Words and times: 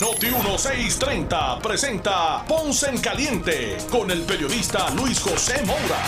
Noti 0.00 0.28
1630 0.28 1.58
presenta 1.62 2.42
Ponce 2.48 2.88
en 2.88 2.96
Caliente 3.02 3.76
con 3.90 4.10
el 4.10 4.22
periodista 4.22 4.88
Luis 4.94 5.20
José 5.20 5.62
Moura. 5.66 6.02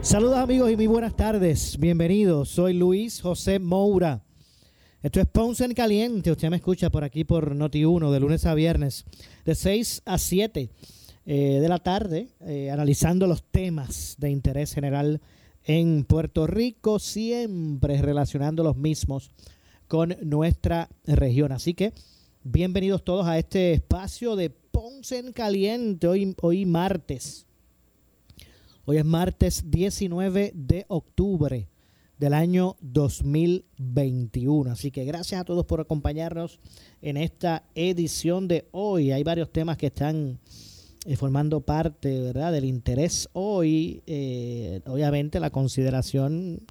Saludos 0.00 0.38
amigos 0.38 0.70
y 0.70 0.76
muy 0.76 0.86
buenas 0.86 1.16
tardes. 1.16 1.76
Bienvenidos. 1.80 2.50
Soy 2.50 2.72
Luis 2.72 3.20
José 3.20 3.58
Moura. 3.58 4.22
Esto 5.02 5.18
es 5.18 5.26
Ponce 5.26 5.64
en 5.64 5.74
Caliente. 5.74 6.30
Usted 6.30 6.50
me 6.50 6.56
escucha 6.56 6.88
por 6.88 7.02
aquí 7.02 7.24
por 7.24 7.56
Noti1 7.56 8.12
de 8.12 8.20
lunes 8.20 8.46
a 8.46 8.54
viernes, 8.54 9.06
de 9.44 9.56
6 9.56 10.02
a 10.04 10.18
7 10.18 10.70
eh, 11.26 11.58
de 11.60 11.68
la 11.68 11.80
tarde, 11.80 12.28
eh, 12.42 12.70
analizando 12.70 13.26
los 13.26 13.42
temas 13.42 14.14
de 14.18 14.30
interés 14.30 14.72
general 14.72 15.20
en 15.64 16.04
Puerto 16.04 16.46
Rico, 16.46 17.00
siempre 17.00 18.00
relacionando 18.00 18.62
los 18.62 18.76
mismos 18.76 19.32
con 19.94 20.16
nuestra 20.22 20.88
región. 21.06 21.52
Así 21.52 21.72
que 21.72 21.92
bienvenidos 22.42 23.04
todos 23.04 23.28
a 23.28 23.38
este 23.38 23.74
espacio 23.74 24.34
de 24.34 24.50
Ponce 24.50 25.20
en 25.20 25.32
Caliente, 25.32 26.08
hoy, 26.08 26.34
hoy 26.42 26.66
martes. 26.66 27.46
Hoy 28.86 28.96
es 28.96 29.04
martes 29.04 29.70
19 29.70 30.50
de 30.52 30.84
octubre 30.88 31.68
del 32.18 32.34
año 32.34 32.74
2021. 32.80 34.72
Así 34.72 34.90
que 34.90 35.04
gracias 35.04 35.40
a 35.40 35.44
todos 35.44 35.64
por 35.64 35.80
acompañarnos 35.80 36.58
en 37.00 37.16
esta 37.16 37.62
edición 37.76 38.48
de 38.48 38.66
hoy. 38.72 39.12
Hay 39.12 39.22
varios 39.22 39.52
temas 39.52 39.76
que 39.76 39.86
están 39.86 40.40
eh, 41.06 41.14
formando 41.14 41.60
parte 41.60 42.20
¿verdad? 42.20 42.50
del 42.50 42.64
interés 42.64 43.28
hoy. 43.32 44.02
Eh, 44.08 44.80
obviamente 44.86 45.38
la 45.38 45.50
consideración 45.50 46.62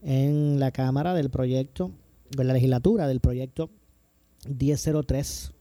en 0.00 0.60
la 0.60 0.70
Cámara 0.70 1.12
del 1.12 1.28
proyecto, 1.28 1.90
de 2.36 2.44
la 2.44 2.52
legislatura 2.52 3.06
del 3.06 3.20
proyecto 3.20 3.70
1003 4.48 5.52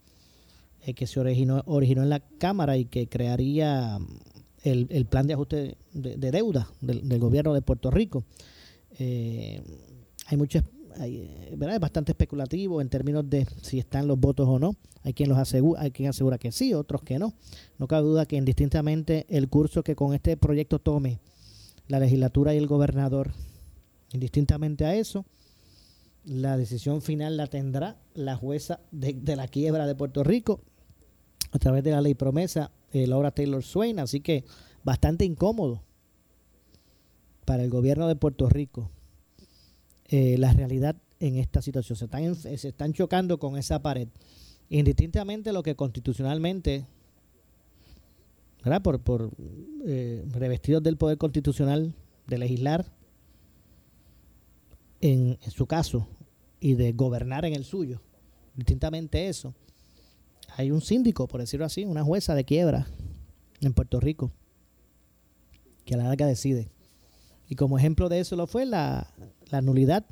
eh, 0.84 0.94
que 0.94 1.08
se 1.08 1.20
originó, 1.20 1.64
originó 1.66 2.04
en 2.04 2.10
la 2.10 2.20
Cámara 2.20 2.78
y 2.78 2.86
que 2.86 3.08
crearía 3.08 4.00
el, 4.64 5.06
plan 5.06 5.28
de 5.28 5.34
ajuste 5.34 5.78
de, 5.94 6.32
deuda 6.32 6.68
del 6.82 7.20
gobierno 7.20 7.54
de 7.54 7.62
Puerto 7.62 7.92
Rico. 7.92 8.24
Eh, 9.00 9.62
hay 10.28 10.38
mucho, 10.38 10.62
hay, 10.98 11.50
¿verdad? 11.56 11.76
Es 11.76 11.82
bastante 11.82 12.12
especulativo 12.12 12.82
en 12.82 12.90
términos 12.90 13.30
de 13.30 13.48
si 13.62 13.80
están 13.80 14.08
los 14.08 14.20
votos 14.20 14.48
o 14.48 14.60
no. 14.60 14.76
Hay 15.04 15.14
quien 15.14 15.30
los 15.30 15.38
asegura, 15.38 15.82
hay 15.82 15.92
quien 15.92 16.10
asegura 16.10 16.38
que 16.38 16.52
sí, 16.52 16.74
otros 16.74 17.02
que 17.02 17.18
no. 17.18 17.34
No 17.80 17.88
cabe 17.88 18.04
duda 18.04 18.26
que 18.26 18.36
indistintamente 18.36 19.26
el 19.30 19.50
curso 19.50 19.84
que 19.84 19.96
con 19.96 20.14
este 20.14 20.38
proyecto 20.38 20.80
tome 20.80 21.20
la 21.88 22.00
legislatura 22.00 22.54
y 22.54 22.58
el 22.58 22.68
gobernador, 22.68 23.32
indistintamente 24.14 24.86
a 24.86 24.96
eso, 24.96 25.26
la 26.24 26.58
decisión 26.58 27.02
final 27.02 27.38
la 27.38 27.48
tendrá 27.48 27.98
la 28.14 28.36
jueza 28.36 28.80
de, 28.92 29.36
la 29.36 29.48
quiebra 29.48 29.88
de 29.88 29.96
Puerto 29.96 30.24
Rico 30.24 30.62
a 31.52 31.60
través 31.60 31.84
de 31.84 31.92
la 31.92 32.02
ley 32.02 32.14
promesa, 32.14 32.72
Laura 32.94 33.32
Taylor 33.32 33.64
Swain. 33.64 34.00
Así 34.00 34.22
que 34.22 34.46
bastante 34.84 35.26
incómodo 35.26 35.82
para 37.46 37.64
el 37.64 37.70
gobierno 37.70 38.08
de 38.08 38.16
Puerto 38.16 38.50
Rico 38.50 38.90
eh, 40.10 40.38
la 40.38 40.54
realidad 40.54 40.96
en 41.20 41.38
esta 41.38 41.62
situación. 41.62 41.98
Se 41.98 42.06
están, 42.06 42.36
se 42.36 42.68
están 42.68 42.94
chocando 42.94 43.40
con 43.40 43.58
esa 43.58 43.82
pared. 43.82 44.08
Indistintamente 44.70 45.54
lo 45.54 45.64
que 45.64 45.76
constitucionalmente, 45.76 46.86
¿verdad? 48.64 48.82
por, 48.82 49.00
por 49.00 49.32
eh, 49.86 50.24
revestidos 50.32 50.84
del 50.84 50.98
poder 50.98 51.18
constitucional 51.18 51.94
de 52.28 52.38
legislar, 52.38 52.86
en 55.02 55.38
su 55.50 55.66
caso, 55.66 56.08
y 56.62 56.76
de 56.76 56.94
gobernar 56.94 57.44
en 57.44 57.54
el 57.54 57.66
suyo, 57.66 58.02
distintamente 58.56 59.28
eso, 59.28 59.54
hay 60.56 60.72
un 60.72 60.80
síndico, 60.80 61.28
por 61.28 61.42
decirlo 61.42 61.66
así, 61.66 61.84
una 61.84 62.04
jueza 62.04 62.36
de 62.36 62.46
quiebra 62.46 62.88
en 63.60 63.74
Puerto 63.74 64.00
Rico, 64.00 64.32
que 65.84 65.96
a 65.96 65.98
la 65.98 66.06
larga 66.06 66.26
decide 66.26 66.72
y 67.52 67.56
como 67.56 67.78
ejemplo 67.78 68.08
de 68.08 68.22
eso 68.22 68.38
lo 68.38 68.48
fue 68.48 68.66
la, 68.66 69.14
nulidad, 69.62 70.06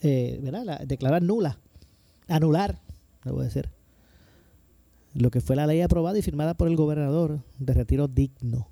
eh, 0.00 0.40
¿verdad? 0.42 0.80
declarar 0.86 1.22
nula, 1.22 1.58
anular, 2.28 2.80
debo 3.24 3.42
decir, 3.42 3.68
lo 5.12 5.30
que 5.30 5.42
fue 5.42 5.54
la 5.54 5.66
ley 5.66 5.82
aprobada 5.82 6.18
y 6.18 6.22
firmada 6.22 6.54
por 6.54 6.66
el 6.66 6.76
gobernador 6.76 7.40
de 7.58 7.74
retiro 7.74 8.08
digno. 8.08 8.68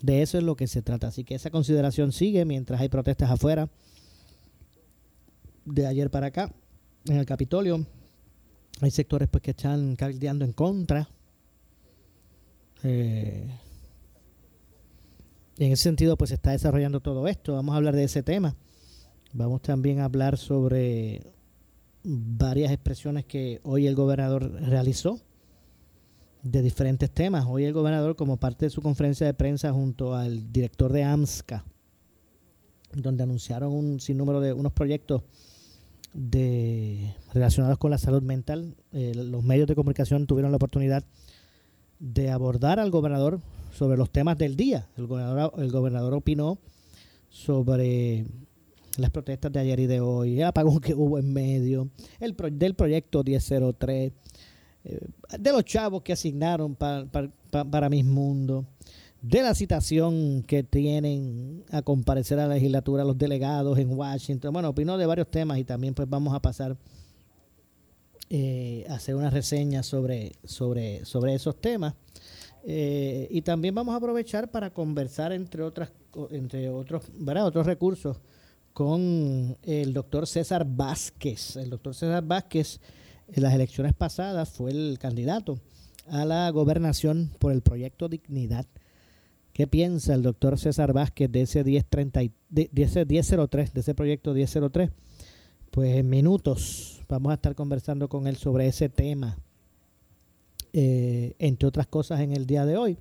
De 0.00 0.22
eso 0.22 0.38
es 0.38 0.44
lo 0.44 0.56
que 0.56 0.68
se 0.68 0.80
trata. 0.80 1.08
Así 1.08 1.22
que 1.22 1.34
esa 1.34 1.50
consideración 1.50 2.12
sigue 2.12 2.46
mientras 2.46 2.80
hay 2.80 2.88
protestas 2.88 3.30
afuera. 3.30 3.68
De 5.70 5.86
ayer 5.86 6.10
para 6.10 6.28
acá, 6.28 6.50
en 7.04 7.18
el 7.18 7.26
Capitolio, 7.26 7.84
hay 8.80 8.90
sectores 8.90 9.28
pues 9.28 9.42
que 9.42 9.50
están 9.50 9.96
caldeando 9.96 10.44
en 10.44 10.52
contra. 10.52 11.08
Eh, 12.82 13.50
y 15.58 15.64
en 15.64 15.72
ese 15.72 15.82
sentido, 15.82 16.16
pues 16.16 16.28
se 16.28 16.36
está 16.36 16.52
desarrollando 16.52 17.00
todo 17.00 17.28
esto. 17.28 17.54
Vamos 17.54 17.74
a 17.74 17.76
hablar 17.76 17.94
de 17.94 18.04
ese 18.04 18.22
tema. 18.22 18.56
Vamos 19.32 19.60
también 19.60 20.00
a 20.00 20.04
hablar 20.04 20.38
sobre 20.38 21.20
varias 22.02 22.72
expresiones 22.72 23.26
que 23.26 23.60
hoy 23.62 23.86
el 23.86 23.94
gobernador 23.94 24.50
realizó 24.62 25.20
de 26.42 26.62
diferentes 26.62 27.10
temas. 27.10 27.44
Hoy 27.46 27.64
el 27.64 27.74
gobernador, 27.74 28.16
como 28.16 28.38
parte 28.38 28.66
de 28.66 28.70
su 28.70 28.80
conferencia 28.80 29.26
de 29.26 29.34
prensa 29.34 29.72
junto 29.72 30.14
al 30.14 30.50
director 30.50 30.92
de 30.92 31.02
AMSCA, 31.02 31.64
donde 32.94 33.22
anunciaron 33.22 33.72
un 33.74 34.00
sinnúmero 34.00 34.40
de 34.40 34.54
unos 34.54 34.72
proyectos 34.72 35.22
de 36.14 37.14
relacionados 37.32 37.78
con 37.78 37.90
la 37.90 37.98
salud 37.98 38.22
mental, 38.22 38.76
eh, 38.92 39.12
los 39.14 39.42
medios 39.44 39.68
de 39.68 39.74
comunicación 39.74 40.26
tuvieron 40.26 40.50
la 40.50 40.56
oportunidad 40.56 41.04
de 41.98 42.30
abordar 42.30 42.78
al 42.80 42.90
gobernador 42.90 43.40
sobre 43.72 43.96
los 43.96 44.10
temas 44.10 44.38
del 44.38 44.56
día. 44.56 44.88
El 44.96 45.06
gobernador, 45.06 45.52
el 45.58 45.70
gobernador 45.70 46.14
opinó 46.14 46.58
sobre 47.28 48.26
las 48.96 49.10
protestas 49.10 49.52
de 49.52 49.60
ayer 49.60 49.80
y 49.80 49.86
de 49.86 50.00
hoy, 50.00 50.40
el 50.40 50.46
apagón 50.46 50.80
que 50.80 50.94
hubo 50.94 51.18
en 51.18 51.32
medio, 51.32 51.88
el 52.20 52.36
del 52.52 52.74
proyecto 52.74 53.22
1003, 53.22 54.12
eh, 54.84 55.00
de 55.38 55.52
los 55.52 55.64
chavos 55.64 56.02
que 56.02 56.12
asignaron 56.12 56.74
para 56.74 57.88
Mis 57.88 58.04
Mundo, 58.04 58.66
de 59.22 59.42
la 59.42 59.54
citación 59.54 60.42
que 60.44 60.62
tienen 60.62 61.64
a 61.70 61.82
comparecer 61.82 62.38
a 62.38 62.46
la 62.46 62.54
legislatura 62.54 63.04
los 63.04 63.18
delegados 63.18 63.78
en 63.78 63.90
Washington. 63.90 64.52
Bueno, 64.52 64.68
opinó 64.68 64.96
de 64.96 65.06
varios 65.06 65.30
temas 65.30 65.58
y 65.58 65.64
también 65.64 65.94
pues 65.94 66.08
vamos 66.08 66.34
a 66.34 66.40
pasar 66.40 66.76
eh, 68.30 68.84
a 68.88 68.94
hacer 68.94 69.14
una 69.14 69.30
reseña 69.30 69.82
sobre, 69.82 70.32
sobre, 70.44 71.04
sobre 71.04 71.34
esos 71.34 71.60
temas. 71.60 71.94
Eh, 72.64 73.26
y 73.30 73.42
también 73.42 73.74
vamos 73.74 73.94
a 73.94 73.96
aprovechar 73.96 74.50
para 74.50 74.70
conversar 74.70 75.32
entre 75.32 75.62
otras 75.62 75.90
entre 76.30 76.68
otros, 76.68 77.04
¿verdad? 77.14 77.46
otros 77.46 77.66
recursos 77.66 78.18
con 78.72 79.56
el 79.62 79.92
doctor 79.92 80.26
César 80.26 80.66
Vázquez. 80.68 81.56
El 81.56 81.70
doctor 81.70 81.94
César 81.94 82.24
Vázquez 82.24 82.80
en 83.28 83.42
las 83.42 83.54
elecciones 83.54 83.94
pasadas 83.94 84.50
fue 84.50 84.70
el 84.70 84.98
candidato 85.00 85.58
a 86.06 86.24
la 86.24 86.50
gobernación 86.50 87.30
por 87.38 87.52
el 87.52 87.62
proyecto 87.62 88.08
Dignidad. 88.08 88.66
¿Qué 89.58 89.66
piensa 89.66 90.14
el 90.14 90.22
doctor 90.22 90.56
César 90.56 90.92
Vázquez 90.92 91.32
de 91.32 91.40
ese 91.40 91.64
1030, 91.64 92.20
de, 92.48 92.70
ese 92.76 93.04
1003, 93.04 93.74
de 93.74 93.80
ese 93.80 93.92
proyecto 93.92 94.32
1003? 94.32 94.88
Pues 95.72 95.96
en 95.96 96.08
minutos 96.08 97.00
vamos 97.08 97.32
a 97.32 97.34
estar 97.34 97.56
conversando 97.56 98.08
con 98.08 98.28
él 98.28 98.36
sobre 98.36 98.68
ese 98.68 98.88
tema 98.88 99.36
eh, 100.72 101.34
entre 101.40 101.66
otras 101.66 101.88
cosas, 101.88 102.20
en 102.20 102.34
el 102.34 102.46
día 102.46 102.64
de 102.66 102.76
hoy. 102.76 102.98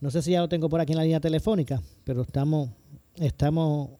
No 0.00 0.10
sé 0.10 0.20
si 0.20 0.32
ya 0.32 0.40
lo 0.40 0.48
tengo 0.48 0.68
por 0.68 0.80
aquí 0.80 0.94
en 0.94 0.98
la 0.98 1.04
línea 1.04 1.20
telefónica, 1.20 1.80
pero 2.02 2.22
estamos, 2.22 2.70
estamos, 3.14 3.90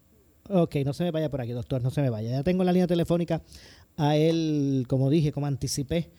ok, 0.50 0.74
no 0.84 0.94
se 0.94 1.04
me 1.04 1.12
vaya 1.12 1.30
por 1.30 1.42
aquí, 1.42 1.52
doctor, 1.52 1.80
no 1.80 1.92
se 1.92 2.02
me 2.02 2.10
vaya. 2.10 2.28
Ya 2.28 2.42
tengo 2.42 2.62
en 2.62 2.66
la 2.66 2.72
línea 2.72 2.88
telefónica 2.88 3.40
a 3.96 4.16
él, 4.16 4.84
como 4.88 5.10
dije, 5.10 5.30
como 5.30 5.46
anticipé, 5.46 6.10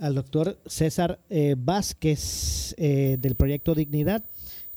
al 0.00 0.16
doctor 0.16 0.58
César 0.66 1.20
eh, 1.30 1.54
Vázquez 1.56 2.74
eh, 2.78 3.16
del 3.20 3.36
proyecto 3.36 3.76
Dignidad, 3.76 4.24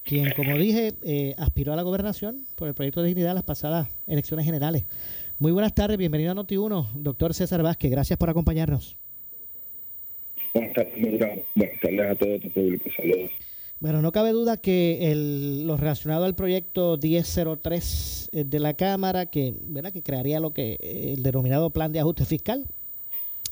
quien, 0.04 0.32
como 0.36 0.58
dije, 0.58 0.94
aspiró 1.38 1.74
a 1.74 1.76
la 1.76 1.82
gobernación 1.82 2.46
por 2.56 2.68
el 2.68 2.74
proyecto 2.74 3.04
Dignidad 3.04 3.32
en 3.32 3.36
las 3.36 3.44
pasadas 3.44 3.88
elecciones 4.08 4.46
generales. 4.46 4.86
Muy 5.40 5.52
buenas 5.52 5.74
tardes, 5.74 5.98
bienvenido 5.98 6.32
a 6.32 6.36
Noti1, 6.36 6.94
doctor 6.94 7.34
César 7.34 7.64
Vázquez, 7.64 7.92
gracias 7.92 8.18
por 8.18 8.30
acompañarnos. 8.30 8.98
Buenas 10.54 10.74
tardes, 10.74 10.94
buenas 11.56 11.82
tardes 11.82 12.12
a 12.12 12.16
todo 12.16 12.40
tu 12.40 12.50
público. 12.52 12.90
Saludos. 12.96 13.32
Bueno, 13.80 14.02
no 14.02 14.12
cabe 14.14 14.32
duda 14.32 14.58
que 14.58 15.12
el, 15.12 15.68
lo 15.68 15.76
relacionado 15.76 16.24
al 16.24 16.36
proyecto 16.36 16.98
1003 17.02 18.30
eh, 18.32 18.44
de 18.46 18.60
la 18.60 18.76
Cámara, 18.76 19.26
que, 19.26 19.54
¿verdad? 19.64 19.92
que 19.92 20.02
crearía 20.02 20.40
lo 20.40 20.54
que 20.54 20.78
el 21.16 21.24
denominado 21.24 21.72
plan 21.72 21.92
de 21.92 22.00
ajuste 22.00 22.24
fiscal, 22.24 22.66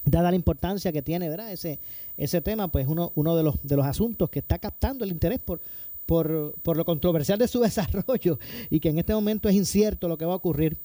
dada 0.06 0.30
la 0.30 0.38
importancia 0.38 0.94
que 0.94 1.02
tiene 1.02 1.28
¿verdad? 1.28 1.52
ese 1.52 1.80
ese 2.18 2.40
tema, 2.40 2.68
pues 2.68 2.88
uno, 2.88 3.12
uno 3.16 3.36
de 3.36 3.44
los 3.44 3.62
de 3.64 3.76
los 3.76 3.86
asuntos 3.86 4.30
que 4.30 4.40
está 4.40 4.60
captando 4.60 5.04
el 5.04 5.12
interés 5.12 5.40
por, 5.40 5.60
por, 6.06 6.56
por 6.62 6.78
lo 6.78 6.86
controversial 6.86 7.40
de 7.40 7.48
su 7.48 7.60
desarrollo 7.62 8.40
y 8.70 8.80
que 8.80 8.90
en 8.90 9.00
este 9.00 9.14
momento 9.14 9.50
es 9.50 9.56
incierto 9.56 10.08
lo 10.08 10.18
que 10.18 10.26
va 10.26 10.34
a 10.34 10.38
ocurrir. 10.38 10.78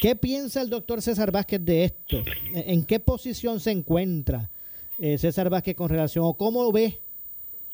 ¿Qué 0.00 0.16
piensa 0.16 0.62
el 0.62 0.70
doctor 0.70 1.02
César 1.02 1.30
Vázquez 1.30 1.64
de 1.64 1.84
esto? 1.84 2.22
¿En 2.54 2.84
qué 2.84 2.98
posición 2.98 3.60
se 3.60 3.70
encuentra 3.70 4.50
eh, 4.98 5.18
César 5.18 5.50
Vázquez 5.50 5.76
con 5.76 5.88
relación 5.88 6.24
o 6.24 6.34
cómo 6.34 6.72
ve 6.72 6.98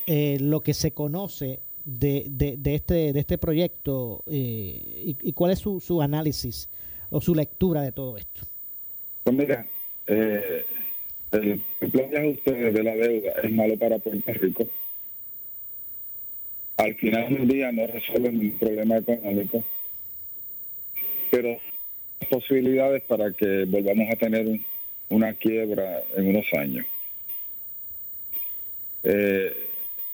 eh, 0.07 0.39
lo 0.41 0.61
que 0.61 0.75
se 0.75 0.91
conoce 0.91 1.61
de, 1.85 2.27
de, 2.29 2.75
este, 2.75 3.13
de 3.13 3.21
este 3.21 3.39
proyecto 3.39 4.23
eh, 4.27 5.15
y, 5.23 5.33
cuál 5.33 5.53
es 5.53 5.59
su, 5.59 5.81
su, 5.81 6.03
análisis 6.03 6.69
o 7.11 7.21
su 7.21 7.35
lectura 7.35 7.83
de 7.83 7.93
todo 7.93 8.17
esto. 8.17 8.43
Pues 9.25 9.37
mira, 9.37 9.67
eh, 10.07 10.65
el, 11.33 11.63
plan 11.91 12.11
de 12.11 12.19
ajuste 12.19 12.53
de 12.53 12.83
la 12.83 12.95
deuda 12.95 13.33
es 13.43 13.53
malo 13.53 13.77
para 13.79 13.99
Puerto 13.99 14.33
Rico. 14.33 14.67
Al 16.83 16.95
final 16.97 17.33
del 17.33 17.47
día 17.47 17.71
no 17.71 17.87
resuelve 17.87 18.33
ningún 18.33 18.59
problema 18.59 18.97
económico, 18.97 19.63
pero 21.31 21.57
posibilidades 22.29 23.05
para 23.05 23.33
que 23.33 23.67
volvamos 23.67 24.11
a 24.11 24.17
tener 24.17 24.59
una 25.09 25.33
quiebra 25.35 26.03
en 26.17 26.27
unos 26.27 26.53
años. 26.55 26.85
Eh, 29.05 29.53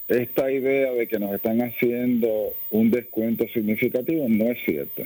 esta 0.08 0.52
idea 0.52 0.92
de 0.92 1.08
que 1.08 1.18
nos 1.18 1.32
están 1.32 1.62
haciendo 1.62 2.52
un 2.70 2.90
descuento 2.90 3.48
significativo 3.48 4.26
no 4.28 4.50
es 4.50 4.62
cierta. 4.62 5.04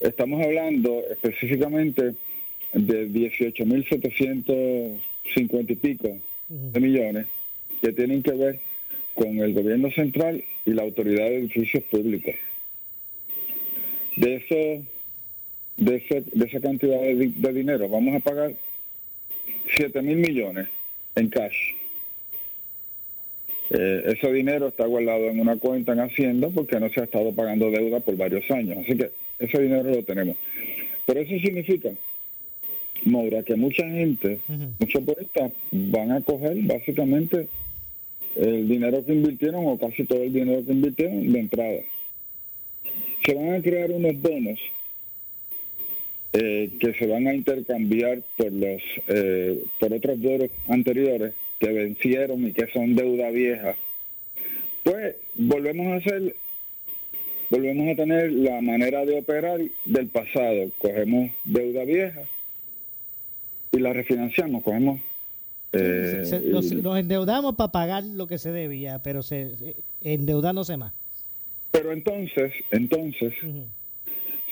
Estamos 0.00 0.44
hablando 0.44 1.02
específicamente 1.10 2.14
de 2.74 3.08
18.750 3.08 5.70
y 5.70 5.76
pico 5.76 6.18
de 6.48 6.80
millones 6.80 7.26
que 7.80 7.94
tienen 7.94 8.22
que 8.22 8.32
ver 8.32 8.60
con 9.14 9.38
el 9.38 9.54
gobierno 9.54 9.90
central 9.90 10.42
y 10.64 10.72
la 10.72 10.82
autoridad 10.82 11.24
de 11.24 11.38
edificios 11.38 11.84
públicos. 11.84 12.34
De 14.16 14.36
eso, 14.36 14.84
de, 15.76 15.96
ese, 15.96 16.24
de 16.32 16.46
esa 16.46 16.60
cantidad 16.60 17.00
de, 17.00 17.32
de 17.34 17.52
dinero 17.52 17.88
vamos 17.88 18.14
a 18.14 18.20
pagar 18.20 18.52
7 19.76 20.02
mil 20.02 20.16
millones 20.16 20.68
en 21.14 21.28
cash 21.28 21.74
eh, 23.70 24.16
ese 24.16 24.32
dinero 24.32 24.68
está 24.68 24.84
guardado 24.84 25.28
en 25.28 25.38
una 25.38 25.56
cuenta 25.56 25.92
en 25.92 26.00
Hacienda 26.00 26.48
porque 26.52 26.80
no 26.80 26.90
se 26.90 27.00
ha 27.00 27.04
estado 27.04 27.32
pagando 27.32 27.70
deuda 27.70 28.00
por 28.00 28.16
varios 28.16 28.50
años. 28.50 28.78
Así 28.78 28.96
que 28.96 29.12
ese 29.38 29.62
dinero 29.62 29.90
lo 29.90 30.02
tenemos. 30.02 30.36
Pero 31.06 31.20
eso 31.20 31.38
significa, 31.38 31.90
Maura, 33.04 33.44
que 33.44 33.54
mucha 33.54 33.84
gente, 33.88 34.40
muchos 34.78 35.04
puestas 35.04 35.52
van 35.70 36.10
a 36.10 36.20
coger 36.20 36.56
básicamente 36.62 37.46
el 38.36 38.68
dinero 38.68 39.04
que 39.04 39.12
invirtieron 39.12 39.66
o 39.66 39.78
casi 39.78 40.04
todo 40.04 40.22
el 40.22 40.32
dinero 40.32 40.64
que 40.64 40.72
invirtieron 40.72 41.32
de 41.32 41.38
entrada. 41.38 41.80
Se 43.24 43.34
van 43.34 43.54
a 43.54 43.62
crear 43.62 43.90
unos 43.90 44.20
bonos 44.20 44.58
eh, 46.32 46.70
que 46.78 46.94
se 46.94 47.06
van 47.06 47.26
a 47.26 47.34
intercambiar 47.34 48.22
por 48.36 48.52
los 48.52 48.82
eh, 49.08 49.64
por 49.78 49.92
otros 49.92 50.20
bonos 50.20 50.48
anteriores 50.68 51.32
que 51.58 51.72
vencieron 51.72 52.46
y 52.46 52.52
que 52.52 52.66
son 52.72 52.94
deuda 52.94 53.30
vieja, 53.30 53.76
pues 54.82 55.16
volvemos 55.34 55.86
a 55.88 55.96
hacer, 55.96 56.34
volvemos 57.50 57.92
a 57.92 57.96
tener 57.96 58.32
la 58.32 58.60
manera 58.62 59.04
de 59.04 59.18
operar 59.18 59.60
del 59.84 60.06
pasado. 60.06 60.70
Cogemos 60.78 61.30
deuda 61.44 61.84
vieja 61.84 62.22
y 63.72 63.78
la 63.78 63.92
refinanciamos, 63.92 64.62
cogemos... 64.62 65.00
Eh, 65.72 66.42
nos, 66.46 66.98
endeudamos 66.98 67.54
para 67.54 67.70
pagar 67.70 68.04
lo 68.04 68.26
que 68.26 68.38
se 68.38 68.50
debía, 68.50 69.02
pero 69.02 69.22
se, 69.22 69.76
endeudándose 70.02 70.76
más. 70.76 70.92
Pero 71.70 71.92
entonces, 71.92 72.52
entonces, 72.72 73.32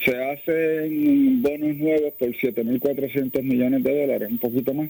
se 0.03 0.23
hacen 0.23 1.41
bonos 1.41 1.75
nuevos 1.75 2.13
por 2.17 2.29
7.400 2.29 3.43
millones 3.43 3.83
de 3.83 4.01
dólares, 4.01 4.29
un 4.31 4.37
poquito 4.37 4.73
más 4.73 4.89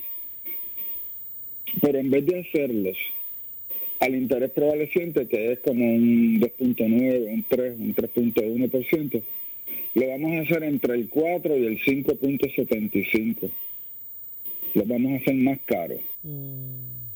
pero 1.82 2.00
en 2.00 2.10
vez 2.10 2.26
de 2.26 2.40
hacerlos 2.40 2.98
al 4.00 4.16
interés 4.16 4.52
prevaleciente, 4.52 5.28
que 5.28 5.54
es 5.54 5.60
como 5.60 5.86
un 5.86 6.40
2.9, 6.40 7.34
un 7.34 7.44
3, 7.48 7.80
un 7.80 7.96
3.1%, 7.96 9.22
lo 9.96 10.08
vamos 10.08 10.32
a 10.38 10.42
hacer 10.42 10.64
entre 10.64 10.96
el 10.96 11.10
4 11.10 11.58
y 11.58 11.66
el 11.66 11.80
5.75. 11.80 13.50
Lo 14.76 14.86
vamos 14.86 15.12
a 15.12 15.16
hacer 15.18 15.36
más 15.36 15.60
caro. 15.66 15.96
Mm. 16.24 17.10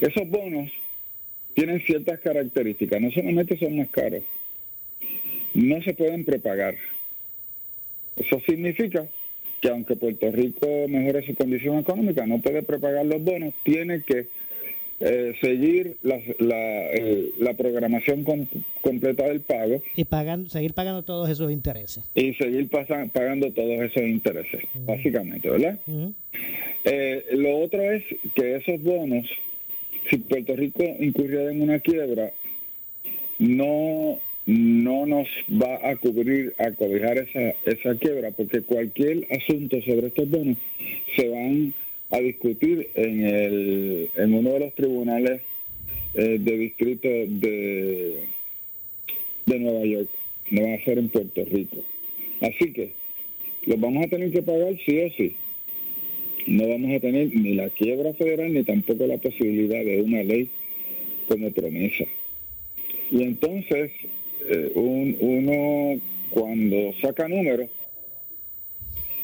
Esos 0.00 0.28
bonos 0.28 0.70
tienen 1.54 1.80
ciertas 1.80 2.20
características. 2.20 3.00
No 3.00 3.10
solamente 3.10 3.58
son 3.58 3.76
más 3.76 3.88
caros, 3.90 4.22
no 5.54 5.82
se 5.82 5.94
pueden 5.94 6.24
prepagar. 6.24 6.76
Eso 8.16 8.40
significa 8.40 9.06
que 9.60 9.68
aunque 9.68 9.96
Puerto 9.96 10.30
Rico 10.32 10.66
mejore 10.88 11.24
su 11.24 11.34
condición 11.34 11.78
económica, 11.78 12.26
no 12.26 12.40
puede 12.40 12.62
prepagar 12.62 13.06
los 13.06 13.22
bonos, 13.22 13.54
tiene 13.62 14.02
que 14.02 14.26
eh, 15.04 15.34
seguir 15.40 15.96
la, 16.02 16.16
eh, 16.16 17.32
la, 17.40 17.54
programación 17.54 18.24
completa 18.80 19.24
del 19.24 19.40
pago. 19.40 19.82
Y 19.96 20.04
pagan, 20.04 20.48
seguir 20.48 20.74
pagando 20.74 21.02
todos 21.02 21.28
esos 21.28 21.50
intereses. 21.50 22.04
Y 22.14 22.34
seguir 22.34 22.68
pagando 22.68 23.50
todos 23.52 23.80
esos 23.80 24.02
intereses, 24.04 24.62
básicamente, 24.86 25.50
¿verdad? 25.50 25.80
Eh, 26.84 27.24
lo 27.32 27.58
otro 27.58 27.82
es 27.82 28.04
que 28.36 28.56
esos 28.56 28.80
bonos, 28.80 29.26
si 30.08 30.18
Puerto 30.18 30.54
Rico 30.54 30.84
incurriera 31.00 31.50
en 31.50 31.62
una 31.62 31.80
quiebra, 31.80 32.30
no 33.40 34.20
no 34.44 35.06
nos 35.06 35.28
va 35.50 35.88
a 35.88 35.96
cubrir, 35.96 36.54
a 36.58 36.72
cobijar 36.72 37.18
esa, 37.18 37.54
esa 37.64 37.94
quiebra, 37.96 38.32
porque 38.32 38.62
cualquier 38.62 39.26
asunto 39.30 39.80
sobre 39.82 40.08
estos 40.08 40.28
bonos 40.28 40.56
se 41.14 41.28
van 41.28 41.74
a 42.12 42.20
discutir 42.20 42.90
en, 42.94 43.24
el, 43.24 44.10
en 44.16 44.34
uno 44.34 44.50
de 44.52 44.60
los 44.60 44.74
tribunales 44.74 45.40
eh, 46.14 46.38
de 46.38 46.58
distrito 46.58 47.08
de, 47.08 48.18
de 49.46 49.58
Nueva 49.58 49.84
York, 49.86 50.08
no 50.50 50.62
va 50.62 50.74
a 50.74 50.84
ser 50.84 50.98
en 50.98 51.08
Puerto 51.08 51.44
Rico. 51.46 51.78
Así 52.42 52.72
que 52.72 52.92
los 53.64 53.80
vamos 53.80 54.04
a 54.04 54.08
tener 54.08 54.30
que 54.30 54.42
pagar 54.42 54.76
sí 54.84 55.00
o 55.00 55.10
sí. 55.10 55.36
No 56.46 56.68
vamos 56.68 56.94
a 56.94 57.00
tener 57.00 57.34
ni 57.34 57.54
la 57.54 57.70
quiebra 57.70 58.12
federal 58.12 58.52
ni 58.52 58.62
tampoco 58.62 59.06
la 59.06 59.16
posibilidad 59.16 59.82
de 59.82 60.02
una 60.02 60.22
ley 60.22 60.50
como 61.28 61.50
promesa. 61.50 62.04
Y 63.10 63.22
entonces 63.22 63.90
eh, 64.48 64.72
un, 64.74 65.16
uno 65.20 66.00
cuando 66.28 66.92
saca 67.00 67.26
números, 67.26 67.70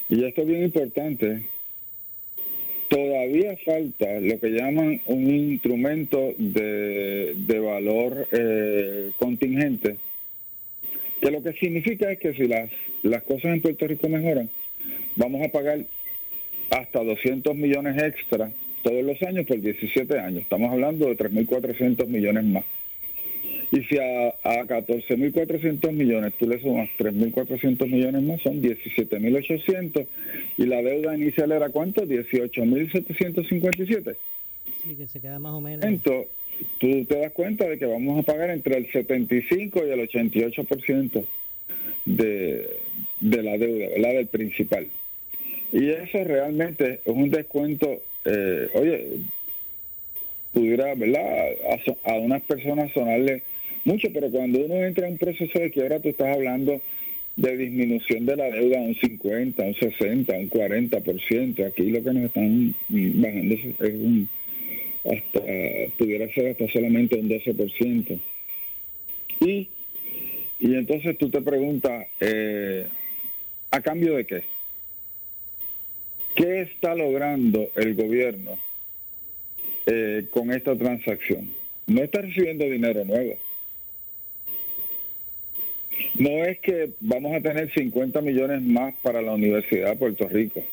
y 0.09 0.25
esto 0.25 0.41
es 0.41 0.49
bien 0.49 0.63
importante, 0.65 1.43
todavía 2.89 3.57
falta 3.65 4.21
lo 4.21 4.41
que 4.41 4.51
llaman 4.51 5.01
un 5.07 5.31
instrumento 5.31 6.35
de, 6.39 7.35
de 7.37 7.59
valor 7.59 8.27
eh, 8.33 9.11
contingente, 9.19 9.97
que 11.21 11.31
lo 11.31 11.43
que 11.43 11.53
significa 11.55 12.11
es 12.11 12.19
que 12.19 12.35
si 12.35 12.47
las, 12.47 12.71
las 13.03 13.23
cosas 13.23 13.53
en 13.53 13.61
Puerto 13.61 13.87
Rico 13.87 14.09
mejoran, 14.09 14.49
vamos 15.17 15.47
a 15.47 15.51
pagar 15.51 15.85
hasta 16.71 17.03
200 17.03 17.55
millones 17.55 18.03
extra 18.03 18.51
todos 18.83 19.05
los 19.05 19.21
años 19.23 19.47
por 19.47 19.61
17 19.61 20.19
años. 20.19 20.43
Estamos 20.43 20.71
hablando 20.73 21.07
de 21.07 21.17
3.400 21.17 22.07
millones 22.07 22.45
más. 22.45 22.65
Y 23.71 23.83
si 23.83 23.99
a, 23.99 24.29
a 24.29 24.65
14.400 24.65 25.93
millones 25.93 26.33
tú 26.39 26.49
le 26.49 26.59
sumas 26.61 26.89
3.400 26.99 27.87
millones 27.87 28.23
más, 28.23 28.41
son 28.41 28.63
17.800. 28.63 30.07
¿Y 30.57 30.65
la 30.65 30.81
deuda 30.81 31.15
inicial 31.15 31.53
era 31.53 31.69
cuánto? 31.69 32.07
18.757. 32.07 34.17
Y 34.85 34.95
que 34.95 35.07
se 35.07 35.21
queda 35.21 35.39
más 35.39 35.53
o 35.53 35.61
menos. 35.61 35.85
Entonces, 35.85 36.29
tú 36.79 37.05
te 37.05 37.19
das 37.19 37.33
cuenta 37.33 37.69
de 37.69 37.79
que 37.79 37.85
vamos 37.85 38.19
a 38.19 38.23
pagar 38.23 38.49
entre 38.51 38.79
el 38.79 38.91
75 38.91 39.87
y 39.87 39.91
el 39.91 40.01
88% 40.09 41.27
de, 42.07 42.71
de 43.21 43.43
la 43.43 43.59
deuda, 43.59 43.89
¿verdad? 43.89 44.15
Del 44.15 44.29
principal. 44.29 44.87
Y 45.73 45.91
eso 45.91 46.25
realmente 46.25 47.01
es 47.05 47.13
un 47.13 47.29
descuento, 47.29 48.01
eh, 48.25 48.71
oye, 48.73 49.19
pudiera, 50.55 50.95
¿verdad? 50.95 51.51
A, 52.07 52.13
a 52.13 52.15
unas 52.15 52.41
personas 52.43 52.91
sonarle 52.93 53.43
mucho, 53.89 54.09
pero 54.13 54.31
cuando 54.31 54.61
uno 54.61 54.85
entra 54.85 55.07
en 55.07 55.15
un 55.15 55.19
proceso 55.19 55.59
de 55.59 55.71
quiebra, 55.71 55.99
tú 55.99 56.11
estás 56.11 56.37
hablando 56.37 56.81
de 57.37 57.57
disminución 57.57 58.27
de 58.27 58.37
la 58.37 58.51
deuda 58.51 58.79
a 58.79 58.83
un 58.83 58.95
50, 58.95 59.63
un 59.63 59.75
60, 59.75 60.33
un 60.35 60.51
40%. 60.51 61.67
Aquí 61.67 61.91
lo 61.91 62.05
que 62.05 62.13
nos 62.13 62.25
están 62.25 62.75
bajando 62.89 63.55
es 63.55 63.95
un, 63.95 64.29
hasta, 65.05 65.41
pudiera 65.97 66.29
ser 66.35 66.49
hasta 66.49 66.69
solamente 66.69 67.17
un 67.17 67.31
12%. 67.31 68.19
Y, 69.41 69.69
y 70.61 70.75
entonces 70.75 71.17
tú 71.17 71.31
te 71.31 71.41
preguntas, 71.41 72.07
eh, 72.21 72.87
¿a 73.71 73.81
cambio 73.81 74.17
de 74.17 74.27
qué? 74.27 74.43
¿Qué 76.35 76.61
está 76.63 76.95
logrando 76.95 77.71
el 77.75 77.95
gobierno 77.95 78.59
eh, 79.87 80.27
con 80.31 80.53
esta 80.53 80.77
transacción? 80.77 81.51
No 81.87 82.03
está 82.03 82.21
recibiendo 82.21 82.65
dinero 82.67 83.05
nuevo. 83.07 83.48
No 86.15 86.45
es 86.45 86.59
que 86.61 86.91
vamos 87.01 87.35
a 87.35 87.41
tener 87.41 87.73
50 87.73 88.21
millones 88.23 88.63
más 88.63 88.95
para 89.03 89.23
la 89.23 89.33
Universidad 89.33 89.91
de 89.91 89.97
Puerto 89.97 90.29
Rico, 90.29 90.65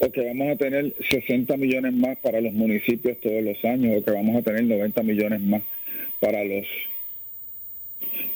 o 0.00 0.10
que 0.10 0.26
vamos 0.26 0.52
a 0.52 0.56
tener 0.56 0.94
60 1.08 1.56
millones 1.56 1.92
más 1.92 2.16
para 2.18 2.40
los 2.40 2.52
municipios 2.52 3.20
todos 3.20 3.42
los 3.42 3.64
años, 3.64 3.98
o 3.98 4.04
que 4.04 4.10
vamos 4.10 4.36
a 4.36 4.42
tener 4.42 4.64
90 4.64 5.02
millones 5.02 5.40
más 5.40 5.62
para 6.18 6.42
los 6.44 6.66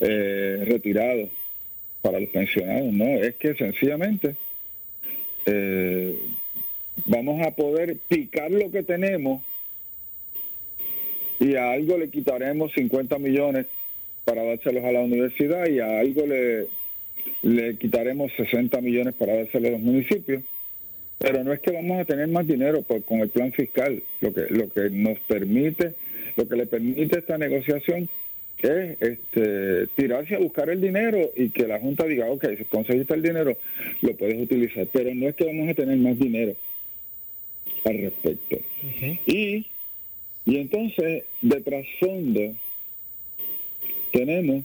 eh, 0.00 0.64
retirados, 0.66 1.30
para 2.02 2.20
los 2.20 2.28
pensionados. 2.30 2.92
No, 2.92 3.06
es 3.06 3.34
que 3.36 3.54
sencillamente 3.54 4.36
eh, 5.46 6.18
vamos 7.06 7.44
a 7.46 7.50
poder 7.50 7.96
picar 8.08 8.50
lo 8.50 8.70
que 8.70 8.82
tenemos 8.82 9.42
y 11.40 11.56
a 11.56 11.72
algo 11.72 11.98
le 11.98 12.10
quitaremos 12.10 12.72
50 12.72 13.18
millones 13.18 13.66
para 14.24 14.42
dárselos 14.42 14.84
a 14.84 14.92
la 14.92 15.00
universidad 15.00 15.66
y 15.68 15.80
a 15.80 16.00
algo 16.00 16.26
le, 16.26 16.66
le 17.42 17.76
quitaremos 17.76 18.32
60 18.36 18.80
millones 18.80 19.14
para 19.14 19.34
dárselos 19.34 19.68
a 19.68 19.72
los 19.72 19.80
municipios. 19.80 20.42
Pero 21.18 21.44
no 21.44 21.52
es 21.52 21.60
que 21.60 21.70
vamos 21.70 22.00
a 22.00 22.04
tener 22.04 22.28
más 22.28 22.46
dinero 22.46 22.82
por, 22.82 23.02
con 23.04 23.20
el 23.20 23.28
plan 23.28 23.52
fiscal. 23.52 24.02
Lo 24.20 24.32
que, 24.34 24.46
lo 24.50 24.68
que 24.68 24.90
nos 24.90 25.18
permite, 25.20 25.94
lo 26.36 26.48
que 26.48 26.56
le 26.56 26.66
permite 26.66 27.18
esta 27.18 27.38
negociación 27.38 28.08
es 28.58 29.00
este, 29.00 29.86
tirarse 29.94 30.36
a 30.36 30.38
buscar 30.38 30.70
el 30.70 30.80
dinero 30.80 31.30
y 31.36 31.50
que 31.50 31.66
la 31.66 31.78
Junta 31.78 32.04
diga, 32.04 32.30
ok, 32.30 32.46
si 32.56 32.64
conseguiste 32.64 33.14
el 33.14 33.22
dinero, 33.22 33.56
lo 34.00 34.16
puedes 34.16 34.40
utilizar. 34.40 34.86
Pero 34.92 35.14
no 35.14 35.28
es 35.28 35.34
que 35.34 35.44
vamos 35.44 35.68
a 35.68 35.74
tener 35.74 35.96
más 35.98 36.18
dinero 36.18 36.54
al 37.84 37.98
respecto. 37.98 38.58
Y, 39.26 39.66
y 40.46 40.56
entonces, 40.56 41.24
de 41.42 41.60
trasfondo, 41.60 42.54
tenemos 44.14 44.64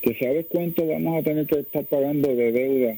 que 0.00 0.14
sabes 0.14 0.46
cuánto 0.48 0.86
vamos 0.86 1.20
a 1.20 1.22
tener 1.22 1.46
que 1.46 1.60
estar 1.60 1.84
pagando 1.84 2.34
de 2.34 2.52
deuda 2.52 2.96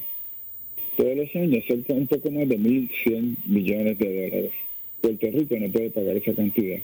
todos 0.97 1.17
los 1.17 1.35
años, 1.35 1.65
cerca 1.67 1.95
un 1.95 2.07
poco 2.07 2.31
más 2.31 2.49
de 2.49 2.59
1.100 2.59 3.37
millones 3.47 3.99
de 3.99 4.29
dólares. 4.29 4.53
Puerto 5.01 5.27
Rico 5.33 5.57
no 5.59 5.69
puede 5.73 5.91
pagar 5.91 6.17
esa 6.17 6.33
cantidad. 6.33 6.79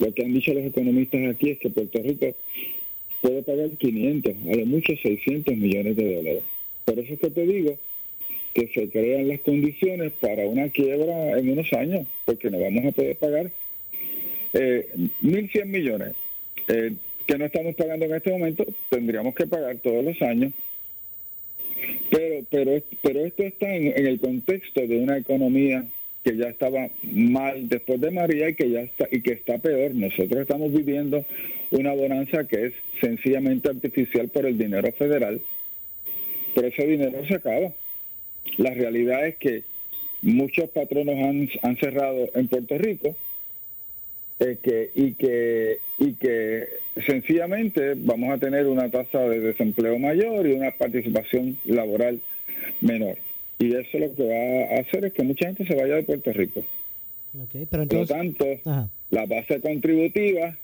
Lo 0.00 0.12
que 0.12 0.24
han 0.24 0.34
dicho 0.34 0.52
los 0.54 0.64
economistas 0.64 1.20
aquí 1.28 1.50
es 1.50 1.58
que 1.58 1.70
Puerto 1.70 2.02
Rico 2.02 2.34
puede 3.20 3.42
pagar 3.42 3.70
500, 3.70 4.34
a 4.34 4.56
lo 4.56 4.66
mucho 4.66 4.92
600 5.00 5.56
millones 5.56 5.96
de 5.96 6.16
dólares. 6.16 6.42
Por 6.84 6.98
eso 6.98 7.14
es 7.14 7.20
que 7.20 7.30
te 7.30 7.46
digo 7.46 7.78
que 8.54 8.68
se 8.68 8.88
crean 8.88 9.28
las 9.28 9.40
condiciones 9.40 10.12
para 10.20 10.46
una 10.46 10.68
quiebra 10.70 11.38
en 11.38 11.50
unos 11.50 11.72
años, 11.74 12.08
porque 12.24 12.50
no 12.50 12.58
vamos 12.58 12.86
a 12.86 12.92
poder 12.92 13.16
pagar 13.16 13.52
eh, 14.52 14.88
1.100 15.22 15.64
millones. 15.66 16.12
Eh, 16.68 16.94
que 17.26 17.38
no 17.38 17.46
estamos 17.46 17.74
pagando 17.74 18.04
en 18.04 18.14
este 18.14 18.30
momento, 18.30 18.64
tendríamos 18.88 19.34
que 19.34 19.46
pagar 19.46 19.76
todos 19.78 20.04
los 20.04 20.20
años. 20.22 20.52
Pero, 22.10 22.44
pero, 22.50 22.82
pero 23.02 23.24
esto 23.24 23.42
está 23.42 23.74
en, 23.74 24.06
el 24.06 24.20
contexto 24.20 24.86
de 24.86 24.98
una 24.98 25.18
economía 25.18 25.84
que 26.24 26.36
ya 26.36 26.48
estaba 26.48 26.88
mal 27.02 27.68
después 27.68 28.00
de 28.00 28.10
María 28.10 28.48
y 28.48 28.54
que 28.54 28.70
ya 28.70 28.80
está 28.80 29.06
y 29.10 29.20
que 29.20 29.32
está 29.32 29.58
peor. 29.58 29.94
Nosotros 29.94 30.40
estamos 30.40 30.72
viviendo 30.72 31.24
una 31.70 31.92
bonanza 31.92 32.46
que 32.46 32.66
es 32.66 32.72
sencillamente 33.00 33.68
artificial 33.68 34.28
por 34.28 34.46
el 34.46 34.56
dinero 34.56 34.90
federal, 34.92 35.40
pero 36.54 36.68
ese 36.68 36.86
dinero 36.86 37.24
se 37.26 37.34
acaba. 37.34 37.72
La 38.56 38.70
realidad 38.70 39.26
es 39.26 39.36
que 39.36 39.62
muchos 40.22 40.70
patronos 40.70 41.16
han, 41.16 41.48
han 41.62 41.76
cerrado 41.76 42.30
en 42.34 42.48
Puerto 42.48 42.78
Rico 42.78 43.16
que, 44.38 44.90
y, 44.94 45.14
que, 45.14 45.78
y 45.98 46.12
que 46.14 46.68
sencillamente 47.06 47.94
vamos 47.96 48.30
a 48.30 48.38
tener 48.38 48.66
una 48.66 48.90
tasa 48.90 49.20
de 49.20 49.40
desempleo 49.40 49.98
mayor 49.98 50.46
y 50.46 50.52
una 50.52 50.70
participación 50.72 51.56
laboral 51.64 52.20
menor. 52.80 53.16
Y 53.58 53.74
eso 53.74 53.98
lo 53.98 54.14
que 54.14 54.22
va 54.24 54.76
a 54.76 54.80
hacer 54.80 55.06
es 55.06 55.12
que 55.14 55.22
mucha 55.22 55.46
gente 55.46 55.66
se 55.66 55.74
vaya 55.74 55.94
de 55.94 56.02
Puerto 56.02 56.32
Rico. 56.32 56.62
pero 57.70 57.86
Por 57.86 57.98
lo 57.98 58.06
tanto, 58.06 58.46
la 59.10 59.26
base 59.26 59.60
contributiva 59.60 60.56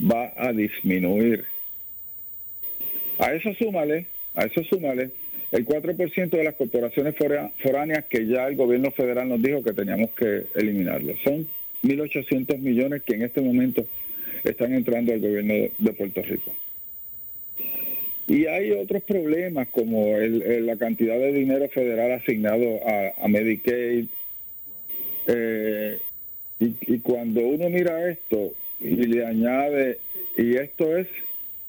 va 0.00 0.32
a 0.36 0.52
disminuir. 0.52 1.44
A 3.18 3.32
eso 3.34 3.52
súmale, 3.54 4.06
a 4.34 4.44
eso 4.44 4.62
súmale 4.64 5.10
el 5.52 5.64
4% 5.66 6.30
de 6.30 6.44
las 6.44 6.54
corporaciones 6.54 7.14
foráneas 7.62 8.04
que 8.06 8.26
ya 8.26 8.48
el 8.48 8.56
gobierno 8.56 8.90
federal 8.90 9.28
nos 9.28 9.40
dijo 9.40 9.62
que 9.62 9.72
teníamos 9.72 10.10
que 10.10 10.46
eliminarlo. 10.56 11.14
Son 11.22 11.46
1.800 11.84 12.58
millones 12.58 13.02
que 13.02 13.14
en 13.14 13.22
este 13.22 13.40
momento 13.40 13.86
están 14.42 14.74
entrando 14.74 15.12
al 15.12 15.20
gobierno 15.20 15.54
de 15.78 15.92
Puerto 15.92 16.22
Rico. 16.22 16.52
Y 18.26 18.46
hay 18.46 18.70
otros 18.72 19.02
problemas 19.02 19.68
como 19.68 20.16
la 20.18 20.76
cantidad 20.76 21.18
de 21.18 21.32
dinero 21.32 21.68
federal 21.68 22.12
asignado 22.12 22.80
a, 23.22 23.28
Medicaid. 23.28 24.06
Eh, 25.26 25.98
y, 26.58 26.98
cuando 27.00 27.40
uno 27.40 27.68
mira 27.68 28.10
esto 28.10 28.54
y 28.80 28.94
le 28.94 29.26
añade, 29.26 29.98
y 30.38 30.56
esto 30.56 30.96
es 30.96 31.06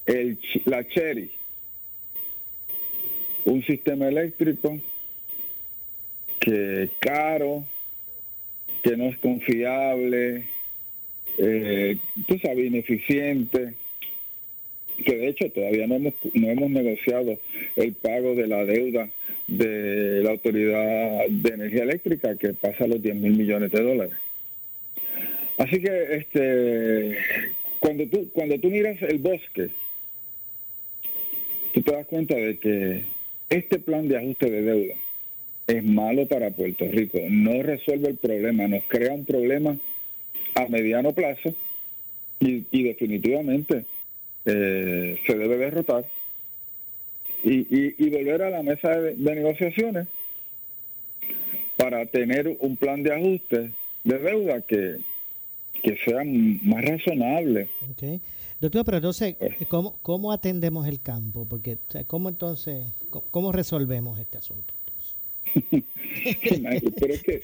el, 0.05 0.37
la 0.65 0.87
Cherry, 0.87 1.29
un 3.43 3.63
sistema 3.63 4.07
eléctrico 4.07 4.79
que 6.39 6.83
es 6.83 6.89
caro, 6.99 7.65
que 8.85 8.95
no 8.95 9.05
es 9.05 9.17
confiable, 9.17 10.43
eh, 11.39 11.97
tú 12.27 12.37
sabes, 12.37 12.67
ineficiente, 12.67 13.73
que 15.03 15.17
de 15.17 15.27
hecho 15.27 15.49
todavía 15.49 15.87
no 15.87 15.95
hemos, 15.95 16.13
no 16.35 16.49
hemos 16.49 16.69
negociado 16.69 17.39
el 17.77 17.93
pago 17.93 18.35
de 18.35 18.45
la 18.45 18.63
deuda 18.63 19.09
de 19.47 20.21
la 20.21 20.29
Autoridad 20.29 21.25
de 21.29 21.49
Energía 21.49 21.81
Eléctrica, 21.81 22.37
que 22.37 22.53
pasa 22.53 22.85
los 22.85 23.01
10 23.01 23.15
mil 23.15 23.35
millones 23.35 23.71
de 23.71 23.81
dólares. 23.81 24.13
Así 25.57 25.81
que 25.81 26.17
este 26.17 27.17
cuando 27.79 28.05
tú, 28.05 28.29
cuando 28.33 28.59
tú 28.59 28.69
miras 28.69 29.01
el 29.01 29.17
bosque, 29.17 29.69
tú 31.73 31.81
te 31.81 31.91
das 31.91 32.05
cuenta 32.05 32.35
de 32.35 32.57
que 32.59 33.05
este 33.49 33.79
plan 33.79 34.07
de 34.07 34.17
ajuste 34.17 34.51
de 34.51 34.61
deuda 34.61 34.95
es 35.67 35.83
malo 35.83 36.27
para 36.27 36.51
Puerto 36.51 36.85
Rico, 36.85 37.19
no 37.29 37.63
resuelve 37.63 38.09
el 38.09 38.17
problema, 38.17 38.67
nos 38.67 38.83
crea 38.83 39.13
un 39.13 39.25
problema 39.25 39.77
a 40.55 40.67
mediano 40.67 41.11
plazo 41.13 41.53
y, 42.39 42.83
definitivamente 42.83 43.85
eh, 44.45 45.19
se 45.25 45.35
debe 45.35 45.57
derrotar 45.57 46.05
y, 47.43 48.09
volver 48.09 48.41
a 48.43 48.49
la 48.49 48.63
mesa 48.63 48.89
de, 48.89 49.15
negociaciones 49.15 50.07
para 51.77 52.05
tener 52.05 52.57
un 52.59 52.75
plan 52.77 53.03
de 53.03 53.13
ajuste 53.13 53.71
de 54.03 54.19
deuda 54.19 54.61
que, 54.61 54.97
que 55.83 55.97
sea 55.97 56.23
más 56.23 56.85
razonable. 56.85 57.69
Okay. 57.91 58.21
Doctor, 58.59 58.85
pero 58.85 58.97
entonces, 58.97 59.35
pues. 59.35 59.67
¿cómo, 59.67 59.97
¿cómo 60.01 60.31
atendemos 60.31 60.87
el 60.87 61.01
campo? 61.01 61.45
Porque, 61.47 61.77
¿cómo 62.07 62.29
entonces, 62.29 62.87
cómo 63.31 63.51
resolvemos 63.51 64.19
este 64.19 64.37
asunto? 64.37 64.73
pero 66.99 67.13
es 67.13 67.23
que, 67.23 67.41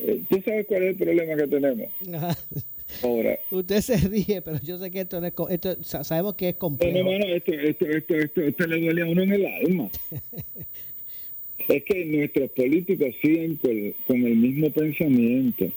eh, 0.00 0.22
¿tú 0.28 0.40
sabes 0.44 0.66
cuál 0.66 0.82
es 0.84 0.88
el 0.90 0.96
problema 0.96 1.36
que 1.36 1.46
tenemos? 1.46 1.88
Ahora. 3.02 3.38
Usted 3.50 3.80
se 3.80 3.96
ríe, 3.96 4.40
pero 4.40 4.58
yo 4.62 4.78
sé 4.78 4.90
que 4.90 5.00
esto, 5.00 5.22
es, 5.22 5.32
esto 5.50 6.04
sabemos 6.04 6.34
que 6.34 6.50
es 6.50 6.54
complejo. 6.56 6.98
No, 6.98 7.04
no, 7.04 7.18
no, 7.18 7.26
esto, 7.26 7.52
esto, 7.52 7.86
esto, 7.86 8.14
esto, 8.14 8.40
esto 8.40 8.66
le 8.66 8.80
duele 8.80 9.02
a 9.02 9.06
uno 9.06 9.22
en 9.22 9.32
el 9.32 9.46
alma. 9.46 9.90
es 11.68 11.84
que 11.84 12.04
nuestros 12.06 12.50
políticos 12.52 13.14
siguen 13.20 13.56
con, 13.56 13.92
con 14.06 14.24
el 14.24 14.36
mismo 14.36 14.70
pensamiento. 14.70 15.70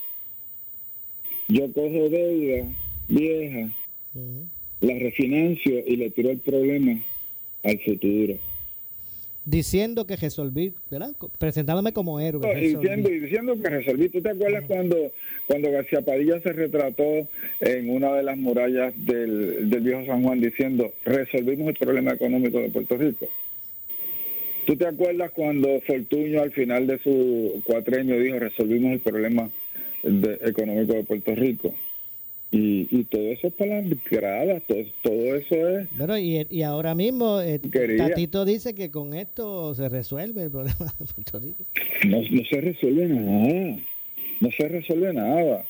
Yo 1.50 1.72
cojo 1.74 2.08
deuda 2.08 2.66
vieja, 3.10 3.70
la 4.80 5.00
refinancio 5.00 5.84
y 5.86 5.98
le 5.98 6.10
tiro 6.12 6.30
el 6.30 6.40
problema 6.40 7.04
al 7.64 7.80
futuro. 7.80 8.38
Diciendo 9.46 10.06
que 10.06 10.16
resolví, 10.16 10.74
¿verdad? 10.90 11.16
Presentándome 11.38 11.94
como 11.94 12.20
héroe. 12.20 12.56
diciendo, 12.56 13.10
y 13.10 13.20
diciendo 13.20 13.56
que 13.62 13.70
resolví. 13.70 14.10
¿Tú 14.10 14.22
te 14.22 14.30
acuerdas 14.30 14.64
cuando, 14.68 15.12
cuando 15.48 15.72
García 15.72 16.02
Padilla 16.02 16.40
se 16.42 16.54
retrató 16.54 17.28
en 17.60 17.90
una 17.90 18.14
de 18.14 18.24
las 18.24 18.38
murallas 18.38 18.94
del, 19.06 19.70
del 19.70 19.82
viejo 19.82 20.06
San 20.06 20.24
Juan 20.24 20.42
diciendo, 20.42 20.92
resolvimos 21.06 21.70
el 21.70 21.76
problema 21.76 22.12
económico 22.12 22.60
de 22.60 22.70
Puerto 22.70 22.98
Rico? 22.98 23.28
¿Tú 24.66 24.76
te 24.76 24.88
acuerdas 24.88 25.32
cuando 25.32 25.82
Fortuño 25.82 26.42
al 26.42 26.52
final 26.52 26.86
de 26.86 27.00
su 27.00 27.62
cuatrenio 27.66 28.20
dijo, 28.20 28.38
resolvimos 28.38 28.94
el 28.94 29.00
problema 29.00 29.50
económico 30.04 30.94
de 30.94 31.04
Puerto 31.04 31.34
Rico? 31.36 31.74
Y, 32.54 32.86
y 32.92 33.06
todo 33.06 33.22
eso 33.32 33.48
es 33.48 33.54
para 33.54 33.82
las 33.82 34.64
todo, 34.64 34.84
todo 35.02 35.36
eso 35.38 35.70
es... 35.70 35.88
Bueno, 35.98 36.18
y, 36.18 36.46
y 36.50 36.64
ahora 36.64 36.94
mismo 36.96 37.40
eh, 37.40 37.60
Tatito 37.60 38.44
dice 38.44 38.76
que 38.76 38.92
con 38.92 39.14
esto 39.14 39.74
se 39.74 39.88
resuelve 39.88 40.44
el 40.44 40.52
problema 40.52 40.94
de 41.00 41.06
Puerto 41.06 41.40
Rico. 41.40 41.64
No, 42.10 42.22
no 42.22 42.46
se 42.50 42.60
resuelve 42.60 43.08
nada, 43.08 43.78
no 44.42 44.52
se 44.52 44.68
resuelve 44.68 45.14
nada. 45.14 45.64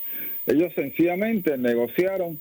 Ellos 0.47 0.73
sencillamente 0.73 1.55
negociaron 1.55 2.39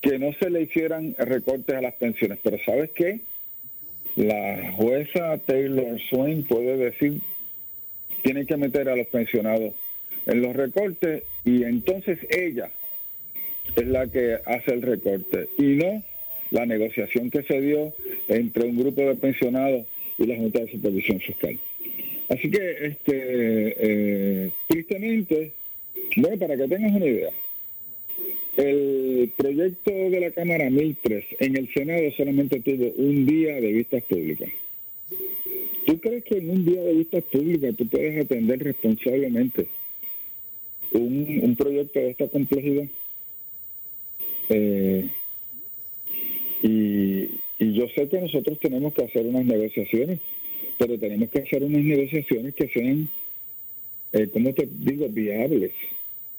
que 0.00 0.20
no 0.20 0.32
se 0.34 0.50
le 0.50 0.62
hicieran 0.62 1.16
recortes 1.18 1.74
a 1.74 1.80
las 1.80 1.94
pensiones, 1.94 2.38
pero 2.44 2.58
¿sabes 2.64 2.90
qué? 2.94 3.22
La 4.14 4.72
jueza 4.76 5.38
Taylor 5.38 5.98
Swain 6.10 6.44
puede 6.44 6.76
decir, 6.76 7.20
tiene 8.22 8.46
que 8.46 8.56
meter 8.56 8.88
a 8.88 8.94
los 8.94 9.08
pensionados 9.08 9.74
en 10.26 10.42
los 10.42 10.54
recortes 10.54 11.24
y 11.44 11.64
entonces 11.64 12.20
ella 12.30 12.70
es 13.76 13.86
la 13.86 14.06
que 14.06 14.38
hace 14.44 14.72
el 14.72 14.82
recorte 14.82 15.48
y 15.58 15.62
no 15.62 16.02
la 16.50 16.66
negociación 16.66 17.30
que 17.30 17.42
se 17.42 17.60
dio 17.60 17.92
entre 18.28 18.68
un 18.68 18.78
grupo 18.78 19.00
de 19.02 19.14
pensionados 19.16 19.86
y 20.18 20.26
la 20.26 20.36
Junta 20.36 20.60
de 20.60 20.70
Supervisión 20.70 21.18
Fiscal. 21.20 21.58
Así 22.28 22.50
que, 22.50 22.86
este, 22.86 23.74
eh, 23.78 24.50
tristemente, 24.68 25.52
bueno, 26.16 26.38
para 26.38 26.56
que 26.56 26.68
tengas 26.68 26.92
una 26.92 27.06
idea, 27.06 27.30
el 28.56 29.32
proyecto 29.36 29.90
de 29.90 30.20
la 30.20 30.30
Cámara 30.30 30.70
1003 30.70 31.24
en 31.40 31.56
el 31.56 31.72
Senado 31.72 32.02
solamente 32.16 32.60
tuvo 32.60 32.92
un 32.96 33.26
día 33.26 33.60
de 33.60 33.72
vistas 33.72 34.02
públicas. 34.04 34.48
¿Tú 35.86 36.00
crees 36.00 36.24
que 36.24 36.38
en 36.38 36.50
un 36.50 36.64
día 36.64 36.82
de 36.82 36.94
vistas 36.94 37.24
públicas 37.24 37.74
tú 37.76 37.86
puedes 37.88 38.24
atender 38.24 38.62
responsablemente 38.62 39.66
un, 40.92 41.40
un 41.42 41.56
proyecto 41.56 41.98
de 41.98 42.10
esta 42.10 42.28
complejidad? 42.28 42.84
Eh, 44.48 45.08
y, 46.62 47.28
yo 47.58 47.88
sé 47.94 48.08
que 48.08 48.20
nosotros 48.20 48.58
tenemos 48.60 48.92
que 48.94 49.04
hacer 49.04 49.26
unas 49.26 49.44
negociaciones, 49.46 50.20
pero 50.78 50.98
tenemos 50.98 51.30
que 51.30 51.40
hacer 51.40 51.62
unas 51.62 51.82
negociaciones 51.82 52.54
que 52.54 52.68
sean, 52.68 53.08
eh, 54.12 54.28
¿cómo 54.32 54.52
te 54.52 54.68
digo?, 54.70 55.08
viables. 55.08 55.72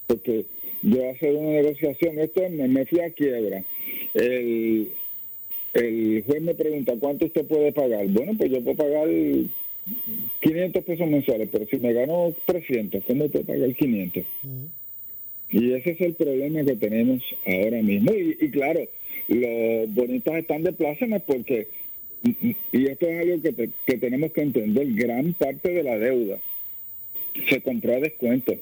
Porque 0.06 0.44
yo 0.82 1.10
hacer 1.10 1.34
una 1.34 1.50
negociación, 1.50 2.18
esto 2.18 2.42
me, 2.48 2.68
me 2.68 2.86
fui 2.86 3.00
a 3.00 3.10
quiebra. 3.10 3.64
El, 4.14 4.88
el 5.74 6.22
juez 6.26 6.42
me 6.42 6.54
pregunta, 6.54 6.94
¿cuánto 6.98 7.26
usted 7.26 7.44
puede 7.46 7.72
pagar? 7.72 8.06
Bueno, 8.08 8.32
pues 8.38 8.50
yo 8.50 8.62
puedo 8.62 8.76
pagar 8.76 9.08
500 10.40 10.84
pesos 10.84 11.08
mensuales, 11.08 11.48
pero 11.50 11.66
si 11.66 11.76
me 11.78 11.92
gano 11.92 12.34
300, 12.46 13.04
¿cómo 13.04 13.28
puedo 13.28 13.44
pagar 13.44 13.74
500? 13.74 14.24
Y 15.50 15.72
ese 15.72 15.90
es 15.90 16.00
el 16.00 16.14
problema 16.14 16.64
que 16.64 16.76
tenemos 16.76 17.22
ahora 17.46 17.82
mismo. 17.82 18.12
Y, 18.12 18.50
claro, 18.50 18.80
los 19.28 19.94
bonitos 19.94 20.34
están 20.34 20.62
de 20.62 20.72
plácemes 20.72 21.22
porque, 21.22 21.68
y 22.72 22.86
esto 22.86 23.06
es 23.06 23.20
algo 23.20 23.42
que, 23.42 23.70
que 23.86 23.98
tenemos 23.98 24.32
que 24.32 24.42
entender, 24.42 24.92
gran 24.94 25.32
parte 25.34 25.70
de 25.72 25.82
la 25.82 25.98
deuda 25.98 26.38
se 27.48 27.60
compró 27.60 27.94
a 27.94 28.00
descuento. 28.00 28.54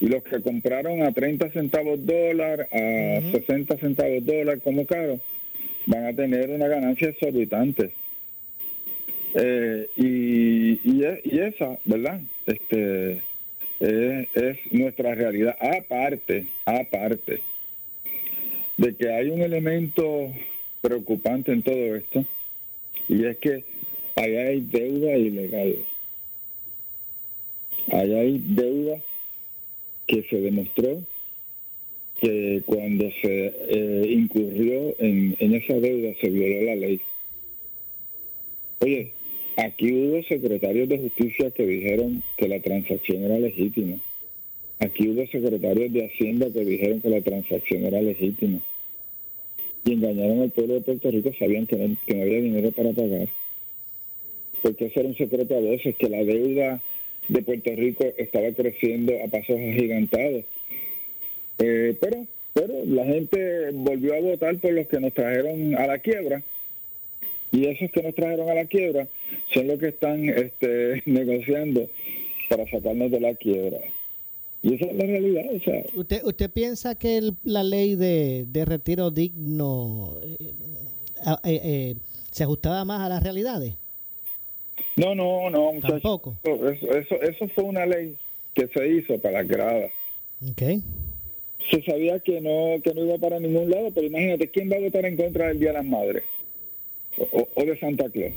Y 0.00 0.08
los 0.08 0.22
que 0.22 0.40
compraron 0.42 1.02
a 1.02 1.12
30 1.12 1.50
centavos 1.50 2.04
dólar, 2.04 2.68
a 2.72 3.30
60 3.32 3.78
centavos 3.78 4.24
dólar 4.24 4.60
como 4.60 4.84
caro, 4.86 5.20
van 5.86 6.06
a 6.06 6.12
tener 6.12 6.50
una 6.50 6.68
ganancia 6.68 7.08
exorbitante. 7.08 7.92
Eh, 9.34 9.86
y, 9.96 10.80
y, 10.84 11.02
y, 11.24 11.38
esa, 11.38 11.78
¿verdad? 11.84 12.20
Este, 12.46 13.20
es, 13.80 14.72
nuestra 14.72 15.14
realidad. 15.14 15.56
Aparte, 15.60 16.46
aparte 16.64 17.40
de 18.76 18.94
que 18.94 19.10
hay 19.10 19.30
un 19.30 19.40
elemento 19.40 20.32
preocupante 20.80 21.52
en 21.52 21.62
todo 21.62 21.96
esto, 21.96 22.24
y 23.08 23.24
es 23.24 23.36
que 23.38 23.64
allá 24.14 24.48
hay 24.48 24.60
deuda 24.60 25.16
ilegal. 25.16 25.76
Allá 27.92 28.20
hay 28.20 28.38
deuda 28.38 28.98
que 30.06 30.22
se 30.24 30.40
demostró 30.40 31.02
que 32.20 32.62
cuando 32.64 33.10
se 33.20 33.52
eh, 33.68 34.06
incurrió 34.10 34.94
en, 34.98 35.36
en 35.38 35.54
esa 35.54 35.74
deuda 35.74 36.14
se 36.20 36.30
violó 36.30 36.62
la 36.62 36.76
ley. 36.76 37.00
Oye, 38.80 39.12
Aquí 39.56 39.90
hubo 39.90 40.22
secretarios 40.24 40.86
de 40.86 40.98
justicia 40.98 41.50
que 41.50 41.66
dijeron 41.66 42.22
que 42.36 42.46
la 42.46 42.60
transacción 42.60 43.24
era 43.24 43.38
legítima. 43.38 43.96
Aquí 44.78 45.08
hubo 45.08 45.26
secretarios 45.26 45.90
de 45.94 46.04
Hacienda 46.04 46.50
que 46.52 46.62
dijeron 46.62 47.00
que 47.00 47.08
la 47.08 47.22
transacción 47.22 47.84
era 47.84 48.02
legítima. 48.02 48.60
Y 49.86 49.92
engañaron 49.94 50.42
al 50.42 50.50
pueblo 50.50 50.74
de 50.74 50.80
Puerto 50.82 51.10
Rico, 51.10 51.30
sabían 51.38 51.66
que 51.66 51.76
no, 51.76 51.96
había 52.22 52.40
dinero 52.42 52.70
para 52.72 52.92
pagar. 52.92 53.28
Porque 54.60 54.86
eso 54.86 55.00
era 55.00 55.08
un 55.08 55.16
secreto 55.16 55.56
a 55.56 55.60
voces, 55.60 55.96
que 55.96 56.10
la 56.10 56.22
deuda 56.22 56.82
de 57.28 57.42
Puerto 57.42 57.70
Rico 57.74 58.04
estaba 58.18 58.52
creciendo 58.52 59.14
a 59.24 59.28
pasos 59.28 59.56
agigantados. 59.56 60.44
Eh, 61.60 61.96
pero, 61.98 62.26
pero 62.52 62.84
la 62.84 63.06
gente 63.06 63.70
volvió 63.72 64.16
a 64.16 64.20
votar 64.20 64.58
por 64.58 64.72
los 64.72 64.86
que 64.86 65.00
nos 65.00 65.14
trajeron 65.14 65.74
a 65.76 65.86
la 65.86 65.98
quiebra 65.98 66.42
y 67.52 67.66
esos 67.66 67.90
que 67.90 68.02
nos 68.02 68.14
trajeron 68.14 68.48
a 68.48 68.54
la 68.54 68.64
quiebra 68.64 69.08
son 69.52 69.68
los 69.68 69.78
que 69.78 69.88
están 69.88 70.28
este, 70.28 71.02
negociando 71.06 71.88
para 72.48 72.68
sacarnos 72.70 73.10
de 73.10 73.20
la 73.20 73.34
quiebra. 73.34 73.78
Y 74.62 74.74
esa 74.74 74.86
es 74.86 74.96
la 74.96 75.04
realidad. 75.04 75.44
O 75.54 75.60
sea, 75.60 75.84
¿Usted, 75.94 76.24
¿Usted 76.24 76.50
piensa 76.50 76.94
que 76.96 77.32
la 77.44 77.62
ley 77.62 77.94
de, 77.94 78.64
retiro 78.64 79.10
digno 79.10 80.16
eh, 80.22 80.52
eh, 81.44 81.60
eh, 81.64 81.94
se 82.30 82.44
ajustaba 82.44 82.84
más 82.84 83.00
a 83.00 83.08
las 83.08 83.22
realidades? 83.22 83.74
No, 84.96 85.14
no, 85.14 85.50
no, 85.50 85.72
Tampoco. 85.80 86.36
Eso, 86.42 86.96
eso, 86.96 87.14
eso 87.22 87.48
fue 87.54 87.64
una 87.64 87.86
ley 87.86 88.16
que 88.54 88.66
se 88.68 88.88
hizo 88.88 89.18
para 89.18 89.42
las 89.42 89.48
gradas. 89.48 89.90
Okay. 90.52 90.82
Se 91.70 91.82
sabía 91.82 92.18
que 92.20 92.40
no, 92.40 92.80
que 92.82 92.94
no 92.94 93.04
iba 93.04 93.18
para 93.18 93.38
ningún 93.38 93.70
lado, 93.70 93.90
pero 93.94 94.06
imagínate, 94.06 94.48
¿quién 94.48 94.70
va 94.70 94.76
a 94.76 94.80
votar 94.80 95.04
en 95.04 95.16
contra 95.16 95.48
del 95.48 95.60
Día 95.60 95.68
de 95.68 95.74
las 95.74 95.84
Madres? 95.84 96.24
O, 97.18 97.64
de 97.64 97.78
Santa 97.78 98.08
Claus. 98.10 98.34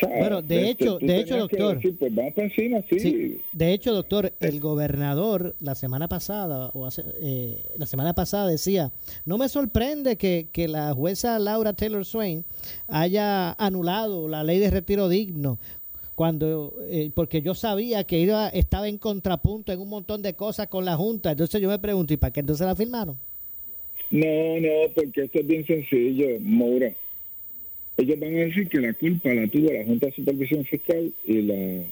bueno, 0.00 0.42
de 0.42 0.70
este, 0.70 0.84
hecho, 0.84 0.98
de 0.98 1.20
hecho, 1.20 1.38
doctor. 1.38 1.80
pues 1.98 2.14
vamos 2.14 2.32
encima, 2.36 2.82
sí. 2.88 3.38
De 3.52 3.72
hecho, 3.72 3.94
doctor, 3.94 4.32
el 4.40 4.60
gobernador 4.60 5.54
la 5.60 5.74
semana 5.74 6.08
pasada, 6.08 6.70
o 6.74 6.88
eh, 7.20 7.58
la 7.76 7.86
semana 7.86 8.14
pasada 8.14 8.46
decía, 8.48 8.92
no 9.24 9.38
me 9.38 9.48
sorprende 9.48 10.16
que, 10.16 10.48
que, 10.52 10.68
la 10.68 10.92
jueza 10.92 11.38
Laura 11.38 11.72
Taylor 11.72 12.04
Swain 12.04 12.44
haya 12.88 13.52
anulado 13.52 14.28
la 14.28 14.44
ley 14.44 14.58
de 14.58 14.70
retiro 14.70 15.08
digno, 15.08 15.58
cuando 16.14 16.74
eh, 16.88 17.10
porque 17.14 17.42
yo 17.42 17.54
sabía 17.54 18.04
que 18.04 18.18
iba, 18.18 18.48
estaba 18.48 18.88
en 18.88 18.98
contrapunto 18.98 19.72
en 19.72 19.80
un 19.80 19.88
montón 19.88 20.22
de 20.22 20.34
cosas 20.34 20.66
con 20.66 20.84
la 20.84 20.96
Junta. 20.96 21.32
Entonces 21.32 21.60
yo 21.60 21.68
me 21.68 21.78
pregunto, 21.78 22.12
¿y 22.12 22.16
para 22.16 22.32
qué 22.32 22.40
entonces 22.40 22.66
la 22.66 22.74
firmaron? 22.74 23.16
No, 24.10 24.60
no, 24.60 24.68
porque 24.94 25.24
esto 25.24 25.40
es 25.40 25.46
bien 25.46 25.66
sencillo, 25.66 26.38
Moura 26.40 26.92
ellos 27.96 28.20
van 28.20 28.34
a 28.34 28.44
decir 28.44 28.68
que 28.68 28.80
la 28.80 28.92
culpa 28.92 29.32
la 29.32 29.46
tuvo 29.48 29.72
la 29.72 29.84
Junta 29.84 30.06
de 30.06 30.12
Supervisión 30.12 30.64
Fiscal 30.64 31.12
y 31.24 31.42
la 31.42 31.84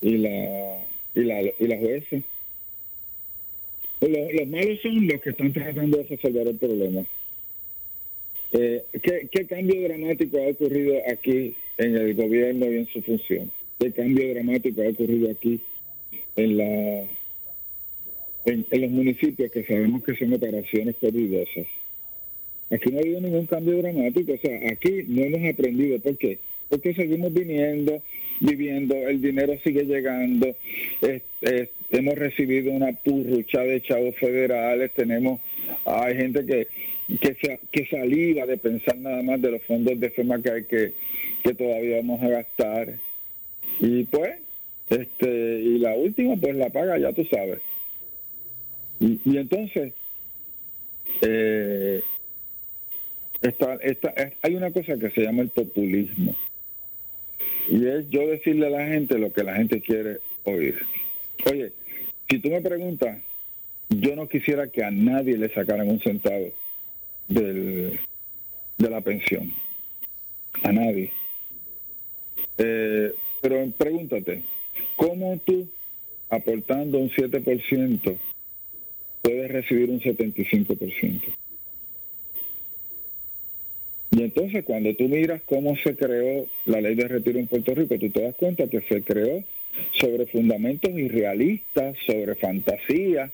y 0.00 0.18
la 0.18 0.78
y 1.14 1.20
la, 1.20 1.42
y 1.42 1.66
la 1.66 1.78
jueza. 1.78 2.16
Los, 4.00 4.48
malos 4.48 4.80
son 4.82 5.06
los 5.06 5.20
que 5.22 5.30
están 5.30 5.52
tratando 5.52 5.96
de 5.96 6.04
resolver 6.04 6.48
el 6.48 6.56
problema. 6.56 7.04
Eh, 8.52 8.84
¿qué, 9.02 9.28
¿Qué 9.30 9.46
cambio 9.46 9.82
dramático 9.82 10.38
ha 10.38 10.50
ocurrido 10.50 10.96
aquí 11.10 11.54
en 11.78 11.96
el 11.96 12.14
gobierno 12.14 12.70
y 12.70 12.76
en 12.76 12.86
su 12.88 13.00
función? 13.02 13.50
¿Qué 13.78 13.92
cambio 13.92 14.28
dramático 14.34 14.82
ha 14.82 14.88
ocurrido 14.88 15.30
aquí 15.30 15.60
en 16.36 16.56
la 16.58 17.04
en, 18.44 18.66
en 18.70 18.80
los 18.80 18.90
municipios 18.90 19.50
que 19.50 19.64
sabemos 19.64 20.04
que 20.04 20.16
son 20.16 20.34
operaciones 20.34 20.94
peligrosas? 20.96 21.66
Aquí 22.70 22.90
no 22.90 22.98
ha 22.98 23.00
habido 23.00 23.20
ningún 23.20 23.46
cambio 23.46 23.78
dramático, 23.78 24.32
o 24.32 24.38
sea, 24.38 24.58
aquí 24.70 25.04
no 25.06 25.22
hemos 25.22 25.48
aprendido. 25.48 25.98
¿Por 26.00 26.16
qué? 26.16 26.38
Porque 26.68 26.94
seguimos 26.94 27.32
viniendo, 27.32 28.02
viviendo, 28.40 28.94
el 28.96 29.22
dinero 29.22 29.54
sigue 29.62 29.84
llegando, 29.84 30.54
hemos 31.90 32.14
recibido 32.16 32.72
una 32.72 32.92
purrucha 32.92 33.60
de 33.60 33.80
chavos 33.82 34.16
federales, 34.16 34.90
tenemos, 34.92 35.40
hay 35.84 36.16
gente 36.16 36.44
que 36.44 36.66
que, 37.20 37.34
se, 37.34 37.60
que 37.70 37.86
saliva 37.86 38.46
de 38.46 38.56
pensar 38.56 38.96
nada 38.98 39.22
más 39.22 39.40
de 39.40 39.52
los 39.52 39.62
fondos 39.62 39.98
de 39.98 40.10
FEMA 40.10 40.42
que 40.42 40.50
hay 40.50 40.64
que, 40.64 40.92
que 41.42 41.54
todavía 41.54 41.96
vamos 41.98 42.22
a 42.22 42.28
gastar. 42.28 42.94
Y 43.80 44.04
pues, 44.04 44.38
este, 44.90 45.60
y 45.60 45.78
la 45.78 45.94
última, 45.94 46.36
pues 46.36 46.56
la 46.56 46.70
paga, 46.70 46.98
ya 46.98 47.12
tú 47.12 47.24
sabes. 47.24 47.60
Y, 48.98 49.20
y 49.24 49.36
entonces, 49.36 49.92
eh, 51.20 52.02
esta, 53.42 53.74
esta, 53.76 54.14
hay 54.42 54.54
una 54.54 54.70
cosa 54.70 54.96
que 54.96 55.10
se 55.10 55.22
llama 55.22 55.42
el 55.42 55.50
populismo. 55.50 56.34
Y 57.68 57.86
es 57.86 58.08
yo 58.10 58.26
decirle 58.26 58.66
a 58.66 58.70
la 58.70 58.86
gente 58.86 59.18
lo 59.18 59.32
que 59.32 59.44
la 59.44 59.56
gente 59.56 59.80
quiere 59.80 60.18
oír. 60.44 60.76
Oye, 61.50 61.72
si 62.28 62.38
tú 62.38 62.50
me 62.50 62.60
preguntas, 62.60 63.18
yo 63.88 64.16
no 64.16 64.28
quisiera 64.28 64.68
que 64.68 64.84
a 64.84 64.90
nadie 64.90 65.36
le 65.36 65.52
sacaran 65.52 65.88
un 65.88 66.00
centavo 66.00 66.50
del, 67.28 68.00
de 68.78 68.90
la 68.90 69.00
pensión. 69.00 69.52
A 70.62 70.72
nadie. 70.72 71.12
Eh, 72.58 73.12
pero 73.40 73.70
pregúntate, 73.76 74.42
¿cómo 74.96 75.38
tú, 75.44 75.68
aportando 76.30 76.98
un 76.98 77.10
7%, 77.10 78.16
puedes 79.22 79.50
recibir 79.50 79.90
un 79.90 80.00
75%? 80.00 81.20
Y 84.16 84.22
entonces 84.22 84.64
cuando 84.64 84.94
tú 84.94 85.10
miras 85.10 85.42
cómo 85.44 85.76
se 85.76 85.94
creó 85.94 86.46
la 86.64 86.80
ley 86.80 86.94
de 86.94 87.06
retiro 87.06 87.38
en 87.38 87.48
Puerto 87.48 87.74
Rico, 87.74 87.98
tú 87.98 88.08
te 88.08 88.22
das 88.22 88.34
cuenta 88.34 88.66
que 88.66 88.80
se 88.80 89.02
creó 89.02 89.44
sobre 89.92 90.24
fundamentos 90.24 90.90
irrealistas, 90.92 91.98
sobre 92.06 92.34
fantasías, 92.34 93.30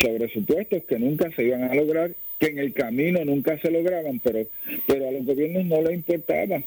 sobre 0.00 0.28
supuestos 0.30 0.82
que 0.82 0.98
nunca 0.98 1.30
se 1.30 1.44
iban 1.44 1.62
a 1.62 1.76
lograr, 1.76 2.10
que 2.40 2.46
en 2.46 2.58
el 2.58 2.72
camino 2.72 3.24
nunca 3.24 3.56
se 3.60 3.70
lograban, 3.70 4.18
pero, 4.18 4.40
pero 4.88 5.08
a 5.08 5.12
los 5.12 5.24
gobiernos 5.24 5.64
no 5.64 5.80
les 5.82 5.94
importaba. 5.94 6.60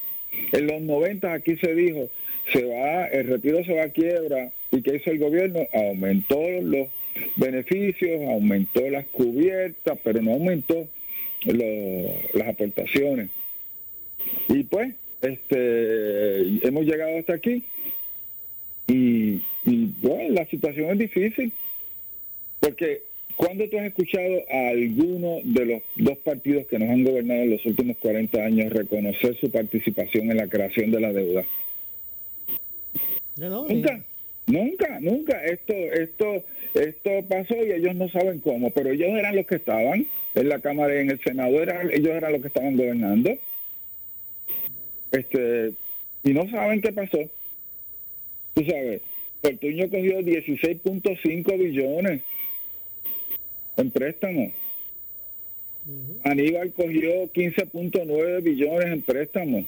En 0.54 0.68
los 0.68 0.82
90 0.84 1.34
aquí 1.34 1.58
se 1.58 1.76
dijo, 1.76 2.08
se 2.54 2.64
va, 2.64 3.08
el 3.08 3.28
retiro 3.28 3.62
se 3.66 3.74
va 3.74 3.84
a 3.84 3.90
quiebra, 3.90 4.52
y 4.72 4.82
¿qué 4.82 4.96
hizo 4.96 5.12
el 5.12 5.20
gobierno? 5.20 5.68
Aumentó 5.74 6.40
los 6.62 6.88
beneficios, 7.36 8.22
aumentó 8.22 8.90
las 8.90 9.06
cubiertas, 9.08 9.98
pero 10.02 10.22
no 10.22 10.32
aumentó 10.32 10.88
las 11.46 12.48
aportaciones. 12.48 13.30
Y 14.50 14.64
pues, 14.64 14.96
este, 15.22 16.68
hemos 16.68 16.86
llegado 16.86 17.18
hasta 17.18 17.34
aquí 17.34 17.64
y, 18.88 19.42
bueno, 20.02 20.34
la 20.34 20.46
situación 20.46 20.92
es 20.92 21.00
difícil, 21.00 21.52
porque 22.60 23.02
cuando 23.36 23.68
tú 23.70 23.78
has 23.78 23.86
escuchado 23.86 24.34
a 24.50 24.70
alguno 24.70 25.40
de 25.44 25.66
los 25.66 25.82
dos 25.98 26.18
partidos 26.20 26.66
que 26.68 26.80
nos 26.80 26.90
han 26.90 27.04
gobernado 27.04 27.42
en 27.42 27.52
los 27.52 27.66
últimos 27.66 27.98
40 27.98 28.44
años 28.44 28.72
reconocer 28.72 29.36
su 29.40 29.52
participación 29.52 30.32
en 30.32 30.38
la 30.38 30.48
creación 30.48 30.92
de 30.92 31.00
la 31.02 31.12
deuda? 31.12 31.44
nunca, 33.38 34.00
nunca, 34.48 35.00
nunca. 35.02 35.46
Esto, 35.46 35.74
esto, 35.74 36.44
esto 36.74 37.12
pasó 37.28 37.56
y 37.56 37.74
ellos 37.74 37.96
no 37.96 38.10
saben 38.10 38.40
cómo, 38.40 38.72
pero 38.72 38.92
ellos 38.92 39.10
eran 39.10 39.36
los 39.36 39.46
que 39.46 39.56
estaban 39.56 40.08
en 40.40 40.50
la 40.50 40.60
Cámara 40.60 40.96
y 40.96 41.00
en 41.00 41.12
el 41.12 41.20
Senado, 41.22 41.62
eran, 41.62 41.90
ellos 41.92 42.10
eran 42.10 42.32
los 42.32 42.42
que 42.42 42.48
estaban 42.48 42.78
gobernando. 42.78 43.38
Este, 45.12 45.74
y 46.24 46.34
no 46.34 46.50
saben 46.50 46.82
qué 46.82 46.92
pasó. 46.92 47.20
Tú 48.54 48.64
sabes, 48.66 49.02
Fortuño 49.42 49.90
cogió 49.90 50.20
16.5 50.20 51.58
billones 51.58 52.22
en 53.78 53.92
préstamos. 53.92 54.52
Aníbal 56.24 56.74
cogió 56.74 57.32
15.9 57.32 58.44
billones 58.44 58.88
en 58.88 59.02
préstamos. 59.02 59.66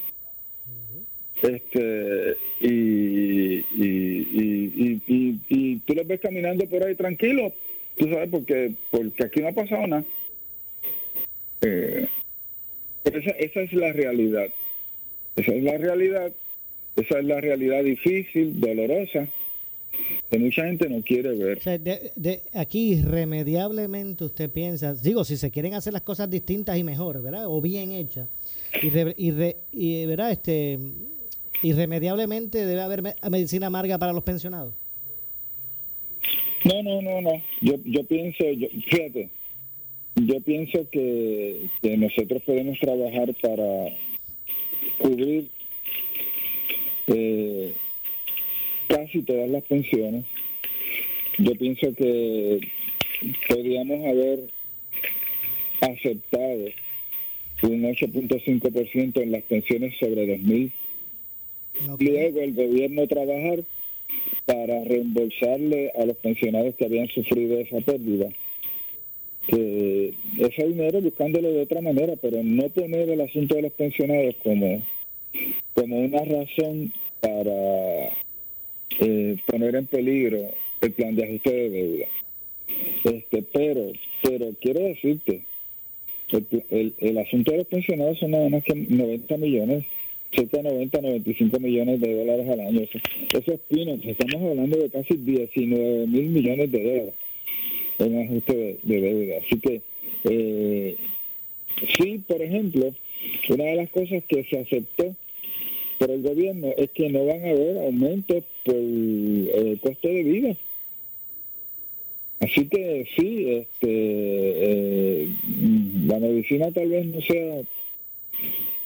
Este 1.41 2.35
y 2.59 3.63
y, 3.73 5.01
y, 5.07 5.39
y, 5.47 5.75
tú 5.85 5.93
los 5.93 6.05
ves 6.05 6.19
caminando 6.19 6.65
por 6.65 6.83
ahí 6.83 6.95
tranquilo, 6.95 7.53
tú 7.95 8.09
sabes, 8.09 8.29
porque 8.29 8.73
porque 8.91 9.23
aquí 9.23 9.39
no 9.39 9.47
ha 9.47 9.53
pasado 9.53 9.87
nada. 9.87 10.03
Eh, 11.61 12.07
esa, 13.05 13.31
esa 13.31 13.61
es 13.61 13.73
la 13.73 13.93
realidad. 13.93 14.47
Esa 15.35 15.51
es 15.53 15.63
la 15.63 15.77
realidad 15.77 16.31
esa 16.99 17.19
es 17.19 17.25
la 17.25 17.39
realidad 17.39 17.83
difícil, 17.83 18.59
dolorosa, 18.59 19.27
que 20.29 20.37
mucha 20.37 20.65
gente 20.65 20.89
no 20.89 21.01
quiere 21.01 21.33
ver. 21.33 21.59
de, 21.61 22.41
aquí 22.53 22.93
irremediablemente 22.93 24.25
usted 24.25 24.49
piensa, 24.49 24.93
digo, 24.93 25.23
si 25.23 25.37
se 25.37 25.49
quieren 25.49 25.75
hacer 25.75 25.93
las 25.93 26.01
cosas 26.01 26.29
distintas 26.29 26.77
y 26.77 26.83
mejor, 26.83 27.21
¿verdad? 27.21 27.45
O 27.47 27.61
bien 27.61 27.91
hechas, 27.91 28.27
y, 28.81 28.87
y, 29.71 30.05
¿verdad? 30.05 30.31
Este, 30.31 30.77
irremediablemente 31.63 32.65
debe 32.65 32.81
haber 32.81 33.01
medicina 33.29 33.67
amarga 33.67 33.97
para 33.97 34.13
los 34.13 34.23
pensionados. 34.23 34.73
No, 36.65 36.83
no, 36.83 37.01
no, 37.01 37.21
no. 37.21 37.31
Yo, 37.61 37.75
yo 37.85 38.03
pienso, 38.03 38.43
yo, 38.51 38.67
fíjate, 38.89 39.29
yo 40.25 40.39
pienso 40.41 40.89
que, 40.89 41.67
que 41.81 41.97
nosotros 41.97 42.41
podemos 42.43 42.79
trabajar 42.79 43.33
para 43.41 43.95
cubrir 44.97 45.47
eh, 47.07 47.73
casi 48.87 49.21
todas 49.21 49.49
las 49.49 49.63
pensiones. 49.63 50.25
Yo 51.37 51.51
pienso 51.55 51.93
que 51.95 52.59
podríamos 53.47 54.05
haber 54.05 54.49
aceptado 55.81 56.65
un 57.63 57.83
8.5% 57.83 59.21
en 59.21 59.31
las 59.31 59.43
pensiones 59.43 59.95
sobre 59.99 60.27
2000. 60.27 60.71
Luego 61.99 62.39
el 62.41 62.53
gobierno 62.53 63.07
trabajar 63.07 63.63
para 64.45 64.83
reembolsarle 64.83 65.91
a 65.91 66.05
los 66.05 66.17
pensionados 66.17 66.75
que 66.75 66.85
habían 66.85 67.07
sufrido 67.07 67.59
esa 67.59 67.79
pérdida. 67.81 68.29
Que 69.49 70.13
ese 70.37 70.67
dinero 70.67 71.01
buscándolo 71.01 71.51
de 71.51 71.63
otra 71.63 71.81
manera, 71.81 72.15
pero 72.21 72.43
no 72.43 72.69
poner 72.69 73.09
el 73.09 73.21
asunto 73.21 73.55
de 73.55 73.63
los 73.63 73.71
pensionados 73.73 74.35
como 74.43 74.81
como 75.73 75.99
una 75.99 76.23
razón 76.25 76.91
para 77.21 78.09
eh, 78.99 79.37
poner 79.45 79.75
en 79.75 79.85
peligro 79.87 80.39
el 80.81 80.91
plan 80.91 81.15
de 81.15 81.23
ajuste 81.23 81.51
de 81.51 81.69
deuda. 81.69 82.05
Este, 83.03 83.43
pero, 83.53 83.91
pero 84.21 84.47
quiero 84.61 84.81
decirte, 84.81 85.43
el, 86.31 86.93
el, 86.99 87.17
asunto 87.17 87.51
de 87.51 87.57
los 87.59 87.67
pensionados 87.67 88.19
son 88.19 88.31
nada 88.31 88.49
más 88.49 88.63
que 88.63 88.75
90 88.75 89.37
millones, 89.37 89.85
cerca 90.31 90.57
de 90.57 90.63
90, 90.63 91.01
95 91.01 91.59
millones 91.59 92.01
de 92.01 92.13
dólares 92.13 92.49
al 92.49 92.59
año. 92.59 92.81
Eso, 92.81 93.53
es 93.53 93.59
pino, 93.67 93.93
estamos 94.03 94.49
hablando 94.49 94.77
de 94.77 94.89
casi 94.89 95.15
19 95.15 96.07
mil 96.07 96.29
millones 96.29 96.71
de 96.71 96.83
dólares 96.83 97.13
en 97.99 98.21
ajuste 98.21 98.77
de, 98.81 99.01
deuda. 99.01 99.35
Así 99.45 99.59
que, 99.59 99.81
eh, 100.25 100.95
sí, 101.97 102.21
por 102.27 102.41
ejemplo, 102.41 102.93
una 103.49 103.63
de 103.65 103.75
las 103.75 103.89
cosas 103.89 104.23
que 104.27 104.43
se 104.45 104.59
aceptó 104.59 105.15
por 105.97 106.09
el 106.09 106.21
gobierno 106.21 106.69
es 106.77 106.89
que 106.91 107.09
no 107.09 107.25
van 107.25 107.45
a 107.45 107.49
haber 107.49 107.77
aumentos 107.77 108.43
por 108.63 108.75
el 108.75 109.49
eh, 109.53 109.77
costo 109.81 110.07
de 110.07 110.23
vida. 110.23 110.55
Así 112.39 112.67
que 112.67 113.05
sí, 113.17 113.49
este, 113.49 113.89
eh, 113.89 115.29
la 116.07 116.19
medicina 116.19 116.71
tal 116.71 116.87
vez 116.87 117.05
no 117.05 117.21
sea 117.21 117.61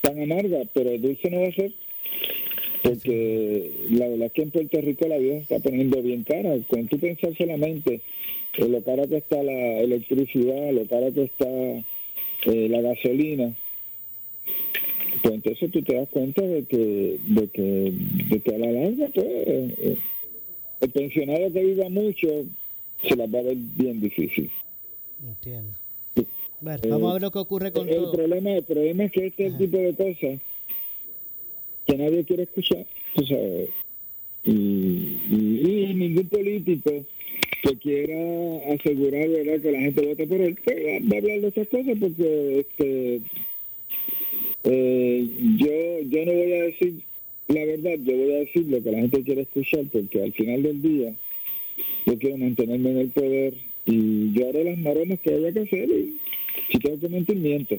tan 0.01 0.19
amarga, 0.21 0.63
pero 0.73 0.89
el 0.89 1.01
dulce 1.01 1.29
no 1.29 1.41
va 1.41 1.47
a 1.47 1.53
ser, 1.53 1.71
porque 2.83 3.71
la 3.91 4.07
verdad 4.09 4.27
es 4.27 4.33
que 4.33 4.41
en 4.41 4.51
Puerto 4.51 4.81
Rico 4.81 5.07
la 5.07 5.17
vida 5.17 5.35
se 5.35 5.41
está 5.41 5.59
poniendo 5.59 6.01
bien 6.01 6.23
cara. 6.23 6.53
Cuando 6.67 6.89
tú 6.89 6.99
pensar 6.99 7.35
solamente 7.37 8.01
en 8.57 8.71
lo 8.71 8.83
cara 8.83 9.07
que 9.07 9.17
está 9.17 9.41
la 9.41 9.79
electricidad, 9.79 10.71
lo 10.73 10.85
cara 10.85 11.09
que 11.11 11.23
está 11.23 11.47
eh, 11.47 12.67
la 12.69 12.81
gasolina, 12.81 13.55
pues 15.21 15.33
entonces 15.33 15.71
tú 15.71 15.81
te 15.81 15.95
das 15.95 16.09
cuenta 16.09 16.41
de 16.41 16.65
que, 16.65 17.19
de 17.25 17.47
que, 17.47 17.93
de 18.29 18.39
que 18.41 18.55
a 18.55 18.57
la 18.57 18.71
larga, 18.71 19.07
pues, 19.13 19.25
eh, 19.27 19.97
el 20.81 20.89
pensionado 20.89 21.53
que 21.53 21.63
viva 21.63 21.87
mucho 21.87 22.27
se 23.01 23.15
las 23.15 23.33
va 23.33 23.39
a 23.39 23.43
ver 23.43 23.55
bien 23.55 24.01
difícil. 24.01 24.51
Entiendo. 25.25 25.71
vamos 26.89 27.09
a 27.09 27.13
ver 27.13 27.21
lo 27.21 27.31
que 27.31 27.39
ocurre 27.39 27.71
con 27.71 27.87
el 27.87 28.11
Problema, 28.11 28.51
el 28.51 28.63
problema 28.63 29.05
es 29.05 29.11
que 29.13 29.27
este 29.27 29.51
tipo 29.51 29.77
de 29.77 29.93
cosas 29.95 30.41
que 31.93 32.03
nadie 32.03 32.23
quiere 32.23 32.43
escuchar, 32.43 32.85
tú 33.15 33.25
sabes. 33.25 33.69
Y, 34.45 35.93
ningún 35.93 36.27
político 36.27 37.05
que 37.61 37.75
quiera 37.77 38.73
asegurar 38.73 39.29
¿verdad? 39.29 39.61
que 39.61 39.71
la 39.71 39.79
gente 39.79 40.05
vote 40.05 40.27
por 40.27 40.41
él 40.41 40.57
pues, 40.63 40.77
va 40.77 41.15
a 41.15 41.19
hablar 41.19 41.39
de 41.39 41.47
estas 41.47 41.67
cosas 41.69 41.97
porque 41.97 42.59
este 42.59 43.21
eh, 44.65 45.27
yo, 45.57 46.09
yo 46.09 46.25
no 46.25 46.33
voy 46.33 46.53
a 46.53 46.63
decir 46.63 46.93
la 47.47 47.65
verdad, 47.65 47.93
yo 48.03 48.17
voy 48.17 48.33
a 48.33 48.39
decir 48.39 48.65
lo 48.67 48.83
que 48.83 48.91
la 48.91 48.99
gente 48.99 49.23
quiere 49.23 49.41
escuchar, 49.41 49.85
porque 49.91 50.23
al 50.23 50.33
final 50.33 50.63
del 50.63 50.81
día 50.81 51.13
yo 52.05 52.17
quiero 52.17 52.37
mantenerme 52.37 52.91
en 52.91 52.97
el 52.97 53.09
poder 53.09 53.53
y 53.85 54.33
yo 54.33 54.49
haré 54.49 54.63
las 54.63 54.77
maromas 54.79 55.19
que 55.19 55.33
haya 55.33 55.51
que 55.51 55.59
hacer 55.59 55.89
y 55.89 56.17
si 56.71 56.79
tengo 56.79 56.99
que 56.99 57.09
mentir, 57.09 57.37
miento. 57.37 57.77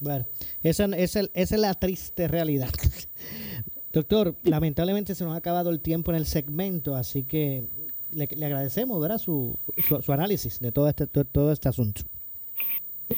Bueno, 0.00 0.26
esa, 0.62 0.84
esa, 0.96 1.20
esa 1.20 1.54
es 1.54 1.60
la 1.60 1.74
triste 1.74 2.28
realidad. 2.28 2.70
Doctor, 3.92 4.34
lamentablemente 4.44 5.14
se 5.14 5.24
nos 5.24 5.32
ha 5.34 5.38
acabado 5.38 5.70
el 5.70 5.80
tiempo 5.80 6.10
en 6.10 6.18
el 6.18 6.26
segmento, 6.26 6.94
así 6.96 7.22
que 7.22 7.64
le, 8.12 8.24
agradecemos 8.44 9.00
¿verdad? 9.00 9.18
Su, 9.18 9.58
su, 10.02 10.12
análisis 10.12 10.60
de 10.60 10.72
todo 10.72 10.88
este, 10.88 11.06
todo, 11.06 11.52
este 11.52 11.68
asunto. 11.68 12.02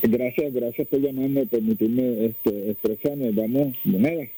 Gracias, 0.02 0.52
gracias 0.52 0.86
por 0.88 1.00
llamarme, 1.00 1.46
permitirme 1.46 2.26
este, 2.26 2.70
expresarme. 2.70 3.32
Vamos, 3.32 3.74
nada. 3.84 4.28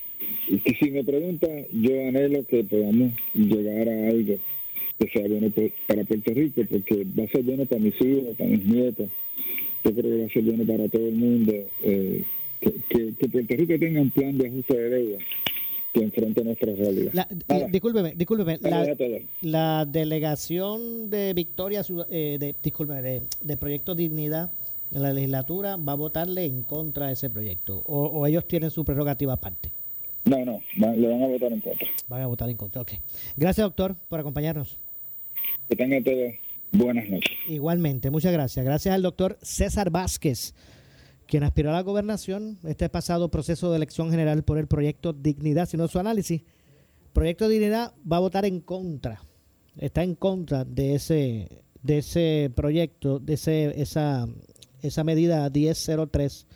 Y 0.49 0.59
que 0.61 0.75
si 0.75 0.91
me 0.91 1.05
pregunta, 1.05 1.47
yo 1.73 1.93
anhelo 2.09 2.47
que 2.47 2.65
podamos 2.65 3.13
llegar 3.35 3.89
a 3.89 4.09
algo 4.09 4.37
que 4.99 5.09
sea 5.13 5.27
bueno 5.29 5.53
para 5.87 6.05
Puerto 6.05 6.35
Rico, 6.35 6.63
porque 6.71 7.07
va 7.19 7.25
a 7.25 7.29
ser 7.29 7.43
bueno 7.43 7.67
para 7.67 7.81
mis 7.81 8.01
hijos, 8.01 8.37
para 8.37 8.51
mis 8.51 8.65
nietos. 8.65 9.09
Yo 9.85 9.93
creo 9.93 10.03
que 10.03 10.21
va 10.21 10.27
a 10.27 10.29
ser 10.29 10.43
bueno 10.43 10.65
para 10.65 10.89
todo 10.89 11.07
el 11.07 11.15
mundo. 11.15 11.53
Eh, 11.83 12.25
que, 12.61 13.15
que 13.15 13.29
Puerto 13.29 13.55
Rico 13.57 13.79
tenga 13.79 14.01
un 14.01 14.11
plan 14.11 14.37
de 14.37 14.49
ajuste 14.49 14.77
de 14.77 14.91
deuda 14.91 15.19
que 15.93 16.03
enfrente 16.03 16.45
nuestra 16.45 16.75
realidad. 16.75 17.13
La, 17.13 17.27
discúlpeme, 17.69 18.15
discúlpeme. 18.15 18.59
La, 19.43 19.85
delegación 19.85 21.11
de 21.11 21.35
Victoria, 21.35 21.83
eh, 22.11 22.37
de, 22.39 22.55
discúlpeme, 22.63 23.23
de, 23.41 23.57
Proyecto 23.57 23.95
Dignidad 23.95 24.51
en 24.93 25.03
la 25.03 25.13
legislatura 25.13 25.77
va 25.77 25.93
a 25.93 25.97
votarle 25.97 26.45
en 26.45 26.63
contra 26.63 27.09
de 27.09 27.13
ese 27.15 27.31
proyecto 27.31 27.83
o, 27.87 28.27
ellos 28.27 28.47
tienen 28.47 28.71
su 28.71 28.85
prerrogativa 28.85 29.35
aparte. 29.35 29.73
No, 30.25 30.45
no, 30.45 30.61
le 30.77 31.09
van 31.09 31.23
a 31.23 31.27
votar 31.27 31.53
en 31.53 31.61
contra. 31.61 31.89
Van 32.09 32.23
a 32.23 32.27
votar 32.27 32.51
en 32.51 32.57
contra, 32.57 32.83
ok. 32.83 32.93
Gracias, 33.37 33.65
doctor, 33.65 33.97
por 34.09 34.21
acompañarnos. 34.21 34.77
Que 35.69 35.77
tengan 35.77 36.05
todos 36.05 36.35
buenas 36.73 37.09
noches. 37.09 37.31
Igualmente, 37.49 38.11
muchas 38.11 38.33
gracias. 38.33 38.65
Gracias 38.65 38.95
al 38.95 39.03
doctor 39.03 39.39
César 39.43 39.91
Vázquez 39.91 40.55
quien 41.31 41.45
aspiró 41.45 41.71
a 41.71 41.75
la 41.75 41.83
gobernación 41.83 42.59
este 42.65 42.89
pasado 42.89 43.31
proceso 43.31 43.71
de 43.71 43.77
elección 43.77 44.11
general 44.11 44.43
por 44.43 44.59
el 44.59 44.67
proyecto 44.67 45.13
Dignidad, 45.13 45.69
sino 45.69 45.87
su 45.87 46.01
análisis. 46.01 46.43
Proyecto 47.13 47.49
Dignidad 47.49 47.95
va 48.11 48.17
a 48.17 48.21
votar 48.21 48.45
en 48.45 48.61
contra, 48.61 49.23
está 49.77 50.03
en 50.03 50.17
contra 50.17 50.65
de 50.65 50.97
ese, 50.97 51.63
de 51.85 51.99
ese 51.99 52.51
proyecto, 52.57 53.21
de 53.21 53.35
ese, 53.35 53.81
esa, 53.81 54.27
esa 54.83 55.05
medida 55.05 55.49
1003 55.49 56.47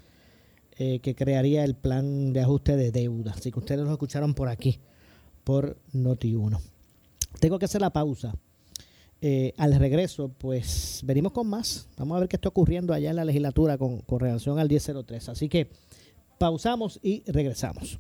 eh, 0.77 0.98
que 0.98 1.14
crearía 1.14 1.62
el 1.62 1.77
plan 1.77 2.33
de 2.33 2.40
ajuste 2.40 2.77
de 2.77 2.90
deuda. 2.90 3.31
Así 3.31 3.53
que 3.53 3.61
ustedes 3.61 3.87
lo 3.87 3.92
escucharon 3.92 4.35
por 4.35 4.48
aquí, 4.48 4.81
por 5.44 5.79
Noti1. 5.92 6.61
Tengo 7.38 7.61
que 7.61 7.66
hacer 7.66 7.81
la 7.81 7.92
pausa. 7.92 8.35
Eh, 9.27 9.55
al 9.57 9.75
regreso, 9.77 10.29
pues 10.37 11.01
venimos 11.03 11.33
con 11.33 11.47
más. 11.47 11.89
Vamos 11.97 12.15
a 12.15 12.21
ver 12.21 12.29
qué 12.29 12.37
está 12.37 12.51
ocurriendo 12.51 12.93
allá 12.93 13.09
en 13.09 13.17
la 13.17 13.25
legislatura 13.25 13.79
con, 13.79 14.01
con 14.01 14.21
relación 14.21 14.59
al 14.59 14.69
1003. 14.69 15.31
Así 15.31 15.49
que 15.49 15.71
pausamos 16.39 17.01
y 17.03 17.23
regresamos. 17.25 17.99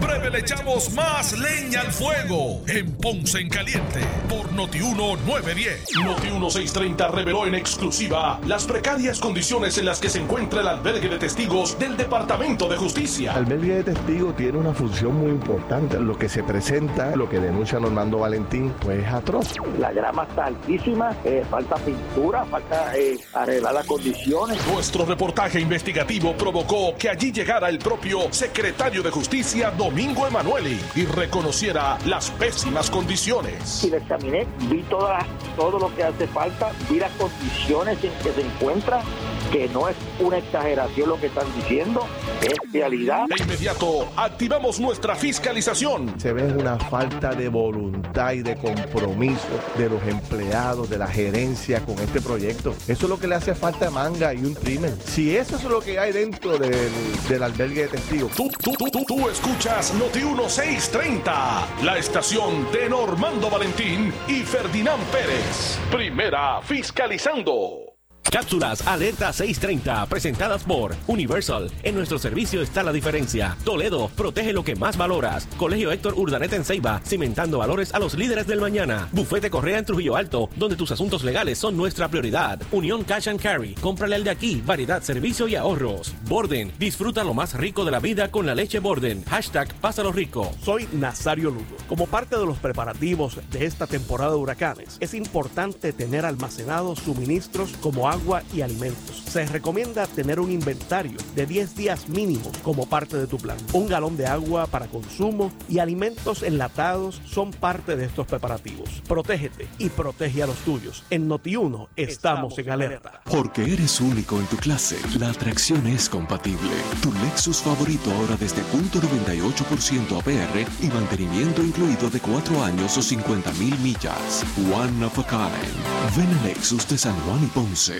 En 0.00 0.06
breve 0.06 0.30
le 0.30 0.38
echamos 0.38 0.92
más 0.94 1.38
leña 1.38 1.82
al 1.82 1.92
fuego 1.92 2.62
en 2.68 2.90
Ponce 2.92 3.38
en 3.38 3.50
Caliente 3.50 4.00
por 4.30 4.50
Notiuno 4.52 5.16
910. 5.26 5.84
Noti 6.02 6.28
630 6.28 7.08
reveló 7.08 7.46
en 7.46 7.54
exclusiva 7.54 8.40
las 8.46 8.64
precarias 8.64 9.20
condiciones 9.20 9.76
en 9.76 9.84
las 9.84 10.00
que 10.00 10.08
se 10.08 10.20
encuentra 10.20 10.62
el 10.62 10.68
albergue 10.68 11.08
de 11.08 11.18
testigos 11.18 11.78
del 11.78 11.98
Departamento 11.98 12.66
de 12.68 12.78
Justicia. 12.78 13.32
El 13.32 13.44
albergue 13.44 13.74
de 13.74 13.84
testigos 13.84 14.36
tiene 14.36 14.56
una 14.56 14.72
función 14.72 15.16
muy 15.16 15.30
importante. 15.32 16.00
Lo 16.00 16.16
que 16.16 16.30
se 16.30 16.42
presenta, 16.44 17.14
lo 17.14 17.28
que 17.28 17.38
denuncia 17.38 17.78
Normando 17.78 18.20
Valentín, 18.20 18.72
pues 18.80 19.04
es 19.04 19.12
atroz. 19.12 19.54
La 19.78 19.92
grama 19.92 20.24
está 20.24 20.46
altísima, 20.46 21.14
eh, 21.24 21.44
falta 21.50 21.76
pintura, 21.76 22.46
falta 22.46 22.96
eh, 22.96 23.18
arreglar 23.34 23.74
las 23.74 23.86
condiciones. 23.86 24.58
Nuestro 24.72 25.04
reportaje 25.04 25.60
investigativo 25.60 26.34
provocó 26.34 26.94
que 26.98 27.10
allí 27.10 27.32
llegara 27.32 27.68
el 27.68 27.78
propio 27.78 28.32
secretario 28.32 29.02
de 29.02 29.10
Justicia 29.10 29.70
Domingo 29.90 30.24
Emanueli 30.24 30.80
y 30.94 31.04
reconociera 31.04 31.98
las 32.06 32.30
pésimas 32.30 32.88
condiciones. 32.88 33.82
Y 33.82 33.90
le 33.90 33.96
examiné, 33.96 34.46
vi 34.68 34.82
toda, 34.84 35.26
todo 35.56 35.80
lo 35.80 35.92
que 35.96 36.04
hace 36.04 36.28
falta, 36.28 36.70
vi 36.88 37.00
las 37.00 37.10
condiciones 37.14 37.98
en 38.04 38.12
que 38.22 38.32
se 38.32 38.40
encuentra 38.40 39.02
que 39.50 39.68
no 39.68 39.88
es 39.88 39.96
una 40.20 40.38
exageración 40.38 41.08
lo 41.08 41.20
que 41.20 41.26
están 41.26 41.46
diciendo, 41.56 42.06
es 42.42 42.72
realidad. 42.72 43.26
De 43.28 43.42
inmediato, 43.42 44.08
activamos 44.16 44.78
nuestra 44.78 45.16
fiscalización. 45.16 46.14
Se 46.20 46.32
ve 46.32 46.44
una 46.44 46.78
falta 46.78 47.32
de 47.32 47.48
voluntad 47.48 48.32
y 48.32 48.42
de 48.42 48.56
compromiso 48.56 49.48
de 49.76 49.88
los 49.88 50.02
empleados, 50.06 50.88
de 50.88 50.98
la 50.98 51.06
gerencia 51.06 51.84
con 51.84 51.98
este 51.98 52.20
proyecto. 52.20 52.74
Eso 52.86 53.06
es 53.06 53.08
lo 53.08 53.18
que 53.18 53.26
le 53.26 53.34
hace 53.34 53.54
falta 53.54 53.90
manga 53.90 54.32
y 54.32 54.44
un 54.44 54.54
crimen. 54.54 54.96
Si 55.04 55.36
eso 55.36 55.56
es 55.56 55.64
lo 55.64 55.80
que 55.80 55.98
hay 55.98 56.12
dentro 56.12 56.56
del, 56.56 57.42
albergue 57.42 57.82
de 57.82 57.88
testigos. 57.88 58.32
Tú, 58.32 58.48
tú, 58.62 58.72
tú, 58.72 58.86
tú, 58.90 59.04
tú 59.06 59.28
escuchas 59.28 59.94
Noti 59.94 60.20
1630, 60.20 61.82
la 61.82 61.98
estación 61.98 62.70
de 62.72 62.88
Normando 62.88 63.50
Valentín 63.50 64.12
y 64.28 64.40
Ferdinand 64.40 65.02
Pérez. 65.06 65.78
Primera 65.90 66.60
fiscalizando. 66.62 67.89
Cápsulas 68.22 68.86
Alerta 68.86 69.32
630, 69.32 70.06
presentadas 70.06 70.62
por 70.62 70.94
Universal. 71.08 71.70
En 71.82 71.96
nuestro 71.96 72.18
servicio 72.18 72.62
está 72.62 72.82
la 72.82 72.92
diferencia. 72.92 73.56
Toledo, 73.64 74.08
protege 74.16 74.52
lo 74.52 74.62
que 74.62 74.76
más 74.76 74.96
valoras. 74.96 75.48
Colegio 75.56 75.90
Héctor 75.90 76.14
Urdaneta 76.14 76.54
en 76.54 76.64
Ceiba, 76.64 77.00
cimentando 77.04 77.58
valores 77.58 77.92
a 77.92 77.98
los 77.98 78.14
líderes 78.14 78.46
del 78.46 78.60
mañana. 78.60 79.08
Bufete 79.10 79.50
Correa 79.50 79.78
en 79.78 79.84
Trujillo 79.84 80.14
Alto, 80.14 80.48
donde 80.56 80.76
tus 80.76 80.92
asuntos 80.92 81.24
legales 81.24 81.58
son 81.58 81.76
nuestra 81.76 82.08
prioridad. 82.08 82.60
Unión 82.70 83.02
Cash 83.02 83.28
and 83.28 83.40
Carry, 83.40 83.74
cómprale 83.74 84.14
al 84.14 84.24
de 84.24 84.30
aquí, 84.30 84.62
variedad, 84.64 85.02
servicio 85.02 85.48
y 85.48 85.56
ahorros. 85.56 86.14
Borden, 86.28 86.72
disfruta 86.78 87.24
lo 87.24 87.34
más 87.34 87.54
rico 87.54 87.84
de 87.84 87.90
la 87.90 87.98
vida 87.98 88.30
con 88.30 88.46
la 88.46 88.54
leche 88.54 88.78
Borden. 88.78 89.24
Hashtag 89.24 89.74
Pásalo 89.80 90.12
Rico. 90.12 90.52
Soy 90.62 90.86
Nazario 90.92 91.50
Lugo. 91.50 91.76
Como 91.88 92.06
parte 92.06 92.36
de 92.36 92.46
los 92.46 92.58
preparativos 92.58 93.38
de 93.50 93.64
esta 93.64 93.88
temporada 93.88 94.32
de 94.32 94.38
huracanes, 94.38 94.98
es 95.00 95.14
importante 95.14 95.92
tener 95.92 96.24
almacenados 96.24 97.00
suministros 97.00 97.72
como 97.80 98.08
agua 98.10 98.42
y 98.52 98.62
alimentos. 98.62 99.22
Se 99.30 99.46
recomienda 99.46 100.06
tener 100.06 100.40
un 100.40 100.50
inventario 100.50 101.18
de 101.36 101.46
10 101.46 101.76
días 101.76 102.08
mínimos 102.08 102.58
como 102.58 102.86
parte 102.86 103.16
de 103.16 103.26
tu 103.26 103.38
plan. 103.38 103.56
Un 103.72 103.86
galón 103.86 104.16
de 104.16 104.26
agua 104.26 104.66
para 104.66 104.86
consumo 104.86 105.52
y 105.68 105.78
alimentos 105.78 106.42
enlatados 106.42 107.22
son 107.24 107.52
parte 107.52 107.96
de 107.96 108.06
estos 108.06 108.26
preparativos. 108.26 109.02
Protégete 109.06 109.68
y 109.78 109.88
protege 109.88 110.42
a 110.42 110.46
los 110.46 110.56
tuyos. 110.58 111.04
En 111.10 111.28
Noti1 111.28 111.88
estamos, 111.96 112.58
en 112.58 112.70
alerta. 112.70 113.22
Porque 113.24 113.62
eres 113.62 114.00
único 114.00 114.38
en 114.38 114.46
tu 114.46 114.56
clase, 114.56 114.98
la 115.18 115.30
atracción 115.30 115.86
es 115.86 116.08
compatible. 116.08 116.70
Tu 117.00 117.12
Lexus 117.12 117.62
favorito 117.62 118.10
ahora 118.12 118.36
desde 118.36 118.62
punto 118.64 119.00
.98% 119.00 120.18
APR 120.18 120.66
y 120.82 120.88
mantenimiento 120.88 121.62
incluido 121.62 122.10
de 122.10 122.18
4 122.20 122.64
años 122.64 122.96
o 122.96 123.02
50 123.02 123.52
mil 123.52 123.78
millas. 123.78 124.44
One 124.72 125.04
of 125.04 125.18
a 125.18 125.26
kind. 125.26 126.16
Ven 126.16 126.38
a 126.38 126.44
Lexus 126.48 126.88
de 126.88 126.98
San 126.98 127.14
Juan 127.20 127.44
y 127.44 127.46
Ponce. 127.48 127.99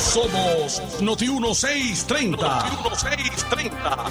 Somos 0.00 0.80
Noti 1.00 1.28
1630. 1.28 2.36
Noti 2.36 2.76
1630. 2.88 4.10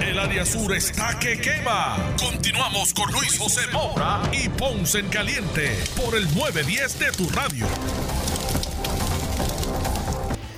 El 0.00 0.18
área 0.18 0.46
sur 0.46 0.74
está 0.74 1.18
que 1.18 1.38
quema. 1.38 2.14
Continuamos 2.18 2.94
con 2.94 3.12
Luis 3.12 3.38
José 3.38 3.60
Moura 3.72 4.22
y 4.32 4.48
Ponce 4.48 5.00
en 5.00 5.08
Caliente 5.08 5.70
por 5.96 6.16
el 6.16 6.24
910 6.34 6.98
de 6.98 7.12
tu 7.12 7.28
radio. 7.28 7.66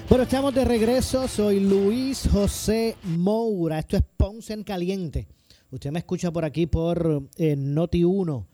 Bueno, 0.09 0.25
estamos 0.25 0.55
de 0.55 0.65
regreso. 0.65 1.27
Soy 1.27 1.59
Luis 1.61 2.29
José 2.31 2.97
Moura. 3.03 3.81
Esto 3.81 3.97
es 3.97 4.05
Ponce 4.17 4.53
en 4.53 4.63
Caliente. 4.63 5.27
Usted 5.71 5.91
me 5.91 5.99
escucha 5.99 6.31
por 6.31 6.45
aquí 6.45 6.67
por 6.67 7.25
eh, 7.37 7.57
Noti 7.57 8.05
1, 8.05 8.47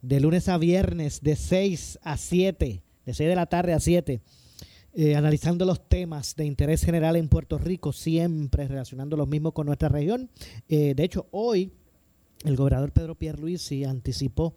de 0.00 0.20
lunes 0.20 0.48
a 0.48 0.56
viernes, 0.56 1.20
de 1.20 1.36
6 1.36 1.98
a 2.02 2.16
7, 2.16 2.82
de 3.04 3.14
6 3.14 3.28
de 3.28 3.36
la 3.36 3.46
tarde 3.46 3.74
a 3.74 3.80
7, 3.80 4.22
eh, 4.94 5.16
analizando 5.16 5.64
los 5.64 5.88
temas 5.88 6.36
de 6.36 6.44
interés 6.44 6.84
general 6.84 7.16
en 7.16 7.28
Puerto 7.28 7.56
Rico, 7.56 7.94
siempre 7.94 8.68
relacionando 8.68 9.16
los 9.16 9.26
mismos 9.26 9.54
con 9.54 9.64
nuestra 9.64 9.88
región. 9.88 10.28
Eh, 10.68 10.92
de 10.94 11.02
hecho, 11.02 11.28
hoy 11.30 11.72
el 12.44 12.56
gobernador 12.56 12.92
Pedro 12.92 13.14
Pierluisi 13.14 13.84
anticipó 13.84 14.54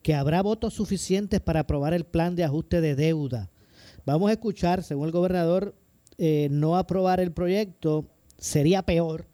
que 0.00 0.14
habrá 0.14 0.40
votos 0.40 0.74
suficientes 0.74 1.40
para 1.40 1.60
aprobar 1.60 1.94
el 1.94 2.04
plan 2.04 2.36
de 2.36 2.44
ajuste 2.44 2.80
de 2.80 2.94
deuda. 2.94 3.50
Vamos 4.06 4.30
a 4.30 4.34
escuchar, 4.34 4.84
según 4.84 5.06
el 5.06 5.12
gobernador, 5.12 5.74
eh, 6.16 6.46
no 6.50 6.76
aprobar 6.76 7.18
el 7.18 7.32
proyecto 7.32 8.06
sería 8.38 8.82
peor, 8.82 9.26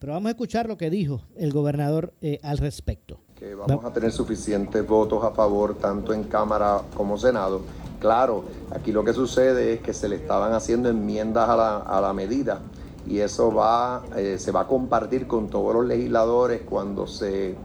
pero 0.00 0.14
vamos 0.14 0.26
a 0.28 0.32
escuchar 0.32 0.66
lo 0.66 0.76
que 0.76 0.90
dijo 0.90 1.22
el 1.36 1.52
gobernador 1.52 2.12
al 2.42 2.58
respecto. 2.58 3.21
Que 3.42 3.56
vamos 3.56 3.84
a 3.84 3.92
tener 3.92 4.12
suficientes 4.12 4.86
votos 4.86 5.24
a 5.24 5.32
favor 5.32 5.74
tanto 5.74 6.14
en 6.14 6.22
Cámara 6.22 6.80
como 6.96 7.18
Senado. 7.18 7.62
Claro, 7.98 8.44
aquí 8.70 8.92
lo 8.92 9.02
que 9.02 9.12
sucede 9.12 9.72
es 9.72 9.80
que 9.80 9.92
se 9.92 10.08
le 10.08 10.14
estaban 10.14 10.52
haciendo 10.52 10.88
enmiendas 10.88 11.48
a 11.48 11.56
la, 11.56 11.78
a 11.78 12.00
la 12.00 12.12
medida 12.12 12.60
y 13.04 13.18
eso 13.18 13.52
va, 13.52 14.04
eh, 14.14 14.36
se 14.38 14.52
va 14.52 14.60
a 14.60 14.66
compartir 14.68 15.26
con 15.26 15.48
todos 15.48 15.74
los 15.74 15.84
legisladores 15.86 16.62
cuando 16.62 17.08
se 17.08 17.56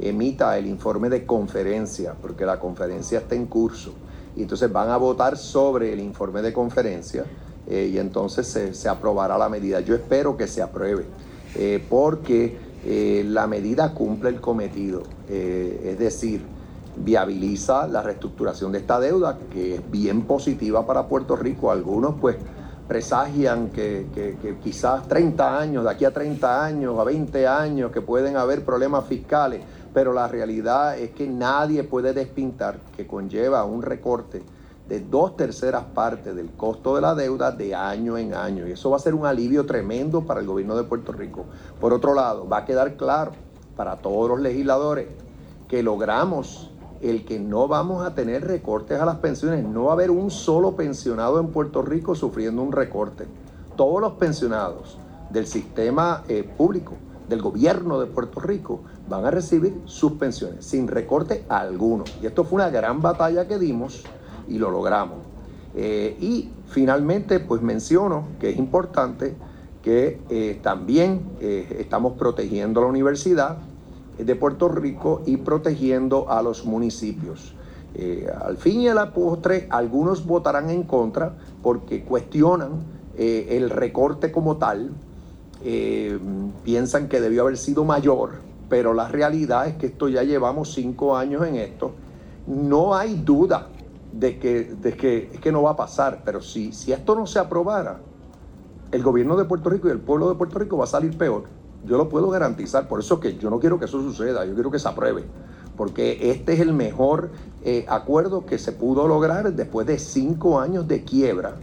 emita 0.00 0.58
el 0.58 0.66
informe 0.66 1.08
de 1.08 1.24
conferencia, 1.24 2.16
porque 2.20 2.44
la 2.44 2.58
conferencia 2.58 3.20
está 3.20 3.36
en 3.36 3.46
curso. 3.46 3.92
Y 4.34 4.42
entonces 4.42 4.72
van 4.72 4.90
a 4.90 4.96
votar 4.96 5.36
sobre 5.36 5.92
el 5.92 6.00
informe 6.00 6.42
de 6.42 6.52
conferencia 6.52 7.24
eh, 7.68 7.88
y 7.94 7.98
entonces 7.98 8.48
se, 8.48 8.74
se, 8.74 8.88
aprobará 8.88 9.38
la 9.38 9.48
medida. 9.48 9.78
Yo 9.78 9.94
espero 9.94 10.36
que 10.36 10.48
se 10.48 10.60
apruebe, 10.60 11.06
eh, 11.54 11.80
porque 11.88 12.69
eh, 12.84 13.24
la 13.26 13.46
medida 13.46 13.92
cumple 13.92 14.30
el 14.30 14.40
cometido, 14.40 15.02
es 15.28 15.98
decir, 15.98 16.42
viabiliza 16.96 17.86
la 17.86 18.02
reestructuración 18.02 18.72
de 18.72 18.78
esta 18.78 19.00
deuda, 19.00 19.38
que 19.52 19.76
es 19.76 19.90
bien 19.90 20.22
positiva 20.22 20.86
para 20.86 21.06
Puerto 21.06 21.36
Rico. 21.36 21.70
Algunos 21.70 22.14
pues 22.20 22.36
presagian 22.88 23.68
que, 23.70 24.08
que, 24.12 24.36
que, 24.42 24.58
quizás 24.58 25.06
30 25.06 25.58
años, 25.58 25.84
de 25.84 25.90
aquí 25.90 26.04
a 26.04 26.12
30 26.12 26.64
años, 26.64 26.98
a 26.98 27.04
20 27.04 27.46
años, 27.46 27.92
que 27.92 28.00
pueden 28.00 28.36
haber 28.36 28.64
problemas 28.64 29.06
fiscales, 29.06 29.62
pero 29.94 30.12
la 30.12 30.26
realidad 30.26 30.98
es 30.98 31.10
que 31.10 31.28
nadie 31.28 31.84
puede 31.84 32.12
despintar 32.12 32.78
que 32.96 33.06
conlleva 33.06 33.64
un 33.64 33.82
recorte 33.82 34.42
de 34.90 34.98
dos 34.98 35.36
terceras 35.36 35.84
partes 35.94 36.34
del 36.34 36.50
costo 36.50 36.96
de 36.96 37.00
la 37.00 37.14
deuda 37.14 37.52
de 37.52 37.76
año 37.76 38.18
en 38.18 38.34
año. 38.34 38.66
Y 38.66 38.72
eso 38.72 38.90
va 38.90 38.96
a 38.96 39.00
ser 39.00 39.14
un 39.14 39.24
alivio 39.24 39.64
tremendo 39.64 40.22
para 40.22 40.40
el 40.40 40.46
gobierno 40.48 40.76
de 40.76 40.82
Puerto 40.82 41.12
Rico. 41.12 41.44
Por 41.80 41.92
otro 41.92 42.12
lado, 42.12 42.48
va 42.48 42.58
a 42.58 42.64
quedar 42.64 42.96
claro 42.96 43.30
para 43.76 43.98
todos 43.98 44.28
los 44.28 44.40
legisladores 44.40 45.06
que 45.68 45.84
logramos 45.84 46.72
el 47.00 47.24
que 47.24 47.38
no 47.38 47.68
vamos 47.68 48.04
a 48.04 48.16
tener 48.16 48.44
recortes 48.44 49.00
a 49.00 49.04
las 49.04 49.18
pensiones. 49.18 49.64
No 49.64 49.84
va 49.84 49.90
a 49.90 49.94
haber 49.94 50.10
un 50.10 50.28
solo 50.28 50.74
pensionado 50.74 51.38
en 51.38 51.52
Puerto 51.52 51.82
Rico 51.82 52.16
sufriendo 52.16 52.60
un 52.60 52.72
recorte. 52.72 53.28
Todos 53.76 54.00
los 54.00 54.14
pensionados 54.14 54.98
del 55.30 55.46
sistema 55.46 56.24
eh, 56.26 56.42
público, 56.42 56.94
del 57.28 57.40
gobierno 57.40 58.00
de 58.00 58.06
Puerto 58.06 58.40
Rico, 58.40 58.80
van 59.08 59.24
a 59.24 59.30
recibir 59.30 59.80
sus 59.84 60.14
pensiones 60.14 60.66
sin 60.66 60.88
recorte 60.88 61.44
alguno. 61.48 62.02
Y 62.20 62.26
esto 62.26 62.42
fue 62.42 62.56
una 62.56 62.70
gran 62.70 63.00
batalla 63.00 63.46
que 63.46 63.56
dimos 63.56 64.02
y 64.50 64.58
lo 64.58 64.70
logramos. 64.70 65.30
Eh, 65.74 66.16
y 66.20 66.48
finalmente, 66.68 67.40
pues 67.40 67.62
menciono 67.62 68.24
que 68.40 68.50
es 68.50 68.58
importante 68.58 69.34
que 69.82 70.20
eh, 70.28 70.58
también 70.62 71.22
eh, 71.40 71.76
estamos 71.78 72.14
protegiendo 72.18 72.80
la 72.80 72.88
universidad 72.88 73.58
de 74.18 74.36
Puerto 74.36 74.68
Rico 74.68 75.22
y 75.24 75.38
protegiendo 75.38 76.30
a 76.30 76.42
los 76.42 76.66
municipios. 76.66 77.54
Al 78.44 78.56
fin 78.56 78.82
y 78.82 78.88
a 78.88 78.94
la 78.94 79.12
postre, 79.12 79.66
algunos 79.68 80.24
votarán 80.24 80.70
en 80.70 80.84
contra 80.84 81.34
porque 81.60 82.04
cuestionan 82.04 82.84
el 83.16 83.68
recorte 83.68 84.30
como 84.30 84.58
tal, 84.58 84.92
piensan 86.62 87.08
que 87.08 87.20
debió 87.20 87.42
haber 87.42 87.58
sido 87.58 87.84
mayor, 87.84 88.42
pero 88.68 88.94
la 88.94 89.08
realidad 89.08 89.66
es 89.66 89.74
que 89.74 89.86
esto 89.86 90.08
ya 90.08 90.22
llevamos 90.22 90.72
cinco 90.72 91.16
años 91.16 91.44
en 91.46 91.56
esto. 91.56 91.92
No 92.46 92.94
hay 92.94 93.16
duda 93.16 93.68
de 94.12 94.38
que, 94.38 94.64
de 94.64 94.96
que, 94.96 95.38
que 95.40 95.52
no 95.52 95.62
va 95.62 95.70
a 95.72 95.76
pasar, 95.76 96.22
pero 96.24 96.40
si, 96.40 96.72
si 96.72 96.92
esto 96.92 97.14
no 97.14 97.26
se 97.26 97.38
aprobara, 97.38 98.00
el 98.92 99.02
gobierno 99.02 99.36
de 99.36 99.44
Puerto 99.44 99.70
Rico 99.70 99.88
y 99.88 99.92
el 99.92 100.00
pueblo 100.00 100.28
de 100.28 100.34
Puerto 100.34 100.58
Rico 100.58 100.76
va 100.76 100.84
a 100.84 100.88
salir 100.88 101.16
peor. 101.16 101.44
Yo 101.84 101.96
lo 101.96 102.08
puedo 102.08 102.28
garantizar, 102.28 102.88
por 102.88 103.00
eso 103.00 103.20
que 103.20 103.36
yo 103.38 103.48
no 103.50 103.58
quiero 103.58 103.78
que 103.78 103.86
eso 103.86 104.02
suceda, 104.02 104.44
yo 104.44 104.54
quiero 104.54 104.70
que 104.70 104.78
se 104.78 104.88
apruebe, 104.88 105.24
porque 105.76 106.30
este 106.30 106.54
es 106.54 106.60
el 106.60 106.74
mejor 106.74 107.30
eh, 107.64 107.86
acuerdo 107.88 108.44
que 108.44 108.58
se 108.58 108.72
pudo 108.72 109.06
lograr 109.06 109.52
después 109.54 109.86
de 109.86 109.98
cinco 109.98 110.60
años 110.60 110.86
de 110.88 111.04
quiebra 111.04 111.54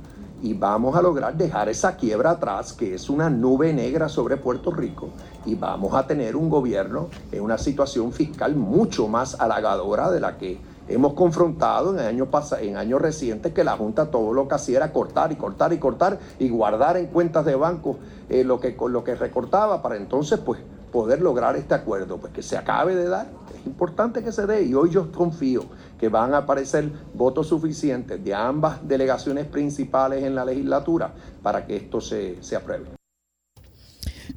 y 0.41 0.53
vamos 0.53 0.95
a 0.95 1.01
lograr 1.01 1.35
dejar 1.35 1.67
esa 1.69 1.95
quiebra 1.97 2.31
atrás, 2.31 2.73
que 2.73 2.93
es 2.93 3.09
una 3.09 3.29
nube 3.29 3.73
negra 3.73 4.07
sobre 4.07 4.37
Puerto 4.37 4.71
Rico, 4.71 5.09
y 5.45 5.55
vamos 5.55 5.93
a 5.93 6.05
tener 6.05 6.35
un 6.35 6.49
gobierno 6.49 7.09
en 7.31 7.41
una 7.41 7.57
situación 7.57 8.11
fiscal 8.11 8.55
mucho 8.55 9.07
más 9.07 9.39
halagadora 9.39 10.11
de 10.11 10.19
la 10.19 10.37
que 10.37 10.59
hemos 10.87 11.13
confrontado 11.13 11.93
en 11.93 11.99
años, 11.99 12.29
en 12.59 12.77
años 12.77 13.01
recientes, 13.01 13.53
que 13.53 13.63
la 13.63 13.77
Junta 13.77 14.09
todo 14.09 14.33
lo 14.33 14.47
que 14.47 14.55
hacía 14.55 14.77
era 14.77 14.93
cortar 14.93 15.31
y 15.31 15.35
cortar 15.35 15.73
y 15.73 15.77
cortar 15.77 16.19
y 16.39 16.49
guardar 16.49 16.97
en 16.97 17.07
cuentas 17.07 17.45
de 17.45 17.55
banco 17.55 17.97
eh, 18.29 18.43
lo, 18.43 18.59
que, 18.59 18.75
lo 18.89 19.03
que 19.03 19.15
recortaba 19.15 19.81
para 19.81 19.97
entonces 19.97 20.39
pues 20.39 20.59
poder 20.91 21.21
lograr 21.21 21.55
este 21.55 21.73
acuerdo, 21.73 22.17
pues 22.17 22.33
que 22.33 22.41
se 22.41 22.57
acabe 22.57 22.95
de 22.95 23.07
dar. 23.07 23.27
Es 23.53 23.65
importante 23.65 24.23
que 24.23 24.31
se 24.31 24.47
dé 24.47 24.63
y 24.63 24.73
hoy 24.73 24.89
yo 24.89 25.11
confío 25.11 25.65
que 25.99 26.09
van 26.09 26.33
a 26.33 26.37
aparecer 26.39 26.89
votos 27.13 27.47
suficientes 27.47 28.23
de 28.23 28.33
ambas 28.33 28.87
delegaciones 28.87 29.45
principales 29.45 30.23
en 30.23 30.35
la 30.35 30.45
legislatura 30.45 31.13
para 31.43 31.65
que 31.65 31.75
esto 31.75 32.01
se, 32.01 32.41
se 32.41 32.55
apruebe. 32.55 32.85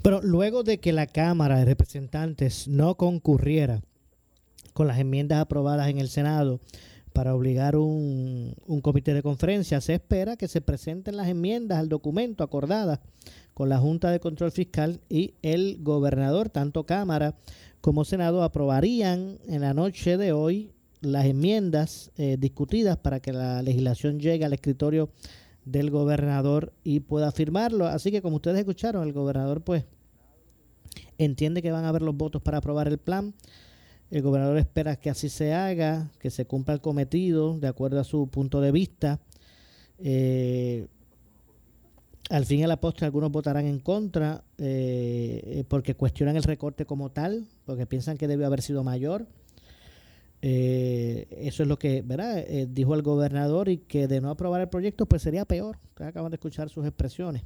Pero 0.03 0.21
luego 0.23 0.63
de 0.63 0.79
que 0.79 0.93
la 0.93 1.07
Cámara 1.07 1.59
de 1.59 1.65
Representantes 1.65 2.69
no 2.69 2.97
concurriera 2.97 3.83
con 4.73 4.87
las 4.87 4.99
enmiendas 4.99 5.41
aprobadas 5.41 5.89
en 5.89 5.99
el 5.99 6.09
Senado 6.09 6.61
para 7.13 7.35
obligar 7.35 7.77
un, 7.77 8.55
un 8.67 8.81
comité 8.81 9.15
de 9.15 9.23
conferencia, 9.23 9.81
se 9.81 9.95
espera 9.95 10.37
que 10.37 10.49
se 10.49 10.61
presenten 10.61 11.17
las 11.17 11.29
enmiendas 11.29 11.79
al 11.79 11.89
documento 11.89 12.45
acordadas 12.45 13.01
con 13.55 13.69
la 13.69 13.79
Junta 13.79 14.11
de 14.11 14.21
Control 14.21 14.53
Fiscal 14.53 15.01
y 15.09 15.35
el 15.43 15.79
gobernador, 15.81 16.49
tanto 16.49 16.87
Cámara 16.87 17.35
como 17.81 18.05
Senado, 18.05 18.43
aprobarían 18.43 19.39
en 19.47 19.63
la 19.63 19.75
noche 19.75 20.17
de 20.17 20.33
hoy 20.33 20.71
las 21.01 21.25
enmiendas 21.25 22.11
eh, 22.17 22.37
discutidas 22.39 22.99
para 22.99 23.21
que 23.21 23.33
la 23.33 23.63
legislación 23.63 24.21
llegue 24.21 24.45
al 24.45 24.53
escritorio 24.53 25.11
del 25.65 25.91
gobernador 25.91 26.73
y 26.85 27.01
pueda 27.01 27.33
firmarlo. 27.33 27.87
Así 27.87 28.11
que 28.11 28.23
como 28.23 28.37
ustedes 28.37 28.59
escucharon, 28.59 29.07
el 29.07 29.13
gobernador 29.13 29.63
pues 29.63 29.85
entiende 31.19 31.63
que 31.63 31.73
van 31.73 31.85
a 31.85 31.89
haber 31.89 32.03
los 32.03 32.17
votos 32.17 32.43
para 32.43 32.59
aprobar 32.59 32.89
el 32.89 32.99
plan. 32.99 33.35
El 34.11 34.23
gobernador 34.23 34.59
espera 34.59 34.97
que 34.97 35.11
así 35.11 35.29
se 35.29 35.55
haga, 35.55 36.11
que 36.19 36.31
se 36.31 36.45
cumpla 36.45 36.75
el 36.75 36.81
cometido 36.81 37.59
de 37.59 37.69
acuerdo 37.69 38.01
a 38.01 38.05
su 38.05 38.27
punto 38.27 38.61
de 38.61 38.73
vista. 38.73 39.21
Eh, 39.99 40.89
al 42.31 42.47
fin 42.47 42.61
y 42.61 42.63
a 42.65 42.69
la 42.69 42.81
postre 42.81 43.07
algunos 43.07 43.33
votarán 43.33 43.67
en 43.67 43.81
contra 43.81 44.45
eh, 44.57 45.65
porque 45.69 45.95
cuestionan 45.95 46.37
el 46.37 46.45
recorte 46.45 46.87
como 46.87 47.11
tal, 47.11 47.47
porque 47.67 47.87
piensan 47.87 48.17
que 48.17 48.29
debió 48.29 48.47
haber 48.47 48.63
sido 48.63 48.85
mayor. 48.85 49.27
Eh, 50.43 51.27
eso 51.43 51.65
es 51.65 51.69
lo 51.69 51.79
que 51.79 52.03
¿verdad? 52.03 52.39
Eh, 52.39 52.67
dijo 52.71 52.95
el 52.95 53.03
gobernador 53.03 53.69
y 53.69 53.79
que 53.79 54.09
de 54.09 54.21
no 54.21 54.31
aprobar 54.31 54.61
el 54.61 54.69
proyecto 54.69 55.07
pues 55.07 55.23
sería 55.23 55.45
peor. 55.45 55.79
acaban 55.97 56.31
de 56.31 56.37
escuchar 56.37 56.69
sus 56.69 56.87
expresiones. 56.87 57.43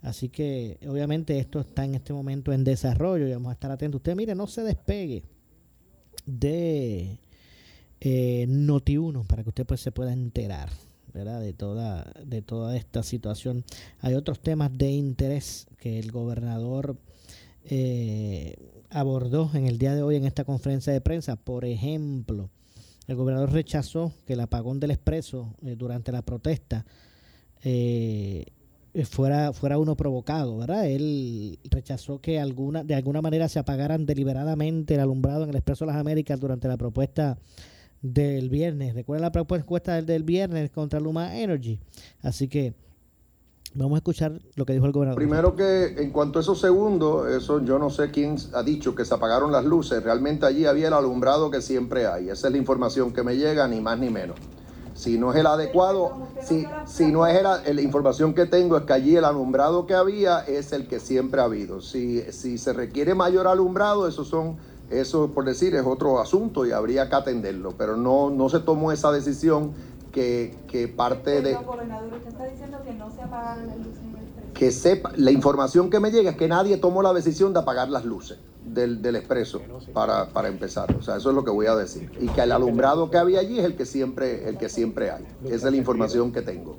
Así 0.00 0.28
que 0.28 0.78
obviamente 0.88 1.38
esto 1.38 1.60
está 1.60 1.84
en 1.84 1.94
este 1.94 2.12
momento 2.12 2.52
en 2.52 2.64
desarrollo 2.64 3.26
y 3.28 3.32
vamos 3.32 3.50
a 3.50 3.52
estar 3.52 3.70
atentos. 3.70 3.98
Usted 3.98 4.16
mire, 4.16 4.34
no 4.34 4.46
se 4.46 4.62
despegue 4.62 5.24
de 6.26 7.18
eh, 8.00 8.46
Noti1 8.48 9.26
para 9.26 9.42
que 9.42 9.48
usted 9.48 9.66
pues 9.66 9.80
se 9.80 9.92
pueda 9.92 10.12
enterar 10.12 10.68
¿verdad? 11.14 11.40
de 11.40 11.52
toda 11.52 12.12
de 12.24 12.42
toda 12.42 12.76
esta 12.76 13.02
situación. 13.02 13.64
Hay 14.00 14.14
otros 14.14 14.40
temas 14.40 14.76
de 14.76 14.90
interés 14.90 15.66
que 15.78 15.98
el 15.98 16.12
gobernador 16.12 16.96
eh, 17.64 18.56
abordó 18.90 19.50
en 19.54 19.66
el 19.66 19.78
día 19.78 19.94
de 19.94 20.02
hoy 20.02 20.16
en 20.16 20.24
esta 20.24 20.44
conferencia 20.44 20.92
de 20.92 21.00
prensa. 21.00 21.36
Por 21.36 21.64
ejemplo, 21.64 22.50
el 23.06 23.16
gobernador 23.16 23.52
rechazó 23.52 24.12
que 24.26 24.34
el 24.34 24.40
apagón 24.40 24.80
del 24.80 24.90
expreso 24.90 25.54
eh, 25.62 25.74
durante 25.76 26.12
la 26.12 26.22
protesta 26.22 26.84
eh, 27.62 28.44
fuera, 29.04 29.52
fuera 29.52 29.78
uno 29.78 29.96
provocado, 29.96 30.56
¿verdad? 30.58 30.86
Él 30.86 31.58
rechazó 31.70 32.20
que 32.20 32.40
alguna, 32.40 32.82
de 32.82 32.94
alguna 32.94 33.20
manera 33.20 33.48
se 33.48 33.58
apagaran 33.58 34.06
deliberadamente 34.06 34.94
el 34.94 35.00
alumbrado 35.00 35.44
en 35.44 35.50
el 35.50 35.56
expreso 35.56 35.84
de 35.84 35.92
las 35.92 36.00
Américas 36.00 36.40
durante 36.40 36.68
la 36.68 36.76
propuesta 36.76 37.38
del 38.00 38.48
viernes. 38.48 38.94
Recuerda 38.94 39.26
la 39.26 39.32
propuesta 39.32 40.00
del, 40.00 40.22
viernes 40.22 40.70
contra 40.70 41.00
Luma 41.00 41.38
Energy. 41.38 41.78
Así 42.22 42.48
que 42.48 42.74
Vamos 43.78 43.96
a 43.96 43.98
escuchar 43.98 44.40
lo 44.54 44.64
que 44.64 44.72
dijo 44.72 44.86
el 44.86 44.92
gobernador. 44.92 45.18
Primero 45.18 45.54
que 45.54 45.96
en 45.98 46.10
cuanto 46.10 46.38
a 46.38 46.42
esos 46.42 46.58
segundos, 46.58 47.30
eso 47.30 47.62
yo 47.62 47.78
no 47.78 47.90
sé 47.90 48.10
quién 48.10 48.36
ha 48.54 48.62
dicho 48.62 48.94
que 48.94 49.04
se 49.04 49.12
apagaron 49.12 49.52
las 49.52 49.66
luces. 49.66 50.02
Realmente 50.02 50.46
allí 50.46 50.64
había 50.64 50.88
el 50.88 50.94
alumbrado 50.94 51.50
que 51.50 51.60
siempre 51.60 52.06
hay. 52.06 52.30
Esa 52.30 52.46
es 52.46 52.52
la 52.52 52.58
información 52.58 53.12
que 53.12 53.22
me 53.22 53.36
llega, 53.36 53.68
ni 53.68 53.82
más 53.82 53.98
ni 53.98 54.08
menos. 54.08 54.38
Si 54.96 55.18
no 55.18 55.30
es 55.32 55.38
el 55.38 55.46
adecuado, 55.46 56.12
si, 56.42 56.66
si 56.86 57.12
no 57.12 57.26
es 57.26 57.42
la 57.42 57.82
información 57.82 58.32
que 58.32 58.46
tengo, 58.46 58.78
es 58.78 58.84
que 58.84 58.94
allí 58.94 59.14
el 59.14 59.26
alumbrado 59.26 59.86
que 59.86 59.94
había 59.94 60.40
es 60.40 60.72
el 60.72 60.88
que 60.88 61.00
siempre 61.00 61.42
ha 61.42 61.44
habido. 61.44 61.82
Si, 61.82 62.22
si 62.32 62.56
se 62.56 62.72
requiere 62.72 63.14
mayor 63.14 63.46
alumbrado, 63.46 64.08
eso 64.08 64.24
son, 64.24 64.56
eso 64.90 65.32
por 65.32 65.44
decir, 65.44 65.74
es 65.74 65.84
otro 65.84 66.18
asunto 66.18 66.64
y 66.64 66.72
habría 66.72 67.10
que 67.10 67.14
atenderlo. 67.14 67.74
Pero 67.76 67.98
no, 67.98 68.30
no 68.30 68.48
se 68.48 68.60
tomó 68.60 68.90
esa 68.90 69.12
decisión 69.12 69.74
que, 70.12 70.94
parte 70.96 71.42
de... 71.42 71.58
que 74.54 74.72
sepa, 74.72 75.12
la 75.16 75.30
información 75.30 75.90
que 75.90 76.00
me 76.00 76.10
llega 76.10 76.30
es 76.30 76.36
que 76.38 76.48
nadie 76.48 76.78
tomó 76.78 77.02
la 77.02 77.12
decisión 77.12 77.52
de 77.52 77.58
apagar 77.58 77.90
las 77.90 78.06
luces 78.06 78.38
del, 78.76 79.02
del 79.02 79.16
expreso 79.16 79.60
para, 79.92 80.28
para, 80.28 80.46
empezar. 80.46 80.94
O 80.94 81.02
sea, 81.02 81.16
eso 81.16 81.30
es 81.30 81.34
lo 81.34 81.44
que 81.44 81.50
voy 81.50 81.66
a 81.66 81.74
decir. 81.74 82.12
Y 82.20 82.28
que 82.28 82.42
el 82.42 82.52
alumbrado 82.52 83.10
que 83.10 83.16
había 83.16 83.40
allí 83.40 83.58
es 83.58 83.64
el 83.64 83.74
que 83.74 83.86
siempre, 83.86 84.48
el 84.48 84.56
que 84.56 84.68
siempre 84.68 85.10
hay. 85.10 85.24
Esa 85.46 85.66
es 85.66 85.72
la 85.72 85.76
información 85.76 86.30
que 86.30 86.42
tengo. 86.42 86.78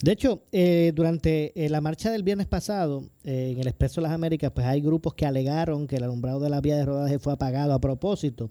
De 0.00 0.12
hecho, 0.12 0.42
eh, 0.52 0.92
durante 0.94 1.52
eh, 1.56 1.68
la 1.68 1.80
marcha 1.80 2.12
del 2.12 2.22
viernes 2.22 2.46
pasado 2.46 3.02
eh, 3.24 3.50
en 3.52 3.60
el 3.60 3.66
Expreso 3.66 4.00
de 4.00 4.06
las 4.06 4.12
Américas, 4.12 4.52
pues 4.54 4.64
hay 4.64 4.80
grupos 4.80 5.14
que 5.14 5.26
alegaron 5.26 5.88
que 5.88 5.96
el 5.96 6.04
alumbrado 6.04 6.38
de 6.38 6.50
la 6.50 6.60
vía 6.60 6.76
de 6.76 6.84
rodaje 6.84 7.18
fue 7.18 7.32
apagado 7.32 7.72
a 7.72 7.80
propósito. 7.80 8.48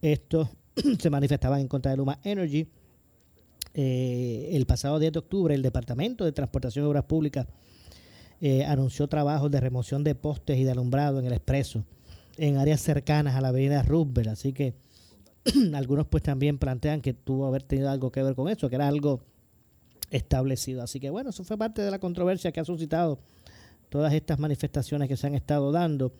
Estos 0.00 0.48
se 0.98 1.08
manifestaban 1.08 1.60
en 1.60 1.68
contra 1.68 1.92
de 1.92 1.98
Luma 1.98 2.18
Energy 2.24 2.68
el 3.74 4.66
pasado 4.66 4.98
10 4.98 5.14
de 5.14 5.18
octubre, 5.18 5.54
el 5.54 5.62
Departamento 5.62 6.26
de 6.26 6.32
Transportación 6.32 6.84
y 6.84 6.88
Obras 6.88 7.04
Públicas 7.04 7.46
anunció 8.66 9.08
trabajos 9.08 9.50
de 9.50 9.60
remoción 9.60 10.04
de 10.04 10.14
postes 10.14 10.58
y 10.58 10.64
de 10.64 10.72
alumbrado 10.72 11.20
en 11.20 11.24
el 11.24 11.32
expreso 11.32 11.82
en 12.36 12.56
áreas 12.56 12.80
cercanas 12.80 13.34
a 13.34 13.40
la 13.40 13.48
avenida 13.48 13.82
Roosevelt. 13.82 14.28
Así 14.28 14.52
que 14.52 14.74
algunos 15.74 16.06
pues 16.06 16.22
también 16.22 16.58
plantean 16.58 17.00
que 17.00 17.14
tuvo 17.14 17.46
haber 17.46 17.62
tenido 17.62 17.90
algo 17.90 18.10
que 18.10 18.22
ver 18.22 18.34
con 18.34 18.48
eso, 18.48 18.68
que 18.68 18.76
era 18.76 18.88
algo 18.88 19.20
establecido. 20.10 20.82
Así 20.82 21.00
que 21.00 21.10
bueno, 21.10 21.30
eso 21.30 21.44
fue 21.44 21.56
parte 21.56 21.82
de 21.82 21.90
la 21.90 21.98
controversia 21.98 22.52
que 22.52 22.60
ha 22.60 22.64
suscitado 22.64 23.18
todas 23.88 24.12
estas 24.14 24.38
manifestaciones 24.38 25.08
que 25.08 25.16
se 25.16 25.26
han 25.26 25.34
estado 25.34 25.72
dando. 25.72 26.12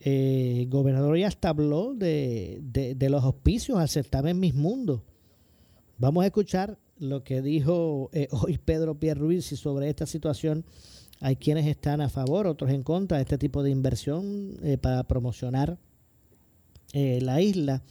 Eh, 0.00 0.60
el 0.62 0.68
gobernador 0.68 1.16
ya 1.16 1.28
hasta 1.28 1.48
habló 1.48 1.94
de, 1.94 2.60
de 2.62 3.10
los 3.10 3.24
auspicios 3.24 3.78
al 3.78 3.88
certamen 3.88 4.38
Mis 4.38 4.54
Mundos 4.54 5.00
Vamos 5.98 6.24
a 6.24 6.26
escuchar 6.26 6.78
lo 6.98 7.24
que 7.24 7.40
dijo 7.40 8.10
eh, 8.12 8.28
hoy 8.32 8.58
Pedro 8.58 8.98
y 9.00 9.40
sobre 9.40 9.88
esta 9.88 10.04
situación. 10.06 10.64
Hay 11.20 11.36
quienes 11.36 11.66
están 11.66 12.00
a 12.00 12.08
favor, 12.08 12.46
otros 12.46 12.70
en 12.70 12.82
contra 12.82 13.18
de 13.18 13.22
este 13.22 13.38
tipo 13.38 13.62
de 13.62 13.70
inversión 13.70 14.56
eh, 14.62 14.76
para 14.78 15.02
promocionar 15.04 15.78
eh, 16.92 17.20
la 17.22 17.40
isla. 17.40 17.82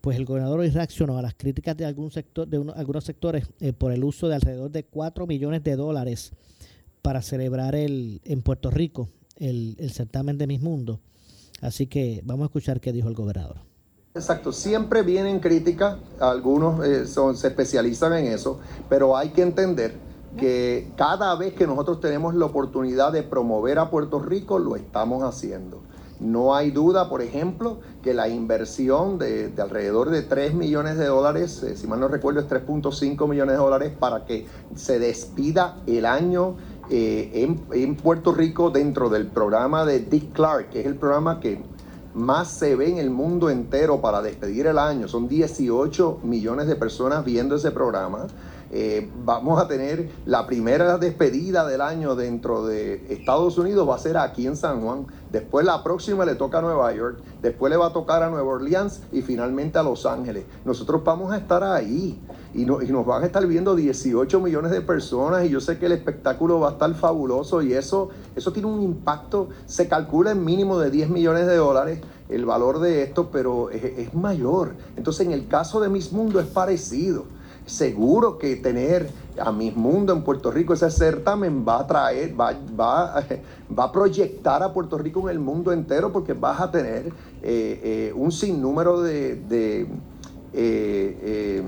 pues 0.00 0.16
el 0.16 0.24
gobernador 0.24 0.60
hoy 0.60 0.70
reaccionó 0.70 1.18
a 1.18 1.22
las 1.22 1.34
críticas 1.34 1.76
de 1.76 1.84
algún 1.84 2.10
sector, 2.10 2.46
de 2.46 2.58
algunos 2.74 3.04
sectores 3.04 3.46
por 3.78 3.92
el 3.92 4.04
uso 4.04 4.28
de 4.28 4.34
alrededor 4.34 4.70
de 4.70 4.84
4 4.84 5.26
millones 5.26 5.62
de 5.64 5.76
dólares 5.76 6.32
para 7.02 7.20
celebrar 7.22 7.74
el, 7.74 8.20
en 8.24 8.42
Puerto 8.42 8.70
Rico 8.70 9.08
el, 9.36 9.90
certamen 9.92 10.38
de 10.38 10.46
Mis 10.46 10.60
Mundos. 10.60 10.98
Así 11.60 11.86
que 11.86 12.22
vamos 12.24 12.44
a 12.44 12.46
escuchar 12.46 12.80
qué 12.80 12.92
dijo 12.92 13.08
el 13.08 13.14
gobernador. 13.14 13.58
Exacto, 14.14 14.52
siempre 14.52 15.02
vienen 15.02 15.40
críticas, 15.40 15.96
algunos 16.20 16.86
eh, 16.86 17.06
son, 17.06 17.36
se 17.36 17.48
especializan 17.48 18.12
en 18.12 18.26
eso, 18.26 18.60
pero 18.88 19.16
hay 19.16 19.30
que 19.30 19.40
entender 19.40 19.94
que 20.36 20.90
cada 20.96 21.34
vez 21.36 21.54
que 21.54 21.66
nosotros 21.66 22.00
tenemos 22.00 22.34
la 22.34 22.46
oportunidad 22.46 23.12
de 23.12 23.22
promover 23.22 23.78
a 23.78 23.90
Puerto 23.90 24.18
Rico, 24.18 24.58
lo 24.58 24.76
estamos 24.76 25.22
haciendo. 25.22 25.80
No 26.22 26.54
hay 26.54 26.70
duda, 26.70 27.08
por 27.08 27.20
ejemplo, 27.20 27.78
que 28.02 28.14
la 28.14 28.28
inversión 28.28 29.18
de, 29.18 29.52
alrededor 29.58 30.10
de 30.10 30.22
3 30.22 30.54
millones 30.54 30.96
de 30.96 31.06
dólares, 31.06 31.62
eh, 31.64 31.76
si 31.76 31.88
mal 31.88 31.98
no 31.98 32.06
recuerdo 32.06 32.38
es 32.38 32.48
3.5 32.48 33.28
millones 33.28 33.54
de 33.54 33.58
dólares, 33.58 33.92
para 33.98 34.24
que 34.24 34.46
se 34.76 35.00
despida 35.00 35.78
el 35.86 36.06
año 36.06 36.54
eh, 36.90 37.48
en, 37.72 37.96
Puerto 37.96 38.32
Rico 38.32 38.70
dentro 38.70 39.08
del 39.08 39.26
programa 39.26 39.84
de 39.84 39.98
Dick 39.98 40.32
Clark, 40.32 40.70
que 40.70 40.80
es 40.80 40.86
el 40.86 40.94
programa 40.94 41.40
que 41.40 41.60
más 42.14 42.48
se 42.48 42.76
ve 42.76 42.90
en 42.90 42.98
el 42.98 43.10
mundo 43.10 43.50
entero 43.50 44.00
para 44.00 44.22
despedir 44.22 44.66
el 44.68 44.78
año. 44.78 45.08
Son 45.08 45.26
18 45.26 46.20
millones 46.22 46.68
de 46.68 46.76
personas 46.76 47.24
viendo 47.24 47.56
ese 47.56 47.72
programa. 47.72 48.26
Eh, 48.74 49.06
vamos 49.22 49.60
a 49.60 49.68
tener 49.68 50.08
la 50.24 50.46
primera 50.46 50.96
despedida 50.96 51.66
del 51.66 51.82
año 51.82 52.16
dentro 52.16 52.64
de 52.64 53.04
Estados 53.10 53.58
Unidos, 53.58 53.86
va 53.86 53.96
a 53.96 53.98
ser 53.98 54.16
aquí 54.16 54.46
en 54.46 54.56
San 54.56 54.80
Juan. 54.80 55.06
Después 55.30 55.66
la 55.66 55.84
próxima 55.84 56.24
le 56.24 56.36
toca 56.36 56.58
a 56.58 56.62
Nueva 56.62 56.90
York, 56.94 57.18
después 57.42 57.70
le 57.70 57.76
va 57.76 57.88
a 57.88 57.92
tocar 57.92 58.22
a 58.22 58.30
Nueva 58.30 58.48
Orleans 58.48 59.02
y 59.12 59.20
finalmente 59.20 59.78
a 59.78 59.82
Los 59.82 60.06
Ángeles. 60.06 60.46
Nosotros 60.64 61.04
vamos 61.04 61.32
a 61.32 61.36
estar 61.36 61.62
ahí 61.62 62.18
y, 62.54 62.64
nos 62.64 63.04
van 63.04 63.24
a 63.24 63.26
estar 63.26 63.46
viendo 63.46 63.76
18 63.76 64.40
millones 64.40 64.70
de 64.70 64.80
personas 64.80 65.44
y 65.44 65.50
yo 65.50 65.60
sé 65.60 65.78
que 65.78 65.84
el 65.84 65.92
espectáculo 65.92 66.58
va 66.58 66.70
a 66.70 66.72
estar 66.72 66.94
fabuloso 66.94 67.60
y 67.60 67.74
eso, 67.74 68.08
eso 68.36 68.54
tiene 68.54 68.68
un 68.68 68.82
impacto, 68.82 69.50
se 69.66 69.86
calcula 69.86 70.30
en 70.30 70.42
mínimo 70.42 70.78
de 70.78 70.90
10 70.90 71.10
millones 71.10 71.46
de 71.46 71.56
dólares 71.56 72.00
el 72.30 72.46
valor 72.46 72.80
de 72.80 73.02
esto, 73.02 73.28
pero 73.30 73.68
es, 73.68 73.84
es 73.84 74.14
mayor. 74.14 74.76
Entonces 74.96 75.26
en 75.26 75.32
el 75.32 75.46
caso 75.46 75.78
de 75.78 75.90
Miss 75.90 76.10
Mundo 76.10 76.40
es 76.40 76.46
parecido 76.46 77.24
seguro 77.66 78.38
que 78.38 78.56
tener 78.56 79.10
a 79.38 79.52
Miss 79.52 79.74
Mundo 79.74 80.12
en 80.12 80.22
Puerto 80.22 80.50
Rico, 80.50 80.74
ese 80.74 80.90
certamen 80.90 81.64
va 81.66 81.80
a 81.80 81.86
traer, 81.86 82.38
va, 82.38 82.52
va, 82.78 83.24
va 83.78 83.84
a 83.84 83.92
proyectar 83.92 84.62
a 84.62 84.72
Puerto 84.72 84.98
Rico 84.98 85.20
en 85.28 85.36
el 85.36 85.38
mundo 85.40 85.72
entero 85.72 86.12
porque 86.12 86.32
vas 86.32 86.60
a 86.60 86.70
tener 86.70 87.06
eh, 87.42 87.80
eh, 87.82 88.12
un 88.14 88.32
sinnúmero 88.32 89.00
de, 89.00 89.86
eh, 90.52 91.62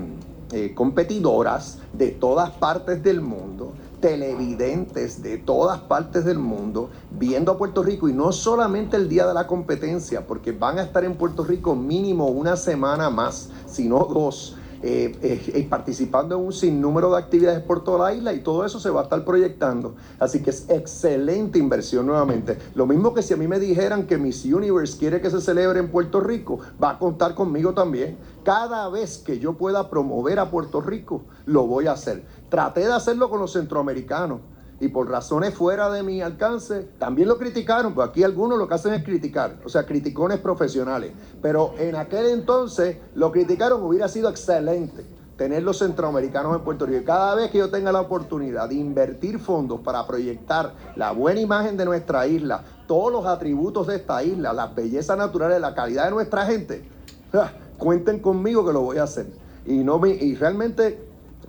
competidoras 0.75 1.79
de 1.91 2.11
todas 2.11 2.51
partes 2.51 3.01
del 3.01 3.19
mundo 3.19 3.73
televidentes 3.99 5.23
de 5.23 5.39
todas 5.39 5.79
partes 5.79 6.25
del 6.25 6.37
mundo 6.37 6.91
viendo 7.09 7.51
a 7.51 7.57
Puerto 7.57 7.81
Rico 7.81 8.07
y 8.07 8.13
no 8.13 8.31
solamente 8.31 8.97
el 8.97 9.09
día 9.09 9.25
de 9.25 9.33
la 9.33 9.47
competencia, 9.47 10.27
porque 10.27 10.51
van 10.51 10.77
a 10.77 10.83
estar 10.83 11.03
en 11.03 11.15
Puerto 11.15 11.43
Rico 11.43 11.75
mínimo 11.75 12.27
una 12.27 12.55
semana 12.55 13.09
más, 13.09 13.49
sino 13.65 14.05
dos 14.05 14.57
eh, 14.87 15.41
eh, 15.55 15.67
participando 15.67 16.35
en 16.35 16.45
un 16.45 16.53
sinnúmero 16.53 17.09
de 17.11 17.17
actividades 17.17 17.59
por 17.61 17.83
toda 17.83 18.07
la 18.07 18.13
isla 18.13 18.33
y 18.33 18.41
todo 18.41 18.63
eso 18.63 18.79
se 18.79 18.91
va 18.91 18.99
a 18.99 19.03
estar 19.05 19.25
proyectando. 19.25 19.95
Así 20.19 20.43
que 20.43 20.51
es 20.51 20.69
excelente 20.69 21.57
inversión 21.57 22.05
nuevamente. 22.05 22.55
Lo 22.75 22.85
mismo 22.85 23.11
que 23.11 23.23
si 23.23 23.33
a 23.33 23.37
mí 23.37 23.47
me 23.47 23.59
dijeran 23.59 24.05
que 24.05 24.19
Miss 24.19 24.45
Universe 24.45 24.99
quiere 24.99 25.21
que 25.21 25.31
se 25.31 25.41
celebre 25.41 25.79
en 25.79 25.89
Puerto 25.89 26.19
Rico, 26.19 26.59
va 26.81 26.91
a 26.91 26.99
contar 26.99 27.33
conmigo 27.33 27.73
también. 27.73 28.17
Cada 28.43 28.87
vez 28.89 29.17
que 29.17 29.39
yo 29.39 29.53
pueda 29.53 29.89
promover 29.89 30.37
a 30.37 30.51
Puerto 30.51 30.81
Rico, 30.81 31.23
lo 31.47 31.65
voy 31.65 31.87
a 31.87 31.93
hacer. 31.93 32.23
Traté 32.49 32.81
de 32.81 32.93
hacerlo 32.93 33.31
con 33.31 33.39
los 33.39 33.53
centroamericanos 33.53 34.41
y 34.79 34.89
por 34.89 35.09
razones 35.09 35.53
fuera 35.53 35.89
de 35.89 36.03
mi 36.03 36.21
alcance, 36.21 36.87
también 36.99 37.27
lo 37.27 37.37
criticaron, 37.37 37.93
pues 37.93 38.09
aquí 38.09 38.23
algunos 38.23 38.57
lo 38.57 38.67
que 38.67 38.73
hacen 38.73 38.93
es 38.93 39.03
criticar, 39.03 39.57
o 39.63 39.69
sea, 39.69 39.85
criticones 39.85 40.39
profesionales. 40.39 41.11
Pero 41.41 41.73
en 41.77 41.95
aquel 41.95 42.27
entonces 42.27 42.97
lo 43.15 43.31
criticaron, 43.31 43.81
hubiera 43.83 44.07
sido 44.07 44.29
excelente 44.29 45.05
tener 45.37 45.63
los 45.63 45.79
centroamericanos 45.79 46.55
en 46.55 46.63
Puerto 46.63 46.85
Rico. 46.85 47.03
Cada 47.05 47.35
vez 47.35 47.51
que 47.51 47.57
yo 47.57 47.69
tenga 47.69 47.91
la 47.91 48.01
oportunidad 48.01 48.69
de 48.69 48.75
invertir 48.75 49.39
fondos 49.39 49.81
para 49.81 50.05
proyectar 50.07 50.73
la 50.95 51.11
buena 51.11 51.41
imagen 51.41 51.75
de 51.77 51.85
nuestra 51.85 52.25
isla, 52.27 52.63
todos 52.87 53.11
los 53.11 53.25
atributos 53.25 53.87
de 53.87 53.97
esta 53.97 54.23
isla, 54.23 54.53
las 54.53 54.73
bellezas 54.73 55.17
naturales, 55.17 55.59
la 55.59 55.73
calidad 55.73 56.05
de 56.05 56.11
nuestra 56.11 56.45
gente, 56.45 56.87
cuenten 57.77 58.19
conmigo 58.19 58.65
que 58.65 58.73
lo 58.73 58.81
voy 58.81 58.97
a 58.97 59.03
hacer. 59.03 59.27
Y, 59.65 59.83
no 59.83 59.99
me, 59.99 60.09
y 60.09 60.35
realmente 60.35 61.04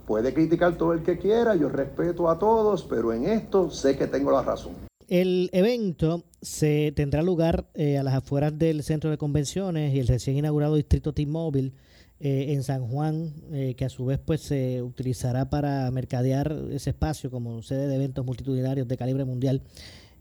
Puede 0.06 0.32
criticar 0.32 0.76
todo 0.76 0.92
el 0.92 1.02
que 1.02 1.18
quiera, 1.18 1.56
yo 1.56 1.68
respeto 1.68 2.30
a 2.30 2.38
todos, 2.38 2.84
pero 2.84 3.12
en 3.12 3.24
esto 3.24 3.70
sé 3.70 3.96
que 3.96 4.06
tengo 4.06 4.30
la 4.30 4.42
razón. 4.42 4.74
El 5.08 5.50
evento 5.52 6.24
se 6.40 6.92
tendrá 6.94 7.22
lugar 7.22 7.66
eh, 7.74 7.98
a 7.98 8.04
las 8.04 8.14
afueras 8.14 8.56
del 8.56 8.84
centro 8.84 9.10
de 9.10 9.18
convenciones 9.18 9.94
y 9.94 9.98
el 9.98 10.06
recién 10.06 10.36
inaugurado 10.36 10.76
distrito 10.76 11.12
T-Mobile 11.12 11.72
eh, 12.20 12.52
en 12.52 12.62
San 12.62 12.86
Juan, 12.86 13.32
eh, 13.52 13.74
que 13.76 13.84
a 13.84 13.88
su 13.88 14.04
vez 14.04 14.20
pues 14.24 14.42
se 14.42 14.80
utilizará 14.80 15.50
para 15.50 15.90
mercadear 15.90 16.56
ese 16.70 16.90
espacio 16.90 17.30
como 17.30 17.62
sede 17.62 17.88
de 17.88 17.96
eventos 17.96 18.24
multitudinarios 18.24 18.86
de 18.86 18.96
calibre 18.96 19.24
mundial 19.24 19.62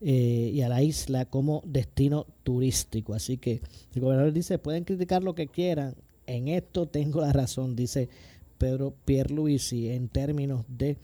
y 0.02 0.62
a 0.62 0.70
la 0.70 0.84
isla 0.84 1.26
como 1.26 1.64
destino 1.66 2.28
turístico. 2.44 3.16
Así 3.16 3.38
que 3.38 3.62
el 3.96 4.02
gobernador 4.02 4.34
dice, 4.34 4.60
pueden 4.60 4.84
criticar 4.84 5.24
lo 5.24 5.34
que 5.34 5.48
quieran, 5.48 5.96
en 6.28 6.48
esto 6.48 6.88
tengo 6.88 7.22
la 7.22 7.32
razón, 7.32 7.76
dice 7.76 8.10
Pedro 8.58 8.96
Pierluisi 9.06 9.90
en 9.90 10.10
términos 10.10 10.66
de 10.68 10.98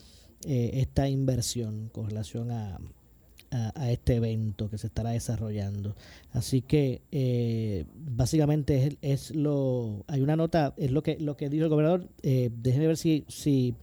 eh, 0.46 0.72
esta 0.76 1.08
inversión 1.08 1.90
con 1.90 2.08
relación 2.08 2.52
a, 2.52 2.80
a, 3.52 3.92
este 3.92 4.16
evento 4.16 4.70
que 4.70 4.78
se 4.78 4.88
estará 4.88 5.12
desarrollando. 5.12 5.96
Así 6.32 6.62
que 6.62 7.02
eh, 7.12 7.86
básicamente 7.96 8.88
es, 8.88 8.98
es, 9.02 9.36
lo 9.36 10.04
hay 10.08 10.22
una 10.22 10.36
nota, 10.36 10.74
es 10.78 10.92
lo 10.92 11.04
que 11.04 11.18
lo 11.20 11.38
que 11.38 11.50
dijo 11.50 11.66
el 11.66 11.70
gobernador. 11.70 12.08
Eh, 12.24 12.50
déjenme 12.54 12.88
ver 12.88 12.98
si, 12.98 13.26
si 13.28 13.76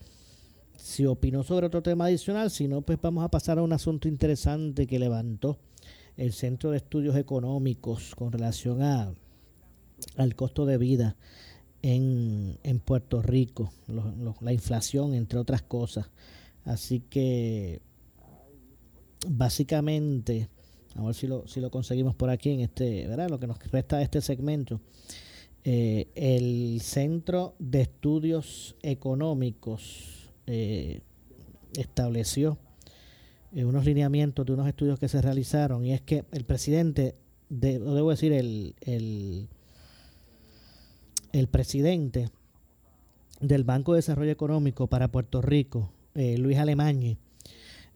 si 0.77 1.07
opinó 1.07 1.43
sobre 1.43 1.66
otro 1.66 1.83
tema 1.83 2.07
adicional, 2.07 2.51
si 2.51 2.69
no, 2.69 2.83
pues 2.83 2.99
vamos 3.01 3.25
a 3.25 3.31
pasar 3.31 3.59
a 3.59 3.62
un 3.62 3.73
asunto 3.73 4.09
interesante 4.09 4.87
que 4.87 4.99
levantó 4.99 5.59
el 6.16 6.33
Centro 6.33 6.71
de 6.71 6.79
Estudios 6.79 7.16
Económicos 7.16 8.14
con 8.14 8.33
relación 8.33 8.83
a 8.83 9.12
al 10.16 10.37
costo 10.37 10.64
de 10.64 10.79
vida 10.79 11.16
en, 11.89 12.59
en 12.64 12.80
Puerto 12.80 13.22
Rico, 13.22 13.72
la 14.41 14.53
inflación, 14.53 15.14
entre 15.14 15.39
otras 15.39 15.62
cosas. 15.62 16.11
Así 16.64 17.01
que 17.01 17.80
básicamente, 19.26 20.49
a 20.97 21.03
ver 21.03 21.14
si 21.14 21.26
lo, 21.26 21.49
si 21.49 21.61
lo 21.61 21.70
conseguimos 21.70 22.14
por 22.14 22.28
aquí 22.28 22.51
en 22.51 22.61
este, 22.61 23.07
¿verdad? 23.07 23.30
Lo 23.30 23.41
que 23.41 23.47
nos 23.47 23.59
resta 23.70 23.97
de 23.97 24.05
este 24.05 24.20
segmento. 24.20 24.82
Eh, 25.64 26.09
el 26.14 26.80
Centro 26.82 27.55
de 27.59 27.80
Estudios 27.82 28.76
Económicos 28.82 30.30
eh, 30.47 31.01
estableció 31.74 32.59
eh, 33.53 33.64
unos 33.64 33.86
lineamientos 33.86 34.45
de 34.45 34.53
unos 34.53 34.68
estudios 34.68 34.99
que 34.99 35.09
se 35.09 35.22
realizaron 35.22 35.86
y 35.86 35.93
es 35.95 36.03
que 36.03 36.24
el 36.32 36.45
presidente, 36.45 37.16
de, 37.49 37.78
debo 37.78 38.11
decir, 38.11 38.32
el, 38.32 38.74
el 38.82 39.49
el 41.39 41.49
presidente 41.49 42.30
del 43.41 43.64
Banco 43.64 43.93
de 43.93 43.99
Desarrollo 43.99 44.32
Económico 44.32 44.89
para 44.89 45.09
Puerto 45.09 45.41
Rico, 45.41 45.93
eh, 46.14 46.36
Luis 46.39 46.59
Alemañi, 46.59 47.16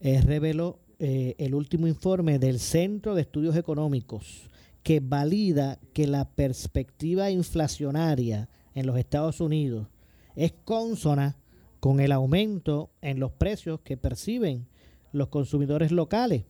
eh, 0.00 0.20
reveló 0.20 0.78
eh, 0.98 1.34
el 1.38 1.54
último 1.54 1.86
informe 1.88 2.38
del 2.38 2.60
Centro 2.60 3.14
de 3.14 3.22
Estudios 3.22 3.56
Económicos 3.56 4.48
que 4.82 5.00
valida 5.00 5.78
que 5.92 6.06
la 6.06 6.28
perspectiva 6.28 7.30
inflacionaria 7.30 8.48
en 8.74 8.86
los 8.86 8.96
Estados 8.96 9.40
Unidos 9.40 9.88
es 10.36 10.52
consona 10.64 11.36
con 11.80 12.00
el 12.00 12.12
aumento 12.12 12.90
en 13.00 13.20
los 13.20 13.32
precios 13.32 13.80
que 13.80 13.96
perciben 13.96 14.66
los 15.12 15.28
consumidores 15.28 15.92
locales. 15.92 16.44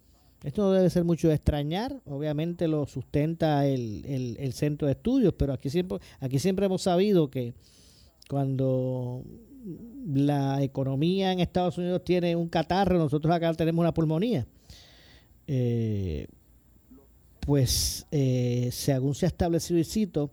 Esto 0.45 0.63
no 0.63 0.73
debe 0.73 0.91
ser 0.91 1.05
mucho 1.05 1.29
de 1.29 1.35
extrañar, 1.35 2.01
obviamente 2.05 2.67
lo 2.67 2.87
sustenta 2.87 3.67
el, 3.67 4.37
el, 4.39 4.53
centro 4.53 4.87
de 4.87 4.93
estudios, 4.93 5.35
pero 5.35 5.53
aquí 5.53 5.71
siempre, 5.71 5.99
aquí 6.19 6.39
siempre 6.41 6.67
hemos 6.67 6.83
sabido 6.83 7.31
que 7.31 7.55
cuando 8.29 9.23
la 10.07 10.63
economía 10.63 11.33
en 11.33 11.41
Estados 11.41 11.79
Unidos 11.79 12.03
tiene 12.05 12.35
un 12.35 12.49
catarro, 12.49 12.99
nosotros 12.99 13.33
acá 13.33 13.55
tenemos 13.55 13.83
una 13.83 13.95
pulmonía. 13.95 14.47
Eh, 15.47 16.27
pues 17.41 18.07
eh, 18.11 18.69
según 18.73 19.15
se 19.15 19.27
ha 19.27 19.29
establecido 19.29 19.79
y 19.79 19.85
cito, 19.85 20.31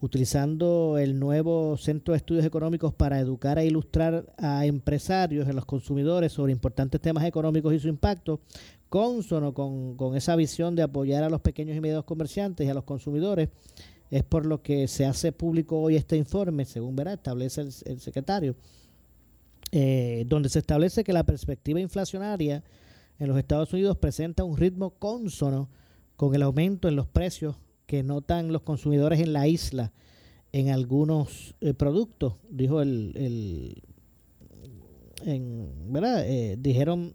utilizando 0.00 0.98
el 0.98 1.18
nuevo 1.18 1.76
Centro 1.76 2.12
de 2.12 2.18
Estudios 2.18 2.44
Económicos 2.44 2.92
para 2.92 3.20
educar 3.20 3.58
e 3.58 3.66
ilustrar 3.66 4.26
a 4.36 4.66
empresarios, 4.66 5.46
a 5.46 5.52
los 5.52 5.64
consumidores 5.64 6.32
sobre 6.32 6.52
importantes 6.52 7.00
temas 7.00 7.24
económicos 7.24 7.72
y 7.72 7.78
su 7.78 7.88
impacto, 7.88 8.40
consono 8.92 9.54
con, 9.54 9.96
con 9.96 10.16
esa 10.16 10.36
visión 10.36 10.76
de 10.76 10.82
apoyar 10.82 11.24
a 11.24 11.30
los 11.30 11.40
pequeños 11.40 11.74
y 11.74 11.80
medios 11.80 12.04
comerciantes 12.04 12.66
y 12.66 12.68
a 12.68 12.74
los 12.74 12.84
consumidores, 12.84 13.48
es 14.10 14.22
por 14.22 14.44
lo 14.44 14.60
que 14.60 14.86
se 14.86 15.06
hace 15.06 15.32
público 15.32 15.80
hoy 15.80 15.96
este 15.96 16.18
informe, 16.18 16.66
según 16.66 16.94
verá, 16.94 17.14
establece 17.14 17.62
el, 17.62 18.00
secretario, 18.00 18.54
eh, 19.70 20.24
donde 20.26 20.50
se 20.50 20.58
establece 20.58 21.04
que 21.04 21.14
la 21.14 21.24
perspectiva 21.24 21.80
inflacionaria 21.80 22.62
en 23.18 23.28
los 23.28 23.38
Estados 23.38 23.72
Unidos 23.72 23.96
presenta 23.96 24.44
un 24.44 24.58
ritmo 24.58 24.90
consono 24.90 25.70
con 26.16 26.34
el 26.34 26.42
aumento 26.42 26.86
en 26.88 26.96
los 26.96 27.06
precios 27.06 27.56
que 27.86 28.02
notan 28.02 28.52
los 28.52 28.60
consumidores 28.60 29.20
en 29.20 29.32
la 29.32 29.48
isla 29.48 29.94
en 30.52 30.68
algunos 30.68 31.54
eh, 31.62 31.72
productos, 31.72 32.34
dijo 32.50 32.82
el, 32.82 33.82
¿verdad? 35.24 36.24
Eh, 36.26 36.56
dijeron 36.58 37.12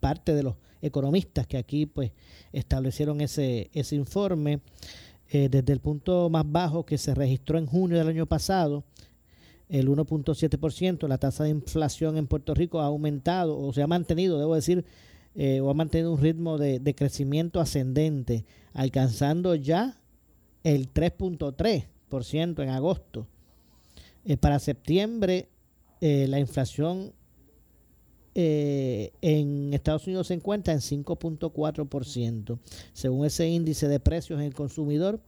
parte 0.00 0.34
de 0.34 0.42
los 0.42 0.56
economistas 0.82 1.46
que 1.46 1.56
aquí 1.56 1.86
pues 1.86 2.12
establecieron 2.52 3.20
ese, 3.20 3.70
ese 3.72 3.96
informe 3.96 4.60
desde 5.30 5.72
el 5.72 5.80
punto 5.80 6.30
más 6.30 6.44
bajo 6.46 6.86
que 6.86 6.98
se 6.98 7.14
registró 7.14 7.58
en 7.58 7.66
junio 7.66 7.98
del 7.98 8.08
año 8.08 8.26
pasado 8.26 8.84
el 9.68 9.88
1.7%, 9.88 11.08
la 11.08 11.18
tasa 11.18 11.44
de 11.44 11.50
inflación 11.50 12.16
en 12.16 12.26
Puerto 12.26 12.54
Rico 12.54 12.80
ha 12.80 12.86
aumentado 12.86 13.58
o 13.58 13.72
se 13.72 13.82
ha 13.82 13.86
mantenido, 13.86 14.38
debo 14.38 14.54
decir, 14.54 14.84
eh, 15.34 15.60
o 15.60 15.70
ha 15.70 15.74
mantenido 15.74 16.12
un 16.12 16.20
ritmo 16.20 16.56
de, 16.56 16.94
crecimiento 16.94 17.60
ascendente, 17.60 18.44
alcanzando 18.72 19.54
ya 19.54 19.98
el 20.62 20.92
3.3% 20.92 22.62
en 22.62 22.68
agosto. 22.68 23.26
Eh, 24.24 24.36
para 24.36 24.58
septiembre, 24.58 25.48
eh, 26.06 26.26
la 26.28 26.38
inflación 26.38 27.12
en 28.38 29.72
Estados 29.72 30.06
Unidos 30.06 30.26
se 30.26 30.34
encuentra 30.34 30.74
en 30.74 30.80
5.4%, 30.80 32.58
según 32.92 33.24
ese 33.24 33.48
índice 33.48 33.88
de 33.88 33.98
precios 33.98 34.38
en 34.38 34.44
el 34.44 34.52
consumidor 34.52 35.22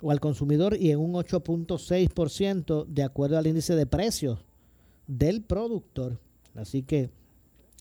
o 0.00 0.12
al 0.12 0.20
consumidor 0.20 0.76
y 0.78 0.92
en 0.92 1.00
un 1.00 1.14
8.6% 1.14 2.86
de 2.86 3.02
acuerdo 3.02 3.38
al 3.38 3.48
índice 3.48 3.74
de 3.74 3.86
precios 3.86 4.38
del 5.08 5.42
productor. 5.42 6.20
Así 6.54 6.82
que 6.82 7.10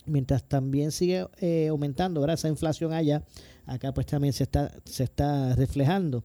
mientras 0.05 0.43
también 0.43 0.91
sigue 0.91 1.27
eh, 1.39 1.67
aumentando 1.67 2.25
esa 2.27 2.47
inflación 2.47 2.93
allá, 2.93 3.23
acá 3.65 3.93
pues 3.93 4.07
también 4.07 4.33
se 4.33 4.43
está, 4.43 4.73
se 4.85 5.03
está 5.03 5.55
reflejando. 5.55 6.23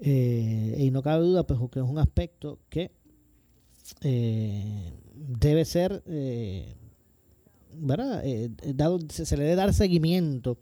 Eh, 0.00 0.76
y 0.78 0.90
no 0.90 1.02
cabe 1.02 1.24
duda 1.24 1.46
pues 1.46 1.58
que 1.70 1.80
es 1.80 1.84
un 1.84 1.98
aspecto 1.98 2.60
que 2.70 2.92
eh, 4.02 4.92
debe 5.26 5.64
ser, 5.64 6.02
¿verdad? 7.74 8.22
dado, 8.74 8.98
se, 9.08 9.36
le 9.36 9.44
debe 9.44 9.56
dar 9.56 9.74
seguimiento 9.74 10.58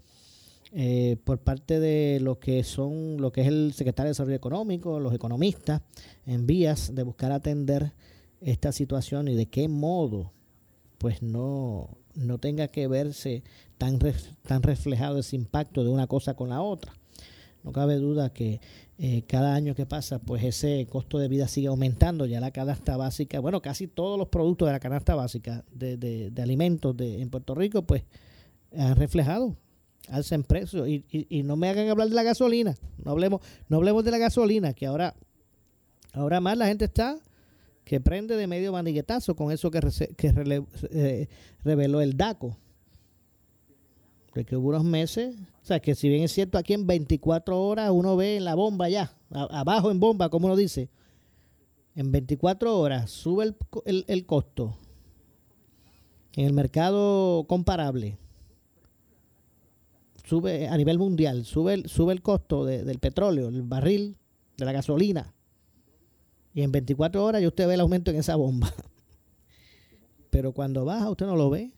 eh, 0.73 1.17
por 1.25 1.39
parte 1.39 1.79
de 1.79 2.19
lo 2.21 2.39
que 2.39 2.65
son, 2.65 3.17
lo 3.19 3.33
que 3.33 3.43
es 3.43 3.47
el 3.47 3.73
secretario 3.73 4.09
de 4.09 4.11
Desarrollo 4.11 4.37
Económico, 4.37 4.99
los 5.01 5.15
economistas, 5.15 5.83
en 6.27 6.47
vías 6.47 6.95
de 6.95 7.03
buscar 7.05 7.33
atender 7.33 7.93
esta 8.41 8.73
situación 8.73 9.29
y 9.29 9.35
de 9.35 9.47
qué 9.47 9.69
modo, 9.69 10.33
pues 10.99 11.23
no, 11.23 11.97
no 12.15 12.39
tenga 12.39 12.69
que 12.69 12.89
verse 12.89 13.45
tan, 13.79 13.99
tan 14.43 14.63
reflejado 14.63 15.19
ese 15.19 15.37
impacto 15.37 15.85
de 15.85 15.91
una 15.91 16.09
cosa 16.09 16.35
con 16.35 16.49
la 16.49 16.61
otra. 16.61 16.93
No 17.63 17.73
cabe 17.73 17.97
duda 17.97 18.33
que 18.33 18.61
eh, 18.99 19.25
cada 19.29 19.55
año 19.55 19.75
que 19.75 19.85
pasa, 19.85 20.19
pues 20.19 20.43
ese 20.43 20.87
costo 20.89 21.19
de 21.19 21.29
vida 21.29 21.49
sigue 21.49 21.69
aumentando. 21.69 22.25
Ya 22.25 22.41
la 22.41 22.51
canasta 22.51 22.97
básica, 22.97 23.41
bueno, 23.41 23.61
casi 23.61 23.87
todos 23.87 24.19
los 24.19 24.29
productos 24.29 24.67
de 24.67 24.73
la 24.73 24.81
canasta 24.81 25.15
básica 25.15 25.65
de, 25.73 25.97
de, 25.97 26.43
alimentos 26.43 26.97
de, 26.97 27.21
en 27.21 27.29
Puerto 27.29 27.55
Rico, 27.55 27.83
pues 27.83 28.05
han 28.77 28.97
reflejado 28.97 29.55
alza 30.09 30.35
en 30.35 30.45
precio. 30.45 30.87
Y, 30.87 31.05
y, 31.11 31.43
no 31.43 31.57
me 31.57 31.69
hagan 31.69 31.89
hablar 31.89 32.09
de 32.09 32.15
la 32.15 32.23
gasolina. 32.23 32.75
No 33.05 33.11
hablemos, 33.11 33.43
no 33.69 33.77
hablemos 33.77 34.05
de 34.05 34.11
la 34.13 34.19
gasolina, 34.19 34.73
que 34.73 34.87
ahora, 34.87 35.15
ahora 36.13 36.41
más 36.41 36.57
la 36.57 36.67
gente 36.67 36.87
está 36.87 37.19
que 37.85 38.01
prende 38.01 38.37
de 38.37 38.47
medio 38.49 38.73
maniguetazo 38.73 39.37
con 39.37 39.53
eso 39.53 39.71
que, 39.71 39.81
que 40.17 40.35
eh, 40.91 41.29
reveló 41.63 42.01
el 42.01 42.17
DACO. 42.17 42.57
Que 44.45 44.57
hubo 44.57 44.69
unos 44.69 44.85
meses, 44.85 45.35
o 45.63 45.67
sea, 45.67 45.81
que 45.81 45.95
si 45.95 46.09
bien 46.09 46.23
es 46.23 46.33
cierto, 46.33 46.59
aquí 46.59 46.75
en 46.75 46.87
24 46.87 47.61
horas 47.61 47.91
uno 47.93 48.17
ve 48.17 48.41
la 48.41 48.55
bomba 48.55 48.89
ya, 48.89 49.17
abajo 49.31 49.91
en 49.91 50.01
bomba, 50.01 50.29
como 50.29 50.47
uno 50.47 50.57
dice, 50.57 50.91
en 51.95 52.13
24 52.13 52.79
horas 52.79 53.11
sube 53.11 53.45
el, 53.45 53.57
el, 53.85 54.05
el 54.09 54.27
costo 54.27 54.77
en 56.35 56.45
el 56.45 56.53
mercado 56.53 57.45
comparable 57.49 58.19
sube 60.27 60.69
a 60.69 60.77
nivel 60.77 60.99
mundial, 60.99 61.45
sube, 61.45 61.89
sube 61.89 62.13
el 62.13 62.21
costo 62.21 62.65
del 62.65 62.99
petróleo, 62.99 63.49
el 63.49 63.63
barril, 63.63 64.17
de 64.57 64.65
la 64.65 64.73
gasolina. 64.73 65.33
Y 66.53 66.63
en 66.63 66.73
24 66.73 67.25
horas 67.25 67.43
ya 67.43 67.49
usted 67.49 67.67
ve 67.69 67.75
el 67.75 67.81
aumento 67.81 68.11
en 68.11 68.17
esa 68.17 68.35
bomba. 68.37 68.73
Pero 70.31 70.53
cuando 70.53 70.85
baja 70.85 71.11
usted 71.11 71.27
no 71.27 71.37
lo 71.37 71.49
ve. 71.49 71.73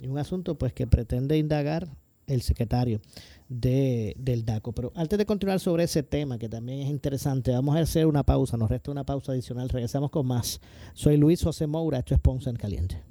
Y 0.00 0.06
un 0.06 0.18
asunto 0.18 0.56
pues 0.56 0.72
que 0.72 0.86
pretende 0.86 1.38
indagar 1.38 1.88
el 2.26 2.42
secretario 2.42 3.00
de, 3.48 4.14
del 4.18 4.44
DACO. 4.44 4.72
Pero 4.72 4.92
antes 4.94 5.18
de 5.18 5.26
continuar 5.26 5.60
sobre 5.60 5.84
ese 5.84 6.02
tema, 6.02 6.38
que 6.38 6.48
también 6.48 6.80
es 6.80 6.90
interesante, 6.90 7.52
vamos 7.52 7.76
a 7.76 7.80
hacer 7.80 8.06
una 8.06 8.22
pausa, 8.22 8.56
nos 8.56 8.70
resta 8.70 8.90
una 8.90 9.04
pausa 9.04 9.32
adicional, 9.32 9.68
regresamos 9.68 10.10
con 10.10 10.26
más. 10.26 10.60
Soy 10.94 11.16
Luis 11.16 11.42
José 11.42 11.66
Moura, 11.66 11.98
esto 11.98 12.14
es 12.14 12.20
Ponce 12.20 12.50
en 12.50 12.56
Caliente. 12.56 13.02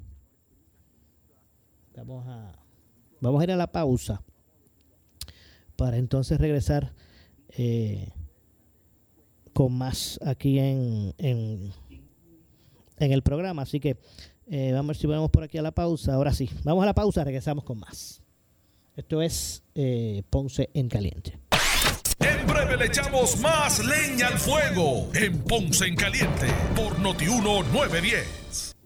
Vamos 1.96 2.24
a 2.28 2.58
Vamos 3.20 3.40
a 3.40 3.44
ir 3.44 3.50
a 3.50 3.56
la 3.56 3.72
pausa 3.72 4.22
para 5.76 5.96
entonces 5.96 6.38
regresar 6.38 6.92
eh, 7.50 8.12
con 9.52 9.72
más 9.72 10.20
aquí 10.24 10.58
en, 10.60 11.14
en, 11.18 11.72
el 12.98 13.22
programa. 13.22 13.62
Así 13.62 13.80
que 13.80 13.98
eh, 14.50 14.72
vamos 14.72 14.98
si 14.98 15.06
vamos 15.06 15.30
por 15.30 15.42
aquí 15.42 15.58
a 15.58 15.62
la 15.62 15.72
pausa. 15.72 16.14
Ahora 16.14 16.32
sí, 16.32 16.50
vamos 16.64 16.82
a 16.82 16.86
la 16.86 16.94
pausa, 16.94 17.24
regresamos 17.24 17.64
con 17.64 17.78
más. 17.78 18.22
Esto 18.96 19.22
es 19.22 19.62
eh, 19.74 20.22
Ponce 20.28 20.70
en 20.74 20.88
Caliente. 20.88 21.38
En 22.20 22.46
breve 22.46 22.76
le 22.76 22.86
echamos 22.86 23.38
más 23.38 23.84
leña 23.84 24.26
al 24.28 24.38
fuego 24.38 25.08
en 25.14 25.38
Ponce 25.44 25.86
en 25.86 25.94
Caliente 25.94 26.46
por 26.74 26.98
Notiuno 26.98 27.62
910 27.62 28.67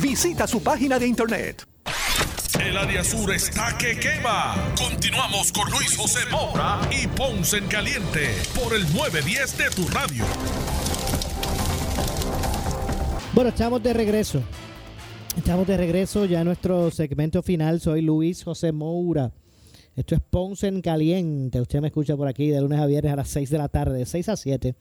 Visita 0.00 0.46
su 0.46 0.62
página 0.62 0.98
de 0.98 1.06
internet. 1.06 1.66
El 2.60 2.76
área 2.76 3.02
sur 3.02 3.30
está 3.32 3.76
que 3.76 3.98
quema. 3.98 4.72
Continuamos 4.76 5.52
con 5.52 5.70
Luis 5.70 5.96
José 5.96 6.20
Moura 6.30 6.80
y 6.90 7.06
Ponce 7.08 7.58
en 7.58 7.66
Caliente 7.66 8.28
por 8.54 8.74
el 8.74 8.82
910 8.94 9.58
de 9.58 9.70
tu 9.70 9.88
radio. 9.88 10.24
Bueno, 13.34 13.50
estamos 13.50 13.82
de 13.82 13.92
regreso. 13.92 14.42
Estamos 15.36 15.66
de 15.66 15.76
regreso 15.76 16.24
ya 16.26 16.40
en 16.40 16.46
nuestro 16.46 16.90
segmento 16.90 17.42
final. 17.42 17.80
Soy 17.80 18.02
Luis 18.02 18.44
José 18.44 18.72
Moura. 18.72 19.32
Esto 19.96 20.14
es 20.14 20.20
Ponce 20.20 20.68
en 20.68 20.80
Caliente. 20.80 21.60
Usted 21.60 21.80
me 21.80 21.88
escucha 21.88 22.16
por 22.16 22.28
aquí 22.28 22.48
de 22.48 22.60
lunes 22.60 22.80
a 22.80 22.86
viernes 22.86 23.12
a 23.12 23.16
las 23.16 23.28
6 23.28 23.50
de 23.50 23.58
la 23.58 23.68
tarde, 23.68 23.98
de 23.98 24.06
6 24.06 24.28
a 24.30 24.36
7, 24.36 24.74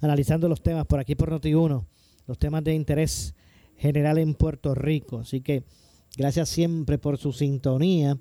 analizando 0.00 0.48
los 0.48 0.62
temas 0.62 0.86
por 0.86 1.00
aquí 1.00 1.14
por 1.14 1.30
Noti1, 1.30 1.84
los 2.26 2.38
temas 2.38 2.64
de 2.64 2.74
interés 2.74 3.34
general 3.76 4.18
en 4.18 4.34
Puerto 4.34 4.74
Rico. 4.74 5.20
Así 5.20 5.40
que 5.40 5.64
gracias 6.16 6.48
siempre 6.48 6.98
por 6.98 7.18
su 7.18 7.32
sintonía. 7.32 8.18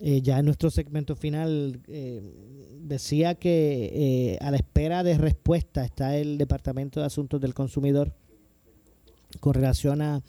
Eh, 0.00 0.22
ya 0.22 0.38
en 0.38 0.44
nuestro 0.44 0.70
segmento 0.70 1.16
final 1.16 1.80
eh, 1.88 2.22
decía 2.82 3.34
que 3.34 3.90
eh, 4.34 4.38
a 4.40 4.52
la 4.52 4.56
espera 4.56 5.02
de 5.02 5.18
respuesta 5.18 5.84
está 5.84 6.16
el 6.16 6.38
Departamento 6.38 7.00
de 7.00 7.06
Asuntos 7.06 7.40
del 7.40 7.52
Consumidor 7.52 8.12
con 9.40 9.54
relación 9.54 10.00
a 10.00 10.22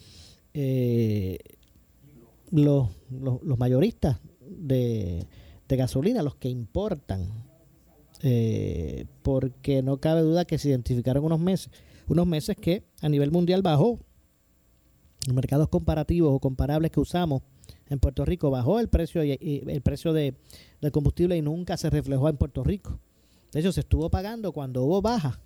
los, 2.50 2.88
los, 3.10 3.58
mayoristas 3.58 4.18
de, 4.40 5.24
de, 5.68 5.76
gasolina, 5.76 6.22
los 6.24 6.34
que 6.34 6.48
importan, 6.48 7.28
porque 9.22 9.82
no 9.82 9.98
cabe 9.98 10.22
duda 10.22 10.44
que 10.44 10.58
se 10.58 10.68
identificaron 10.68 11.24
unos 11.24 11.38
meses, 11.38 11.70
unos 12.08 12.26
meses 12.26 12.56
que 12.56 12.82
a 13.00 13.08
nivel 13.08 13.30
mundial 13.30 13.62
bajó 13.62 14.00
los 15.26 15.34
mercados 15.34 15.68
comparativos 15.68 16.32
o 16.34 16.38
comparables 16.38 16.90
que 16.90 17.00
usamos 17.00 17.42
en 17.88 17.98
Puerto 17.98 18.24
Rico, 18.24 18.50
bajó 18.50 18.80
el 18.80 18.88
precio, 18.88 19.24
y, 19.24 19.64
el 19.66 19.80
precio 19.82 20.12
de, 20.12 20.34
del 20.80 20.92
combustible 20.92 21.36
y 21.36 21.42
nunca 21.42 21.76
se 21.76 21.90
reflejó 21.90 22.28
en 22.28 22.36
Puerto 22.36 22.64
Rico. 22.64 22.98
De 23.52 23.60
hecho, 23.60 23.72
se 23.72 23.80
estuvo 23.80 24.08
pagando 24.10 24.52
cuando 24.52 24.84
hubo 24.84 25.02
baja. 25.02 25.40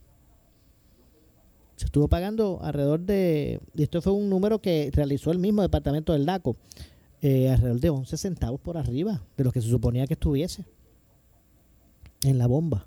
Se 1.76 1.86
estuvo 1.86 2.06
pagando 2.06 2.60
alrededor 2.62 3.00
de, 3.00 3.60
y 3.74 3.82
esto 3.82 4.00
fue 4.00 4.12
un 4.12 4.28
número 4.28 4.60
que 4.60 4.90
realizó 4.92 5.32
el 5.32 5.38
mismo 5.38 5.62
departamento 5.62 6.12
del 6.12 6.24
DACO, 6.24 6.56
eh, 7.20 7.50
alrededor 7.50 7.80
de 7.80 7.90
11 7.90 8.16
centavos 8.16 8.60
por 8.60 8.76
arriba 8.76 9.22
de 9.36 9.44
lo 9.44 9.50
que 9.50 9.60
se 9.60 9.68
suponía 9.68 10.06
que 10.06 10.14
estuviese 10.14 10.64
en 12.22 12.38
la 12.38 12.46
bomba. 12.46 12.86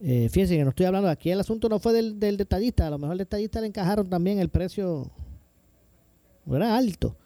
Eh, 0.00 0.28
fíjense 0.30 0.56
que 0.56 0.64
no 0.64 0.70
estoy 0.70 0.86
hablando, 0.86 1.10
aquí 1.10 1.30
el 1.30 1.40
asunto 1.40 1.68
no 1.68 1.78
fue 1.78 1.92
del, 1.92 2.18
del 2.18 2.38
detallista, 2.38 2.86
a 2.86 2.90
lo 2.90 2.98
mejor 2.98 3.12
el 3.12 3.18
detallista 3.18 3.60
le 3.60 3.66
encajaron 3.66 4.08
también 4.08 4.38
el 4.38 4.48
precio, 4.48 5.10
era 6.56 6.76
alto. 6.76 7.16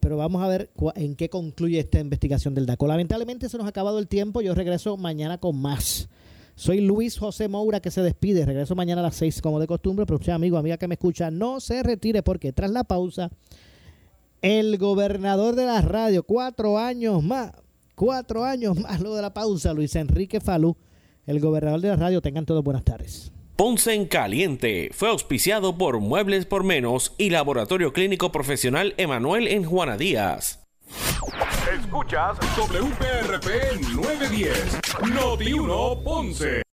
Pero 0.00 0.16
vamos 0.16 0.42
a 0.42 0.48
ver 0.48 0.70
en 0.94 1.16
qué 1.16 1.28
concluye 1.28 1.80
esta 1.80 1.98
investigación 1.98 2.54
del 2.54 2.66
DACO. 2.66 2.86
Lamentablemente 2.86 3.48
se 3.48 3.56
nos 3.56 3.66
ha 3.66 3.70
acabado 3.70 3.98
el 3.98 4.06
tiempo, 4.06 4.40
yo 4.40 4.54
regreso 4.54 4.96
mañana 4.96 5.38
con 5.38 5.60
más. 5.60 6.08
Soy 6.54 6.80
Luis 6.80 7.18
José 7.18 7.48
Moura 7.48 7.80
que 7.80 7.90
se 7.90 8.02
despide. 8.02 8.46
Regreso 8.46 8.74
mañana 8.74 9.02
a 9.02 9.04
las 9.04 9.16
6 9.16 9.42
como 9.42 9.60
de 9.60 9.66
costumbre. 9.66 10.06
Pero 10.06 10.18
usted, 10.18 10.32
amigo, 10.32 10.56
amiga 10.56 10.78
que 10.78 10.88
me 10.88 10.94
escucha, 10.94 11.30
no 11.30 11.60
se 11.60 11.82
retire 11.82 12.22
porque 12.22 12.52
tras 12.52 12.70
la 12.70 12.84
pausa, 12.84 13.30
el 14.40 14.78
gobernador 14.78 15.54
de 15.54 15.66
la 15.66 15.82
radio, 15.82 16.22
cuatro 16.22 16.78
años 16.78 17.22
más, 17.22 17.52
cuatro 17.94 18.44
años 18.44 18.78
más 18.78 19.00
luego 19.00 19.16
de 19.16 19.22
la 19.22 19.34
pausa, 19.34 19.74
Luis 19.74 19.94
Enrique 19.96 20.40
Falú, 20.40 20.76
el 21.26 21.40
gobernador 21.40 21.80
de 21.82 21.88
la 21.88 21.96
radio. 21.96 22.22
Tengan 22.22 22.46
todos 22.46 22.64
buenas 22.64 22.84
tardes. 22.84 23.32
Ponce 23.56 23.94
en 23.94 24.04
Caliente 24.04 24.90
fue 24.92 25.08
auspiciado 25.08 25.78
por 25.78 25.98
Muebles 25.98 26.44
por 26.44 26.62
Menos 26.62 27.14
y 27.16 27.30
Laboratorio 27.30 27.94
Clínico 27.94 28.30
Profesional 28.30 28.92
Emanuel 28.98 29.48
en 29.48 29.64
Juana 29.64 29.96
Díaz. 29.96 30.62
Escuchas 31.72 32.36
WPRP 32.54 33.80
910, 33.94 34.80
Noti 35.10 35.54
1 35.54 36.00
Ponce. 36.04 36.62